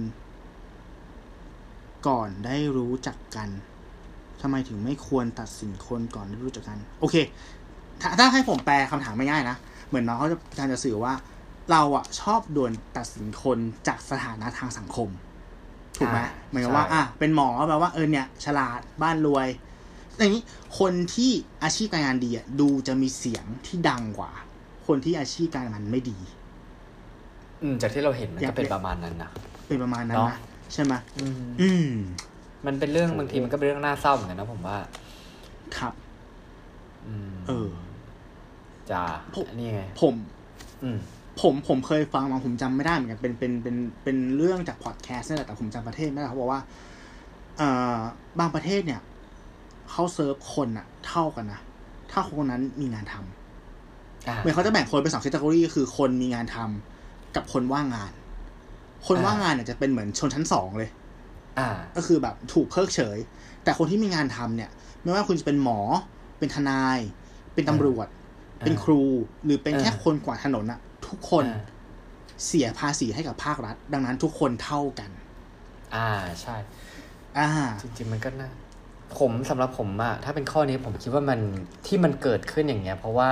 [2.07, 3.49] ก่อนได้รู้จักกัน
[4.41, 7.15] ทำไมถึงไม่ควรตัดสินคนก่อนได้รู้จักกัน โอเค
[8.01, 9.57] ถ้าถ้าให้ผมแปลคำถามไม่ง่ายๆนะ
[9.87, 11.13] เหมือนน้องเขาจะพยายามจะสื่อว่า
[11.71, 13.57] เราอะชอบด่วนตัดสินคน
[13.87, 15.09] จากสถานะทางสังคม
[15.97, 19.47] ถูกไหมอ่าเหมือนกับว่าใช่อะเป็นหมอแปลว่าเออเนี่ย ฉลาดบ้านรวย
[20.17, 20.43] อย่างนี้
[20.79, 21.31] คนที่
[21.63, 24.31] อาชีพการงานดีอะดูจะมีเสียงที่ดังกว่า
[24.87, 26.17] คนที่อาชีพการงานไม่ดี
[27.61, 29.29] อืมจากที่เราเห็นมันอยาก็กเป็นประมาณนั้นนะ
[29.67, 30.39] เป็นประมาณนั้นเนอะนะ
[30.73, 31.91] ใช่ไหมอืมอืม
[32.65, 34.77] มันเป็นเรื่องบางทีมันก็เป็นเรื่องน่าเศร้าเหมือนกันนะผมว่า
[35.77, 35.93] ครับ
[37.07, 37.69] อืมเออ
[38.91, 39.03] จ้า
[39.35, 40.15] ผมนี่ไงผม
[40.83, 40.97] อืม
[41.37, 46.61] ผมผมเคยฟังมาผมจำไม่ได้เหมือนกันเป็นเป็นเป็นเป็นเรื่องจากพอดแคสต์นี่แหละแต่ผมจำประเทศไม่ได้เขาบอกว่า
[47.57, 47.63] เอ่อ
[48.39, 48.99] บางประเทศเนี่ย
[49.89, 51.59] เขาเซิร์ฟคนอะเท่ากันนะ
[52.11, 53.25] ถ้าคนนั้นมีงานทำ
[54.27, 58.13] อ่าเหมือนเขาจะแบ่งคนเป็นสองแคตตาล็อคือคนมีงานทำกับคนว่างงาน
[59.07, 60.89] คนอ่าว่างงานเนี่ยจะเป็นเหมือนชนชั้นสองเลย
[61.57, 61.63] อ่า
[61.95, 63.17] ก็คือแบบถูกเพิกเฉย
[63.63, 64.69] แต่คนที่มีงานทำเนี่ย
[65.03, 65.79] ไม่ว่าคุณจะเป็นหมอ
[66.39, 66.99] เป็นทนาย
[67.53, 68.07] เป็นตำรวจ
[68.61, 69.01] อ่าเป็นครู
[69.45, 70.79] หรือเป็นแค่อ่าคนกวาดถนนอะ
[71.09, 71.75] ทุกคนอ่า
[72.45, 75.11] เสียภาษีให้กับภาครัฐ ดังนั้นทุกคนเท่ากัน
[75.95, 76.09] อ่า
[76.41, 76.55] ใช่
[77.37, 77.47] อ่า
[77.81, 78.49] จริงๆมันก็น่า
[79.17, 81.39] ผมสำหรับผมอะถ้าเป็นข้อนี้ผมคิดว่ามัน
[81.87, 83.31] ที่มันเกิดขึ้นอย่างเงี้ย เพราะว่า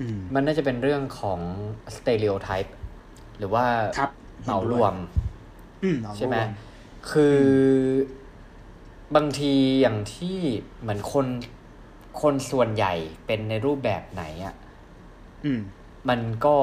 [0.00, 1.40] อืมมันน่าจะเป็นเรื่องของ
[1.96, 2.70] stereotype
[3.38, 3.64] หรือว่า
[3.98, 4.10] ครับ
[4.44, 4.94] เหมารวม
[5.82, 6.36] อืมเหมารวใช่ไหม
[7.10, 7.40] คือ
[9.16, 10.38] บางทีอย่างที่
[10.80, 11.26] เหมือนคน
[12.22, 12.94] คนส่วนใหญ่
[13.26, 14.54] เป็นในรูปแบบไหนอะ
[15.44, 15.60] อืม
[16.08, 16.56] มันก็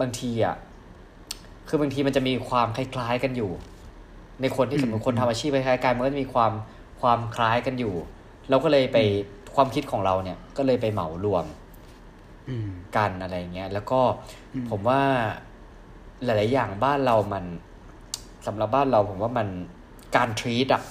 [0.00, 0.56] บางทีอะ
[1.68, 3.50] คือบางทีมันจะมีความคล้ายๆกันอยู่
[4.40, 6.52] ในคนที่อืมสมมติคนทำอาชีพคล้ายๆกันมันก็จะมีความ
[7.00, 7.94] ความคล้ายกันอยู่
[8.50, 8.98] เราก็เลยไป
[9.54, 11.44] ความคิดของเราเนี่ย ก็เลยไปเหมารวม
[12.48, 14.00] อืมกันอะไรเงี้ยแล้วก็
[14.54, 15.00] อืมผมว่า
[16.24, 17.44] หลาย ๆ อย่างบ้านเรามัน
[18.46, 19.48] สำหรับบ้านเราผมว่ามัน
[20.16, 20.82] การทรีตอะ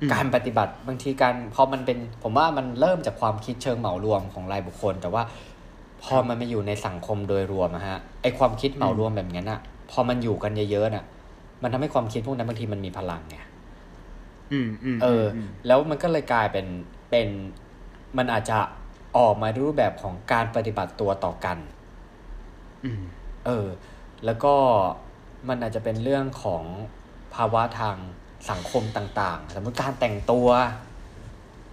[0.00, 5.22] อืมการปฏิบัติบางทีการพอมันเป็น ผมว่ามันเริ่มจากความคิดเชิงเหมารวมของรายบุคคล แต่ว่า
[6.02, 11.04] พอมันมาอยู่ในสังคมโดยรวมอะฮะไอความคิดเหมารวมแบบนั้นอะพอมันอยู่กันเยอะๆน่ะ
[11.62, 13.36] มันทำให้ความคิดพวกนั้นบางทีมันมีพลังไง
[14.52, 16.66] อืมอืมเอออมแล้วมันก็เลยกลายเป็น
[17.10, 17.28] เป็น
[18.18, 18.58] มันอาจจะ
[19.18, 21.58] ออกมาในรูปแบบของการปฏิบัติตัวต่อกัน
[22.84, 23.02] อืม
[23.46, 23.66] เออ
[24.24, 24.54] แล้วก็
[25.48, 26.64] มันอาจจะเป็นเรื่องของ
[27.34, 27.96] ภาวะทาง
[28.50, 30.48] สังคมต่าง ๆ สมมติการแต่งตัว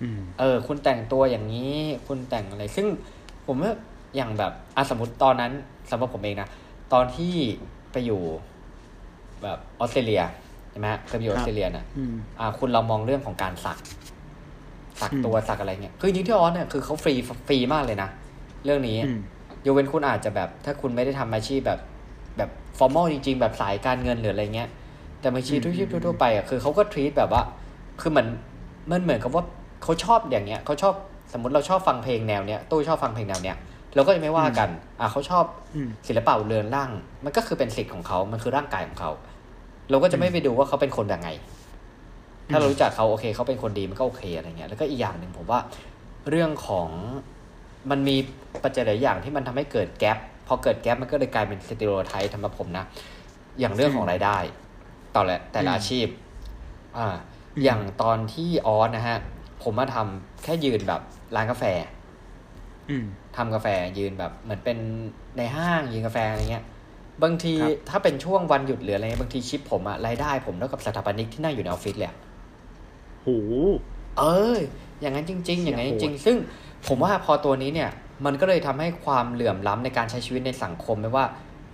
[0.01, 1.75] อืมเออ คุณแต่งตัวอย่างนี้
[2.07, 2.87] คุณแต่งอะไร ซึ่ง
[3.45, 3.73] ผมว่า
[4.15, 5.51] อย่างแบบอะสมมติตอนนั้น
[5.91, 6.49] สำหรับผมเองนะ
[6.93, 7.33] ตอนที่
[7.91, 8.21] ไปอยู่
[9.43, 10.23] แบบออสเตรเลีย
[10.71, 13.77] ใช่ไหมฮะเคยไปอยู่ออสเตรเลียนะอืมอ่า คุณเรามองเรื่องของการสัก
[15.01, 18.09] สักอืมตัวสักอะไรเงี้ย คือจริงๆที่ออสเนี่ยคือเขา free free มากเลยนะ
[18.65, 19.19] เรื่องนี้อืม
[19.65, 21.79] ยกเว้นคุณอาจจะแบบ ถ้าคุณไม่ได้ทำอาชีพแบบ
[22.37, 24.69] แบบ formal จริง ๆ แบบสายการเงินหรืออะไรเงี้ย
[25.21, 27.41] แต่บางทีอืมทุกชีพอืมทั่วๆไปอะคือเขาก็ทรีตแบบว่า
[28.01, 28.27] คือเหมือน
[28.91, 29.43] มันเหมือนกับว่า
[29.83, 30.93] เขาชอบอย่างเงี้ยเขาชอบ
[31.33, 33.57] สมมติเราชอบฟังเพลงแนวเนี้ยตู้ชอบฟังเพลงแนวเนี้ย
[33.95, 34.69] เราก็จะไม่ว่ากัน
[34.99, 36.89] อะเขาชอบอืมศิลปะเรือนร่าง
[37.23, 39.11] มันก็คือเป็นสิทธิ์ของเขามันคือร่างกายของเขา
[39.89, 41.29] เราก็จะไม่ไปดูว่าเขาเป็นคนแบบไง
[42.51, 45.59] ถ้าเรารู้จักเขาโอเคเขาเป็นคนดีมันก็โอเคอะไรเงี้ย แล้วก็อีกอย่างหนึ่งผมว่า
[46.29, 46.87] เรื่องของ
[47.89, 48.17] มันมี
[48.63, 50.17] ปัจจัยหลายอย่างที่มันทำให้เกิดแกลบ
[50.47, 52.85] พอเกิด gap มันก็เลยกลายเป็น stereotype สำหรับผมนะ
[53.59, 54.37] อย่างเรื่องของรายได้
[55.15, 56.07] ต่อละแต่ละอืมอาชีพ
[56.97, 57.07] อ่า
[57.55, 59.17] อืมอย่างตอนที่ออสนะฮะ
[59.63, 61.01] ผมมาทำแค่ยืนแบบ
[61.35, 61.63] ร้านกาแฟ
[62.89, 63.05] อืม
[63.37, 63.67] ทำกาแฟ
[63.97, 64.77] ยืนแบบเหมือนเป็น
[65.37, 66.65] ในห้างยืนกาแฟอะไรเงี้ย
[67.23, 72.17] บางทีครับถ้าเป็นช่วงวันหยุดหรืออะไรเงี้ยบางทีทิปผมอะรายได้ผมเท่ากับสถาปนิกที่นั่งอยู่ในออฟฟิศเลยอะ
[73.21, 73.27] โห
[74.19, 74.23] เอ
[74.55, 74.57] อ
[75.01, 76.35] อย่างนั้นจริง ๆ โห อย่างนั้นจริงๆซึ่ง
[76.87, 77.89] ผมว่าพอตัวนี้เนี่ย
[78.25, 81.25] มันก็เลยทำให้ความเหลื่อมล้ำในการใช้ชีวิตในสังคมไม่ว่า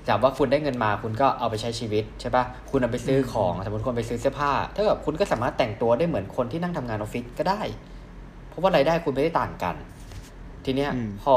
[0.08, 7.62] จากว่าคุณได้เงินมาคุณก็เอาไปใช้ชีวิตใช่ปะคุณเอาไปซื้อของสมมติคุณไปซื้อเสื้อผ้าถ้าเกิดคุณก็สามารถแต่งตัวได้เหมือนคนที่นั่งทำงานออฟฟิศก็ได้
[8.50, 9.76] เพราะว่ารายได้คุณไม่ได้ต่างกัน
[10.66, 11.36] ทีเนี้ยอืมพอ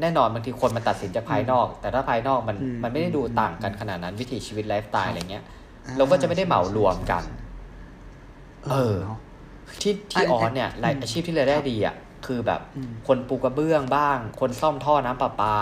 [0.00, 5.44] แน่นอนบางทีคนมันตัดสินจากภายนอก แต่ถ้าภายนอกมันอืมมันไม่ได้ดูอืมต่างกันขนาดนั้นวิถีชีวิตไลฟ์สไตล์อะไรเงี้ย
[5.86, 7.24] อ่เราก็จะไม่ได้เหมารวมกัน
[8.66, 9.18] เออเออเนาะ
[9.82, 11.94] ที่ที่อันออสเนี่ยรายอืมอาชีพที่รายได้ดีอะ
[12.26, 15.56] คือแบบอืมคนปูกระเบื้องบ้าง คนซ่อมท่อน้ำประปา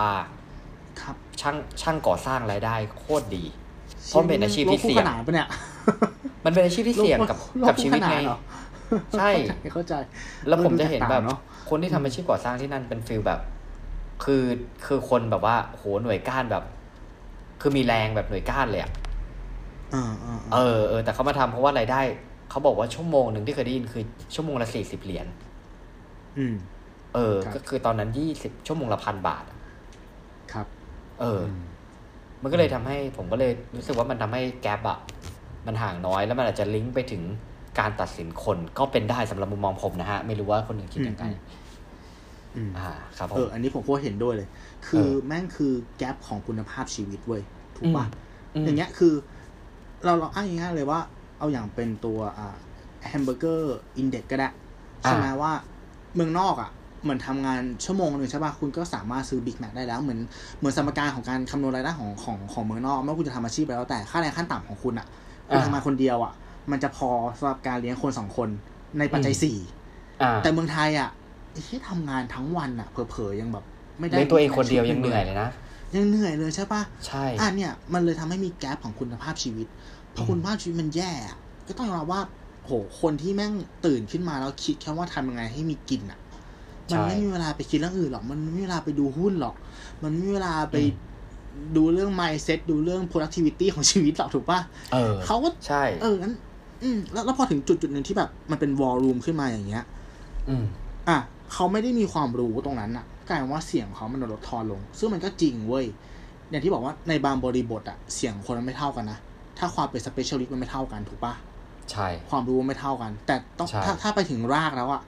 [1.00, 3.44] ครับช่างช่างก่อสร้างรายได้โคตรดี
[4.06, 5.48] เพราะมันเป็นอาชีพที่เสี่ยงโลกคู่ขนานปะเนี่ย
[6.44, 8.38] มันเป็นอาชีพที่เสี่ยงกับโลกับชีวิตคู่ขไงนานเหรอ
[9.18, 9.30] ใช่
[9.72, 9.94] เข้าใจ
[10.48, 11.22] แล้วผมเออดูจะเห็นแบบ
[11.64, 13.40] แตกต่างเนอะคนที่ทำอาชีพก่อสร้างที่นั่นเป็น feel แบบ
[14.24, 14.42] คือ
[14.86, 16.64] คือคนแบบว่าโหหน่วยก้านแบบ
[17.60, 18.90] คือมีแรงแบบหน่วยก้านเลยอะ
[19.92, 22.00] เออเออเออเออแต่เขามาทำเพราะว่ารายได้
[22.50, 24.04] เขาบอกว่าชั่วโมงหนึ่งที่เคยได้ยินคือ
[24.34, 25.26] ชั่วโมงละสี่สิบเหรียญ
[26.38, 26.54] อืม
[27.14, 29.58] เออครับก็คือตอนนั้นยี่สิบชั่วโมงละพันบาทอะ
[30.52, 30.66] ครับ
[31.20, 31.64] เอออม
[32.42, 34.98] มันก็เลยทำให้ผมก็เลยรู้สึกว่ามันทำให้แกลบอะ
[35.66, 37.22] มันห่างน้อยแล้วมันอาจจะลิงก์ไปถึง
[37.78, 41.24] การตัดสินคนก็เป็นได้สำหรับมุมมองผมนะฮะ ไม่รู้ว่าคนอื่นคิดยังไง
[42.56, 44.48] อืมอ่า ครับผเอมออันนี้ผมโคตรเห็นด้วยเลย
[44.86, 47.42] คือเออแม่งคือgap ของคุณภาพชีวิตเว้ย
[47.76, 48.06] ถูกปะ
[48.54, 49.14] อืมอย่างเงี้ยคือ
[50.04, 51.00] เราเราอ้างง่ายๆเลยว่า
[51.38, 52.56] เอาอย่างเป็นตัวอ่า
[53.08, 54.48] hamburger index ก็ได้
[55.04, 55.52] ใช่ไหมว่า
[56.14, 56.70] เมืองนอกอะ
[57.02, 60.20] เหมือนทำงานชั่วโมงหนึ่งใช่ป่ะคุณก็สามารถซื้อบิ๊กแม c ได้แล้วเหมือน
[60.58, 65.06] เหมือนสมการของการคำนวณรายได้ของของของเมืองนอกไม่ว่าคุณจะทำอาชีพอะไรแล้วแต่ค่าแรงขั้นต่ำของคุณอะ
[65.50, 66.32] คุณอ่าทำงานคนเดียวอะ
[66.70, 67.08] มันจะพอ
[67.38, 68.48] สำหรับการเลี้ยงคนสองคน
[68.98, 69.56] ในปัจจัยอืมสี่
[70.22, 71.10] อ่าแต่เมืองไทยอะ
[71.52, 73.64] ไอ้ที่ทำงานทั้งวันอะเผลอๆยังแบบ
[73.98, 75.48] ไม่ได้เลี้ยงตัวเองคนเดียวยังเหนื่อยเลยนะ
[75.94, 79.66] ยังเหนื่อยเลยใช่ปะใช่อะเนี่ยมันเลยทำให้มีแกลบของคุณภาพชีวิต
[80.14, 81.36] พอคุณภาพชีวิตมันแย่อะ
[81.68, 82.20] ก็ต้องยอมรับว่า
[82.64, 83.52] โหคนที่แม่ง
[83.86, 86.18] ตื่นขึ้นมาแล้วคิดแค่ว่าทำยังไงให้มีกินอะ
[86.92, 89.54] มันไม่มีเวลาไปคิดเรื่องอื่นหรอก มันไม่มีเวลาไปดูหุ้นหรอก
[90.02, 90.76] มันไม่มีเวลาไป
[91.76, 94.60] ดูเรื่อง mindset ดูเรื่อง productivity ของชีวิตหรอกถูกปะ
[94.92, 96.34] เออเขาก็ใช่ เอองั้น
[96.84, 99.84] อืมแล้วแล้วพอถึงจุดจุดหนึ่งที่แบบ มันเป็น war room ขึ้นมาอย่างเงี้ย
[100.48, 100.64] อืม
[101.08, 101.18] อะ
[101.52, 105.84] เขาไม่ได้มีความรู้ตรงนั้นอะกลายเป็นว่าเสียงเขามันลดทอนลง ซึ่งมันก็จริงเว้ย
[106.50, 109.18] อย่างที่บอกว่าในบางบริบทอะเสียงคนมันไม่เท่ากันนะ
[109.58, 111.34] ถ้าความเป็น specialist มันไม่เท่ากันถูกปะ
[111.90, 115.02] ใช่ ความรู้ไม่เท่ากัน แต่ต้องใช่ถ้าถ้าไปถึงรากแล้วอะ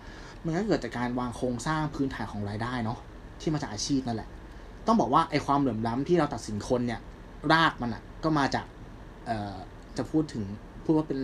[0.45, 2.99] มันก็เกิดจากการวางโครงสร้างพื้นฐานของรายได้เนาะ
[3.41, 4.29] ที่มาจากอาชีพนั่นแหละ
[4.87, 7.01] ต้องบอกว่าไอ้ความเหลื่อมล้ำที่เราตัดสินคนเนี่ย
[7.53, 8.66] รากมันอะก็มาจาก
[9.27, 9.57] เอ่อ
[9.97, 10.45] จะพูดถึง
[10.85, 11.18] พูดว่าเป็น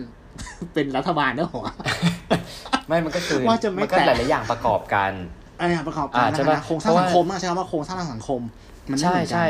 [0.73, 1.65] เป็นรัฐบาลเนอะหัว
[2.87, 5.11] ไม่มันก็คือว่าจะไม่มันก็แตะหลายๆอย่างประกอบกัน
[5.57, 8.41] ไอ้ประกอบการอ่าใช่ปะนะโครงสร้างเพราะว่าสังคมอะใช่คำว่าโครงสร้างทางสังคม
[8.91, 9.47] มันไม่ใช่เหมือนกันใช่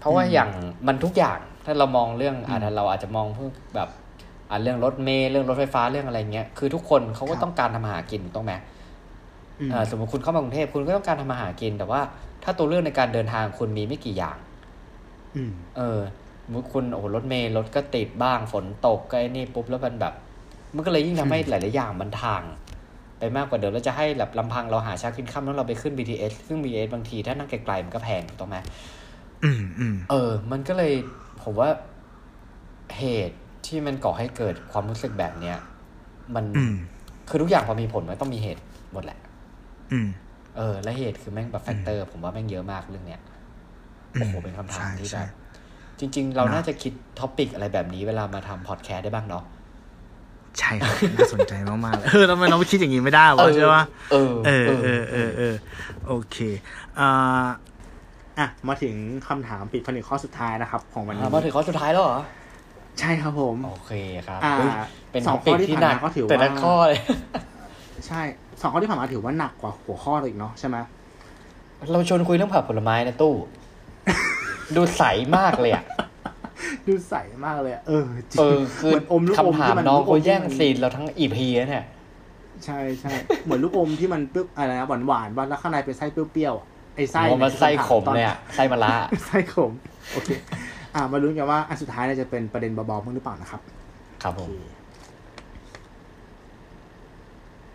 [0.00, 0.50] เพราะว่าอืมอย่าง
[0.86, 3.88] มันทุกอย่างถ้าเรามองเรื่องอาจอืจะมเราอาจจะมองพวกแบบ
[4.48, 8.52] อ่าเรื่องรถเมล์เรื่องรถไฟฟ้าเรื่องอะไรเงี้ยคือทุกคนเขาก็ครับต้องการทำมาหากินถูกต้องไหม
[9.60, 12.00] อืมอ่าสมมติคุณเข้ามากรุงเทพคุณก็ต้องการทำมาหากิน แต่ว่า
[12.44, 14.36] ถ้าตัวเลือกในการเดินทางคุณมีไม่กี่อย่าง
[15.36, 20.14] อืมเออส มมติคุณโอ้โหรถเมล์รถก็ติดบ้างฝนตกก็ไอ้นี่ปุ๊บแล้วมันแบบ
[20.74, 22.42] มันก็เลยยิ่งทำให้อืมหลายๆอย่างมันทาง
[23.18, 28.56] ไปมากกว่าเดิมแล้วจะให้แบบลำพังเราหาเช้ากินข้ามแล้วเราไปขึ้น BTS ซึ่ง BTS บางทีถ้านั่งไกลๆมันก็แพงถูกต้องไหม
[29.44, 30.92] อืมอืมเออ มันก็เลย
[31.42, 31.68] ผมว่า
[32.98, 33.36] เหตุ
[33.66, 35.56] ที่มันก่อให้เกิดความรู้สึกแบบเนี้ย
[36.34, 36.74] มันอืม
[37.28, 39.18] คือทุกอย่างพอมีผลมันต้องมีเหตุหมดแหละ
[39.92, 40.08] อืม
[40.56, 43.20] เออ และเหตุคือแม่งแบบ factor ผมว่าแม่งเยอะมากเรื่องเนี้ย
[44.12, 45.30] โอ้โหเป็นคำถามใช่ที่ใช่แบบ
[45.98, 49.44] จริง ๆ เรานะน่าจะคิด topic อะไรแบบนี้เวลามาทำพอดแคสต์ได้บ้างเนาะ
[50.58, 55.54] ใช่ครับน่าสนใจมากๆเลยเออทำไมเราไม่คิดอย่างนี้ไม่ได้วะใช่ปะเออเออเออเออเออ
[56.06, 56.36] โอเค
[56.98, 57.46] อ่า
[58.38, 58.94] อะมาถึง
[59.28, 62.20] คำถามปิดผนึกข้อสุดท้ายนะครับ ของวันนี้อะมาถึงข้อสุดท้ายแล้วเหรอ
[63.00, 63.92] ใช่ครับผมโอเค
[64.28, 64.70] ครับอ่าเฮ้ย
[65.10, 67.00] เป็นสท็อองปิกข้อที่ที่หนักผ่านมาก็ถือว่าแต่ละข้อเลย
[68.06, 68.20] ใช่
[68.60, 70.76] สองข้อที่ผ่านมาถือว่าหนักกว่าหัวข้อเลยอีกเนาะใช่ไหม
[71.92, 73.34] เราชวนคุยเรื่องผักผลไม้นะตู้
[74.76, 75.02] ดูใส
[75.36, 75.84] มากเลยอะ
[76.88, 81.86] ดูใสมากเลยอะเออจริงเออคือเหมือนอมลูกอมคำถามที่มันน้องลูกอเขามที่แย่งมันซีนเราทั้งอีพีแล้วเนี่ย
[82.64, 83.12] ใช่ใช่
[83.44, 88.92] เหมือนลูกอมที่มันเปรี้ยวอะไรนะหวานหวานๆบ้างแล้วข้างในเป็นไส้เปรี้ยวๆอะไอ้ไส้ผมว่าที่ไส้ถาขมตอนเลยอะไส้มะระ
[89.26, 89.72] ไส้ขม
[90.12, 90.28] โอเค
[90.94, 93.60] อ่ามาลุ้นกันว่าอันสุดท้ายเนี่ยจะเป็นประเด็นเบาๆมั้างหรือเปล่านะครับ
[94.22, 94.60] ครับผโอมเค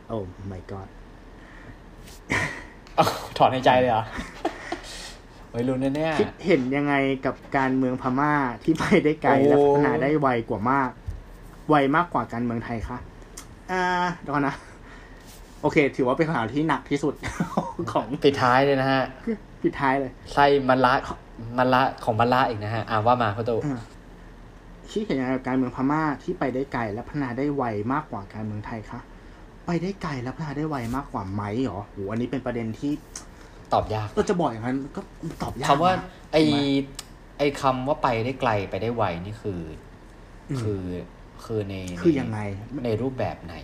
[0.08, 0.18] โอ้
[0.52, 0.90] my god
[2.98, 4.04] อ้าวถอนในใจเลยเหรอ
[5.50, 6.94] ไว้ยรู้แน่เนี่ยคิดเห็นยังไง
[7.26, 8.34] กับการเมืองพม่า
[8.64, 10.90] ที่ไปได้ไกลโอ้และพัฒนาได้ไวกว่ามาก
[11.70, 12.98] ไวมากกว่าการเมืองไทยคะ
[13.72, 13.84] อ่า
[14.22, 14.56] เดี๋ยวก่อนนะ
[15.62, 17.14] โอเค ถือว่าเป็นคำถามที่หนักที่สุด
[17.92, 19.04] ของปิดท้ายเลยนะฮะ
[19.64, 20.94] ปิดท้ายเลยไส้มะระ
[21.58, 23.82] มะระของมะระอีกนะฮะอ่าว่ามาพ่อตู้อ่า
[24.92, 29.00] คิดเห็นยังไงกับการเมืองพม่าที่ไปได้ไกลและพัฒนาได้ไวมากกว่าการเมืองไทยคะ
[29.66, 32.92] ไปได้ไกลและพัฒนาได้ไวมากกว่าไหมหรอโหอันนี้เป็นประเด็นที่
[33.74, 35.02] ตอบยากเราจะบอกอย่างนั้นก็
[35.44, 36.58] ตอบยากคำว่านะไอถูกหม
[37.38, 39.62] ไอคำว่าไปได้ไกลไปได้ไวนี่คือ
[40.50, 40.84] อมคือ
[41.46, 42.40] คือในคือยังไง
[42.86, 43.56] ในรูปแบบไหน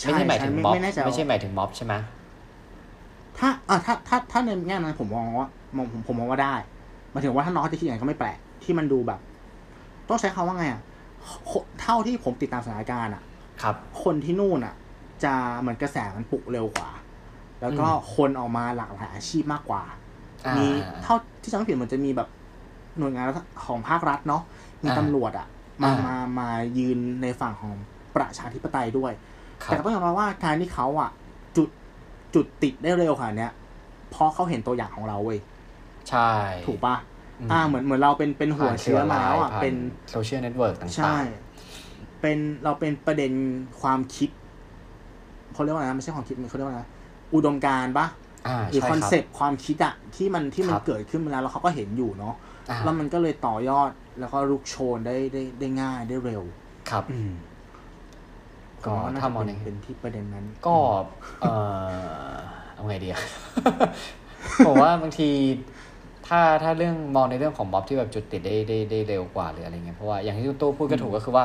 [0.00, 1.94] ใช่ไม่ใช่หมายถึงใช่ม็อบไม่แน่ใจไม่ใช่ว่าหมายถึงม็อบใช่ไหม
[3.38, 6.54] ถ้าอ่าถ้าถ้าถ้าในแง่นั้นผมมองว่ามองผมผมมองว่าได้
[7.10, 9.20] หมายถึงว่าถ้าน้องเขาจะคิดอย่างนั้นก็ไม่แปลกที่มันดูแบบ
[10.08, 10.80] ต้องใช้คำว่าไงอะ
[11.46, 13.22] โคเท่าที่ผมติดตามสถานการณ์อะ
[13.62, 14.74] ครับ คนที่นู่นอะ
[15.24, 16.90] จะเหมือนกระแสมันปลุกเร็วกว่า
[17.60, 19.82] แล้วก็อืมคนออกมาหลากหลายอาชีพมากกว่า
[20.46, 20.66] อ่ามี
[21.02, 22.28] เท่าที่จำไม่ผิดเหมือนจะมีแบบ
[22.98, 23.26] หน่วยงาน
[23.64, 24.42] ของภาครัฐเนาะ
[24.82, 25.46] มีอ่าตำรวจอะ
[25.82, 26.48] มาอ่ามมามา
[26.78, 27.74] ยืนในฝั่งของ
[28.16, 29.12] ประชาธิปไตยด้วย
[29.64, 31.10] ครัแต่บต้องยอมรับว่าการที่เขาอะ
[31.56, 31.68] จุด
[32.34, 33.52] จุดติดได้เร็วขนาดเนี้ย
[34.10, 35.38] เพราะเขาเห็นตัวอย่างของเราเว้ย
[36.08, 36.30] ใช่
[36.66, 36.96] ถูกปะ
[37.40, 39.74] อืมอ่าเหมือนเหมือนเราเป็นเป็นหัวเชื้อมาแล้วอะผ่เป็น
[40.10, 41.16] โซเชียลเน็ตเวิร์กต่างๆใช่
[42.20, 43.32] เป็นเราเป็นประเด็น
[43.80, 44.30] ความคิด
[45.52, 46.90] เขาเรียกว่าอะไรนะไม่ใช่ความคิดมันเขาเรียกว่าอะไรนะ
[47.34, 48.06] อุดมการณ์ปะ
[48.46, 52.34] อ่าหรือใช่คอนรับเซปต์ความคิดอะที่มันที่มันครับเกิดขึ้นมาแล้วแล้วเขาก็เห็นอยู่เนาะ
[52.70, 56.42] อ่าแล้วมันก็เลยต่อยอดแล้วก็ลุกโชนได้ได้ได้ง่ายได้เร็ว
[56.90, 57.32] ครับอืม
[58.86, 60.76] ก็ผมว่าน่าถ้าจะมองเป็ในนเป็นที่ประเด็นนั้น ก็
[61.40, 61.46] เอ
[62.32, 62.34] อ
[62.74, 63.22] เอาไงดีอะ
[64.66, 65.30] ผมว่าบางที
[66.26, 71.44] ถ้าถ้าเรื่องมองในเรื่องของม็อบที่แบบจุดติดได้ได้ได้เร็วกว่าหรืออะไรเงี้ยเพราะว่าอย่างที่ตู้พูดก็ถูกก็คือว่า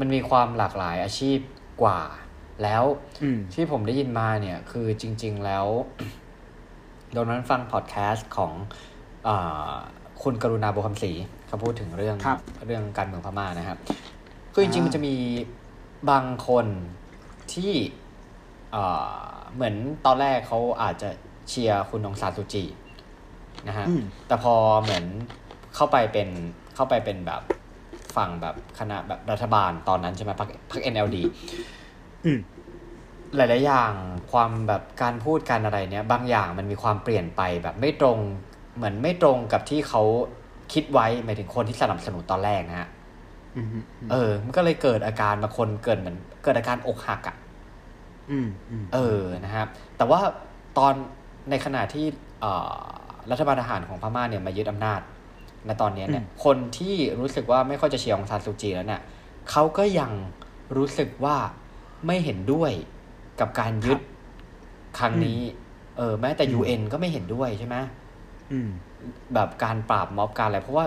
[0.00, 1.38] มันมีความหลากหลายอาชีพ
[1.82, 2.00] กว่า
[2.62, 2.84] แล้ว
[3.22, 5.66] อืมที่ผมได้ยินมาเนี่ยคือจริง ๆ แล้ว
[7.12, 8.52] โดนนั้นฟังพอดแคสต์ของ
[9.26, 9.74] อา
[10.22, 11.12] คุณกรุณาบุคคำศรี
[11.46, 13.78] เขาพูดถึงเรื่องครับเรื่องการเมืองพม่านะครับ
[14.52, 15.14] คือจริงๆอ่ามัมันจะมี
[16.10, 16.66] บางคน
[17.52, 17.72] ที่
[18.74, 19.24] อ่า
[19.54, 19.74] เหมือน
[20.06, 21.08] ตอนแรกเขาอาจจะ
[21.48, 22.64] เชียร์คุณองซานซูจี
[23.68, 25.04] นะฮะอืมแต่พอเหมือน
[25.74, 26.28] เข้าไปเป็น
[26.74, 27.42] เข้าไปเป็นแบบ
[28.16, 31.83] ฝั่งแบบคณะแบบรัฐบาลตอนนั้นใช่ไหมพรรคพรรค NLD อืม
[33.36, 33.92] หลาย ๆ อย่าง
[34.32, 38.18] ความแบบการพูดการอะไรเนี้ยบางอย่างมันมีความเปลี่ยนไปแบบไม่ตรง
[38.76, 40.02] เหมือนไม่ตรงกับที่เขา
[40.72, 42.88] คิดไว้หมายถึงคนที่สนับสนุนตอนแรกนะฮะ
[43.56, 47.36] อืมอืมเออ มันก็เลยเกิดอาการบางคนเกิดเหมือน เกิดอาการอกหักอะ่ะ
[48.30, 49.66] อืมอืมเออนะครับ
[49.96, 50.20] แต่ว่า
[50.78, 50.94] ตอน
[51.50, 52.06] ในขณะที่
[52.40, 52.78] เอ่อ
[53.30, 55.00] รัฐบาลทหารของพม่าเนี่ยมายึดอำนาจ
[55.66, 59.02] ในตอนเนี้ยเนี่ย คนที่รู้สึกว่าไม่ค่อยจะเชียร์องซานซูจีแล้วเนี่ย
[59.50, 60.10] เขาก็ยัง
[60.76, 61.36] รู้สึกว่า
[62.06, 62.72] ไม่เห็นด้วย
[63.40, 63.98] กับการยึด
[64.98, 65.40] ครั้งนี้
[65.96, 67.76] เออ แม้แต่ UN ก็ไม่เห็นด้วยใช่ไหม
[68.52, 68.68] อืม
[69.34, 70.84] แบบการปราบม็อบการอะไร เพราะว่า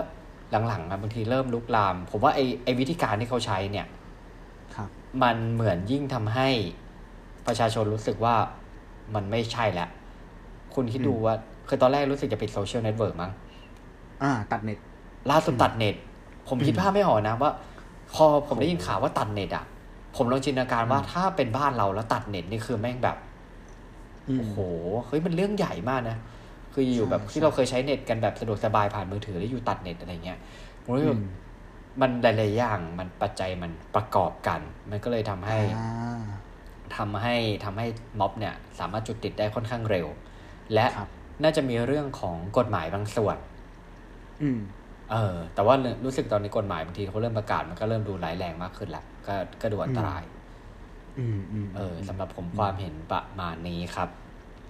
[0.68, 3.86] หลังๆอะบางทีเริ่มลุกลาม ผมว่าไอไอวิธีการที่เขาใช้เนี่ย
[4.74, 4.88] ครับ
[5.22, 6.48] มันเหมือนยิ่งทำให้
[7.46, 8.34] ประชาชนรู้สึกว่า
[9.14, 9.88] มันไม่ใช่แล้ว
[10.74, 11.34] คุณคิดดูว่า
[11.68, 13.32] คือตอนแรกรู้สึกจะปิด social network มั้ง
[14.22, 14.78] อ่า ตัดเน็ต
[15.30, 15.94] ล่าสุดตัดเน็ต
[16.48, 17.50] ผมคิดอืมภาพไม่ออกนะว่า
[18.14, 19.64] พอผมได้ยินข่าวว่าตัดเน็ตอะ
[20.18, 23.16] ผมลองจินตนาการว่าอืมถ้าเป็นบ้านเราแล้วตัดเน็ตนี่คือแม่งแบบ
[24.28, 24.56] อืมโอ้โห
[25.06, 26.16] เฮ้ยมันเรื่องใหญ่มากนะ
[26.72, 30.38] คืออยู่แบบใช่ที่ใช่เราเคยใช้เน็ตกันแบบสะดวกสบายผ่านมือถือแล้วอยู่ตัดเน็ตอะไรเงี้ย
[30.82, 31.22] ผมรู้สึกอืว่าม
[32.00, 34.60] มันหลายๆอย่างมันปัจจัยมันประกอบกัน
[34.90, 36.22] มันก็เลยทำให้อ่า
[36.96, 37.86] ทำให้ทำให้
[38.20, 40.06] ม็อบเนี่ย สามารถจุดติดได้ค่อนข้างเร็ว
[40.74, 41.08] และครับ
[41.42, 43.36] น่าจะมีเรื่องของกฎหมายบางส่วน
[44.42, 44.60] อืม
[45.10, 50.22] เออ แต่ว่ารู้สึกตอนนี้กฎหมายบางทีเขาเริ่มประกาศมันก็เริ่มดูร้ายแรงมากขึ้นละ ก็ก็ดูอันตราย
[51.18, 54.08] อืมอืมเออสำหรับผมความเห็นประมาณนี้ครับ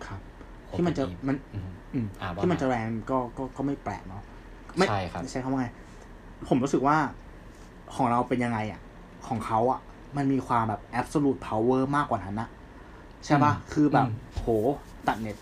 [0.06, 0.20] ครับ
[0.68, 4.22] ผที่มันจะมันอืมอืมอ่าว่าที่มันมาจะแรงก็ก็ก็ไม่แปลกเนาะ
[4.76, 5.68] ไม่ใช่ครับใช้คำว่าไง
[6.48, 6.96] ผมรู้สึกว่า
[7.94, 8.80] ของเราเป็นยังไงอะ
[9.28, 9.80] ของเขาอะ
[10.16, 12.48] มันมีความแบบ absolute power มากกว่านั้นนะ
[13.24, 14.48] ใช่ปะอืมคือแบบอืมโห
[15.08, 15.36] ตัดเน็ต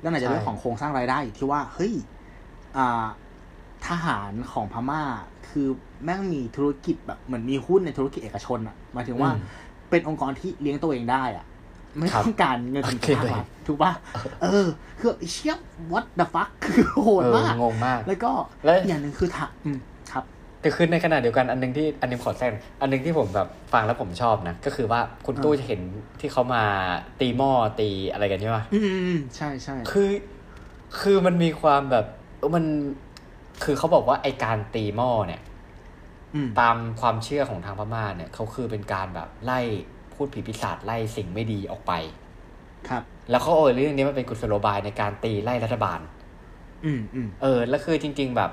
[0.00, 1.94] แล้วไหนจะใช่เรื่องของโครงสร้างรายได้อีกที่ว่า เฮ้ย
[2.76, 3.04] อ่า
[3.86, 5.02] ทหารของพม่า
[5.48, 5.68] คือ
[6.04, 9.42] แม่งมีธุรกิจแบบเหมือนมีหุ้นในธุรกิจเอกชนอะหมายถึงว่าอืม
[9.90, 11.44] เป็นองค์กรที่เลี้ยงตัวเองได้อะ
[11.96, 13.92] ไม่ครับต้องการเงินจากโอเคภาครัฐถูกปะ
[14.42, 14.66] เออ
[14.98, 15.54] คือเชี่ย
[15.92, 18.32] what the fuck คือโหดเออมากงงมาก แล้วก็
[18.64, 19.78] แล้วอีกอย่างหนึ่งคือถะอืม
[20.12, 20.24] ครับ
[20.60, 25.80] แต่คือในขณะเดียวกันอันหนึงที่อันหนึงขอแทรกอันหนึงที่ผมแบบฟังแล้วผมชอบนะ ก็คือว่าคุณตู้อ่าจะเห็น
[26.20, 26.62] ที่เขามา
[27.20, 30.10] ตีหม้อตีอะไรกันใช่ไหมอืมอืมอืมใช่ใช่คือ
[31.00, 32.06] คือมันมีความแบบ
[32.38, 32.64] เออมัน
[33.64, 35.47] คือเขาบอกว่าไอการตีหม้อเนี่ยอืม
[36.60, 39.60] ตามความเชื่อของทางพม่าเนี่ยเขาคือเป็นการแบบไล่
[40.14, 41.92] พูดผีปีศาจไล่สิ่งไม่ดีออกไป
[42.88, 46.00] ครับ แล้วเขาเอาเรื่องนี้มาเป็นกุศโลบายในการตีไล่รัฐบาล
[46.84, 48.50] อืมอืมเออ แล้วคือจริง ๆ แบบ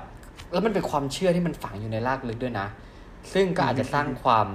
[0.52, 2.66] แล้วมันเป็นความเชื่อที่มันฝังอยู่ในรากลึกด้วยนะ
[3.32, 4.46] ซึ่งก็อาจจะสร้างความ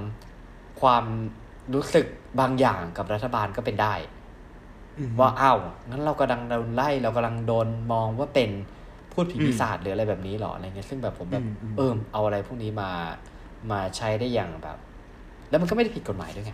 [0.81, 1.05] ความ
[1.73, 2.05] รู้สึก
[2.39, 3.93] บางอย่างกับรัฐบาลก็เป็นได้
[4.97, 5.59] อืมว่าอ้าว
[5.89, 8.51] งั้นเรากำลังโดนไล่เรากำลังโดนมองว่าเป็น
[9.13, 12.89] พูดผีอืมปีศาจหรืออะไรแบบนี้หรออะไรเงี้ยซึ่งแบบผมแบบอืมอืมเออเอาอะไรพวกนี้มา
[13.71, 14.77] มาใช้ได้อย่างแบบ
[15.49, 16.51] แล้วมันก็ไม่ได้ผิดกฎหมายด้วยไง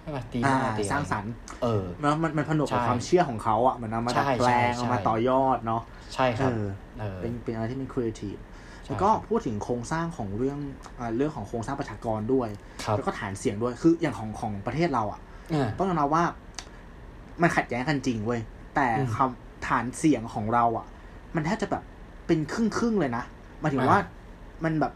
[0.00, 5.82] ใช่ป่ะตีหอ่าน้าตีอะไสร้างสรรค์เออแล้วมันมันผนวกกับใช่ความเชื่อของเขาอะมันเอามาใช่ดัดแปลงใช่เอามาใช่ต่อยอดเนาะ
[6.14, 6.64] ใช่ครับเออ
[7.00, 8.36] เออเป็นเป็นอะไรที่เป็นครีเอทีฟ
[8.84, 10.58] ใช่แล้วก็ครับพูดถึงโครงสร้างของเรื่อง
[10.98, 12.48] อ่าเรื่องของโครงสร้างประชากรด้วย
[12.84, 15.20] ครับแล้วก็ฐานเสียงด้วยคืออย่างของของประเทศเราอะ
[15.54, 16.24] อ่าต้องยอมรับว่า
[17.42, 18.40] มันขัดแย้งกันจริงเว้ย
[18.74, 20.86] แต่อืมคำฐานเสียงของเราอะ
[21.36, 21.82] มันแทบจะแบบ
[22.26, 23.24] เป็นครึ่งครึ่งๆเลยนะ
[23.60, 23.98] หมายถึงอ่าว่า
[24.64, 24.92] มันแบบ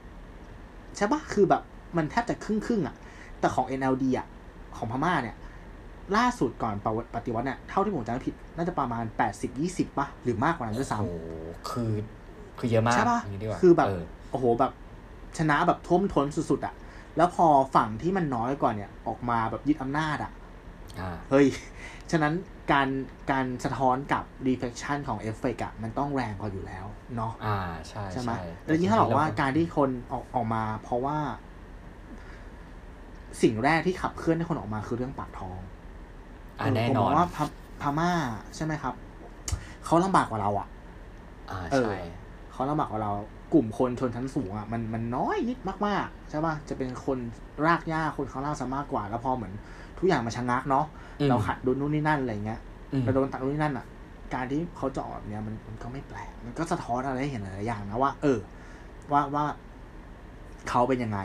[0.96, 1.62] ใช่ปะคือแบบ
[1.96, 2.94] มันแทบจะครึ่งครึ่งๆอะ
[3.40, 4.26] แต่ของ NLD อะ
[4.76, 5.36] ของพม่าเนี่ย
[6.16, 11.28] ล่าสุดก่อนปปฏิวัติเนี่ยเท่าที่ผมจำไม่ผิด น่าจะประมาณแปดสิบยี่สิบป่ะ หรือมากกว่านั้นด้วยซ้โอ้โห
[11.70, 11.92] คือ
[12.58, 14.72] คือเยอะำมากใช่ป่ะย่างนี้ดีกว่าคือแบบเออโอ้โหแบบ
[15.38, 16.74] ชนะแบบท่วมท้นสุดๆอะ
[17.16, 20.35] แล้วพอฝั่งที่มันน้อยกว่าเนี่ย ออกมาแบบยึดอำนาจอะอ่า
[21.30, 21.46] เฮ้ย
[22.10, 22.34] ฉะนั้น
[22.72, 22.88] การ
[23.30, 26.86] การสะท้อนกับ reflection ของเอฟเฟกอะมันต้องแรงกว่าอยู่แล้ว
[27.16, 31.18] เนาะอ่าใช่ใช่ไหมใช่แล้วยิ่งถ้าบอกว่าการที่คนออกออกมา เพราะว่า
[33.42, 35.58] สิ่งแรกที่ขับเคลื่อนให้คนออกมาคือเรื่องปากท้อง
[36.58, 37.38] อ่าเออแน่ผมนมออนงว่าพ
[37.80, 38.10] พม่า
[38.56, 38.94] ใช่ไหมครับ
[39.84, 40.68] เขาลำบากกว่าเราอะ
[41.50, 41.96] อ่าเออใช่
[42.52, 43.12] เขาลำบากกว่าเรา
[43.52, 47.18] กลุ่มคนชนชั้นสูงอะมันมันน้อยนิดมากๆใช่ป่ะจะเป็นคน
[47.66, 49.54] รากหญ้าคนข้างล่างซะมากกว่า แล้วพอเหมือน
[49.98, 50.84] ทุกอย่างมันชะงักเนาะ
[51.20, 52.60] อืมเราขัดดุลนู่นนี่นั่นอะไรเงี้ย
[52.92, 53.86] อืมเราโดนตัดนู่นนี่นั่นอะ
[54.34, 58.38] การที่เขาจะออกแบบเนี้ยมันมันก็ไม่แปลกมันก็สะท้อนอะไรให้เห็นหลายๆอย่างนะว่า เออ
[59.12, 59.44] ว่าว่า
[60.68, 61.20] เขาเป็นยังไง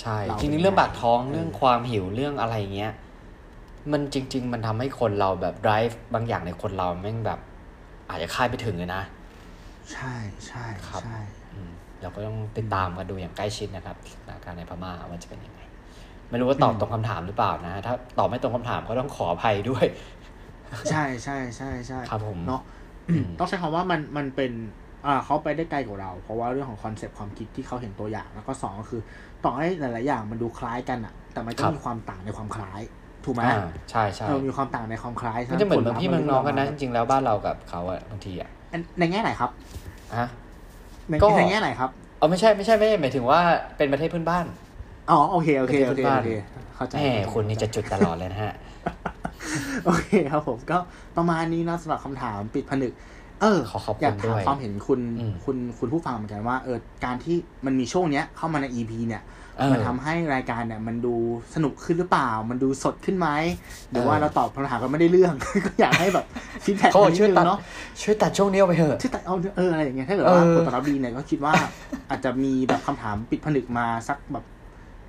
[0.00, 2.92] ใช่เราจริงเป็นๆเรื่องปากท้องเออเรื่องความหิวเรื่องอะไรเงี้ย
[3.92, 7.40] มันจริง ๆ มันทำให้คนเราแบบ drive บางอย่างในคนเราแม่งแบบ
[8.08, 9.02] อาจจะคาดไปถึงเลยนะ
[9.92, 10.14] ใช่
[10.46, 11.18] ใช่ครับใช่
[11.52, 11.70] อืม
[12.02, 15.60] เราก็ต้องติดตามกันดูอย่างใกล้ชิดนะครับสถานการณ์ในพม่าว่าจะเป็นยังไง
[16.30, 19.84] ไม่รู้ว่าตอบตรงคำถามหรือเปล่านะ ถ้าตอบไม่ตรงคำถามก็ต้องขออภัยด้วย
[20.90, 22.62] ใช่ใช่ใช่ใช่ครับผมเนาะ
[23.08, 24.52] อืมต้องใช้คำว่ามันมันเป็น
[25.06, 29.00] อ่าเขาไปได้ไกลกว่าเรา เพราะว่าเรื่องของ concept ความคิดที่เขาเห็นตัวอย่าง แล้วก็สองก็คือ
[29.44, 32.80] ต่อให้หลาย ๆ อย่างมันดูคล้ายกันอะแต่มันก็ครับมีความต่างในความคล้าย
[33.24, 33.60] ถูกไหมอ่า
[33.90, 39.50] ใช่ใช่เออมีความต่างในความคล้ายมันจะเหมือนเมืองพี่เมืองน้องกันนะผลลัพธ์จริง ๆ แล้วบ้านเรากับเขาอะบางทีอะอันในแง่ไหนครับ
[40.18, 40.28] ฮะ
[41.08, 43.40] ในก็ในแง่ไหนครับเอาไม่ใช่ไม่ใช่ไม่ใช่หมายถึงว่า
[43.76, 44.46] เป็นประเทศเพื่อนบ้าน
[45.10, 46.32] อ๋อโอเคโอเคโอเคประเทศเพื่อนบ้านโอเค
[46.74, 48.54] เข้าใจแหมคุณนี่จะจุดตลอดเลยนะฮะ
[49.86, 50.78] โอเคครับผมก็
[51.16, 52.92] ประมาณนี้นะสำหรับคำถามปิดผนึก
[53.42, 59.22] เออขอขอบคุณอยากถามด้วยความเห็นคุณอืมคุณคุณผู้ฟังเหมือนกันว่าเออการที่มันมีช่วงเนี้ยเข้ามาใน EP เนี่ย
[59.58, 61.14] เออมันทำให้รายการเนี่ยมันดู
[61.54, 63.28] สนุกขึ้นหรือเปล่า มันดูสดขึ้นไหม
[63.90, 65.34] หรือว่าเออเราตอบคำถามกันไม่ได้เรื่อง
[65.66, 66.26] ก็อยากให้แบบ
[66.64, 67.58] ฟีดแบ็กเขาบอกนิดช่วยนึตัดงเนาะ
[68.02, 71.52] ช่วยตัดช่วงนี้เอาไปเถอะช่วยตัดเอาเอออะไรอย่างเงี้ยถ้าเกิดว่าเออผลตอบรับดีเนี่ยก็คิดว่า
[72.10, 74.44] อาจจะมีแบบคำถามปิดผนึกมาสักแบบ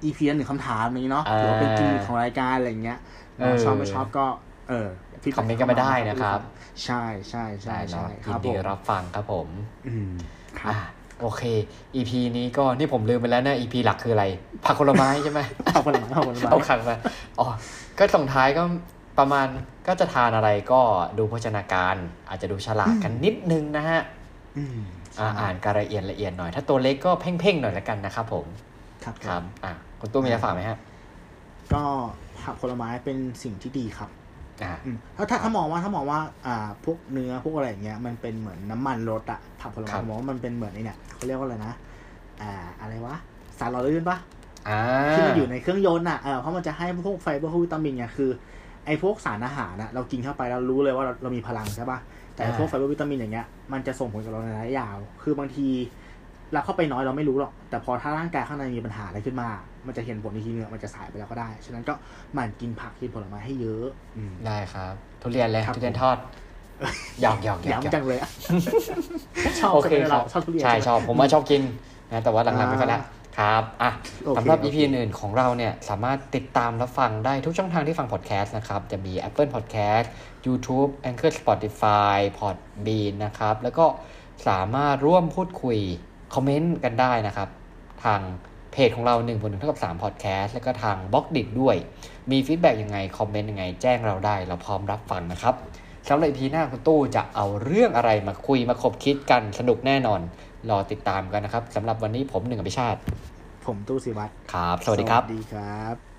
[0.03, 2.99] EP ละหนึ่งคำถามอย่างนี้เนาะหรือว่าเป็นกิมมิคของรายการอะไรอย่างเงี้ย
[3.39, 4.25] เออชอบไม่ชอบก็
[4.69, 4.87] เออ
[5.21, 6.39] feedback คอมเมนต์กันมาได้นะครับ
[6.83, 9.47] ใช่ใช่ใช่ได้ใช่เนาะคยิรันบดีผมรับฟังครับผม
[9.87, 10.11] อืม
[10.59, 10.79] ครับอ่า
[11.21, 11.43] โอเค
[11.95, 14.25] EP นี้ก็นี่ผมลืมไปแล้วนะ EP หลักคืออะไร
[14.65, 16.95] ผักผลไม้ใช่ไหมเอาคนหลังเอาคนหลังเอาขังมา
[17.39, 17.47] อ๋อ
[17.97, 18.63] ก็ส่งท้ายก็
[19.19, 19.47] ประมาณ
[19.87, 20.81] ก็จะทานอะไรก็
[21.17, 21.95] ดูโภชนาการ
[22.29, 24.01] อาจจะดูฉลากกันนิดนึงนะฮะ
[24.57, 24.77] อืม
[25.19, 28.45] อ่าอ่านการละเอียดละเอียดหน่อย ถ้าตัวเล็กก็เพ่งๆหน่อยละกันนะครับผม
[29.03, 30.77] ครับครับอะ คุณตู้มีอะไรฝากไหมฮะ
[31.73, 31.83] ก็
[32.43, 34.09] ผักผลไม้เป็นสิ่งที่ดีครับ
[34.63, 41.73] อ่าอืมถ้าถ้าถ้ามองว่าถ้ามองว่า อ่า พวกเนื้อพวกอะไรอย่างเงี้ยมันเป็นเหมือนน้ำมันรถอะผักผลไม้ครับผมมองว่ามันเป็นเหมือนไอ้เนี่ยเขาเรียกว่าอะไรนะ
[42.41, 42.51] อ่า
[42.81, 43.15] อะไรวะ
[43.59, 44.17] สารหล่อลื่นปะ
[44.69, 44.79] อ่า
[45.13, 48.29] ที่มันอยู่ในเครื่องยนต์อะเออเพราะมันจะให้พวกไฟเบอร์พวกวิตามินเนี่ยคือ
[48.85, 51.99] ไอ้พวกสารอาหารนะเรากินเข้าไปเรารู้เลยว่าเราเรามีพลังใช่ปะ
[52.35, 55.67] แต่พวกไฟเบอร์วิตามินอย่างเงี้ยมันจะส่งผลกับเราในระยะยาว คือบางที
[56.53, 59.49] เราเข้าไปน้อยเราไม่รู้หรอก แต่พอถ้าร่างกายข้างในมีปัญหาอะไรขึ้นมา
[59.87, 61.93] มันจะเห็นผลในทีนึงมันจะสายไปแล้วก็ได้ ฉะนั้นก็
[62.33, 63.85] หมั่นกินผักกินผลไม้ให้เยอะ
[64.17, 66.17] อืมได้ครับ ทุเรียนเลยครับทุเรียนทอด
[67.21, 68.29] หยอกหยอกหยอกหยอกย้ำจังเลยอะ
[69.59, 71.61] ชอบโอเคใช่ไหมครัเราชอบทุเรียนใช่ไหมชอบผมว่าชอบกิน
[72.11, 73.91] นะแต่ว่าหลังๆไม่ค่อยละอ่าครับอะ
[74.25, 80.05] โอเคสำหรับโอ EP เคอื่นของเราเนี่ยสามารถติดตามรับฟังได้ทุกช่องทางที่ฟังพอดแคสต์นะครับ จะมี Apple Podcast
[80.45, 83.85] YouTube Anchor Spotify Podbean นะครับ แล้วก็
[84.47, 85.77] สามารถร่วมพูดคุย
[86.33, 87.49] comment กันได้นะครับ
[88.03, 88.21] ทาง
[88.77, 91.75] เพจของเรา1บน1เท่ากับ3 Podcast แล้วก็ทาง Blockdit้วย
[92.31, 95.55] มี feedback ยังไง comment ยังไง แจ้งเราได้ เราพร้อมรับฟังนะครับ
[96.07, 100.21] สำหรับ EP หน้าคุณตู้จะเอาเรื่องอะไรมาคุยมาขบคิดกันสนุกแน่นอน
[100.69, 102.99] รอติดตามกันนะครับสำหรับวันนี้ผมหนึ่งอภิชาติ
[103.65, 106.16] ผมตู้สิวัตรครับ สวัสดีครับสวัสดีครับ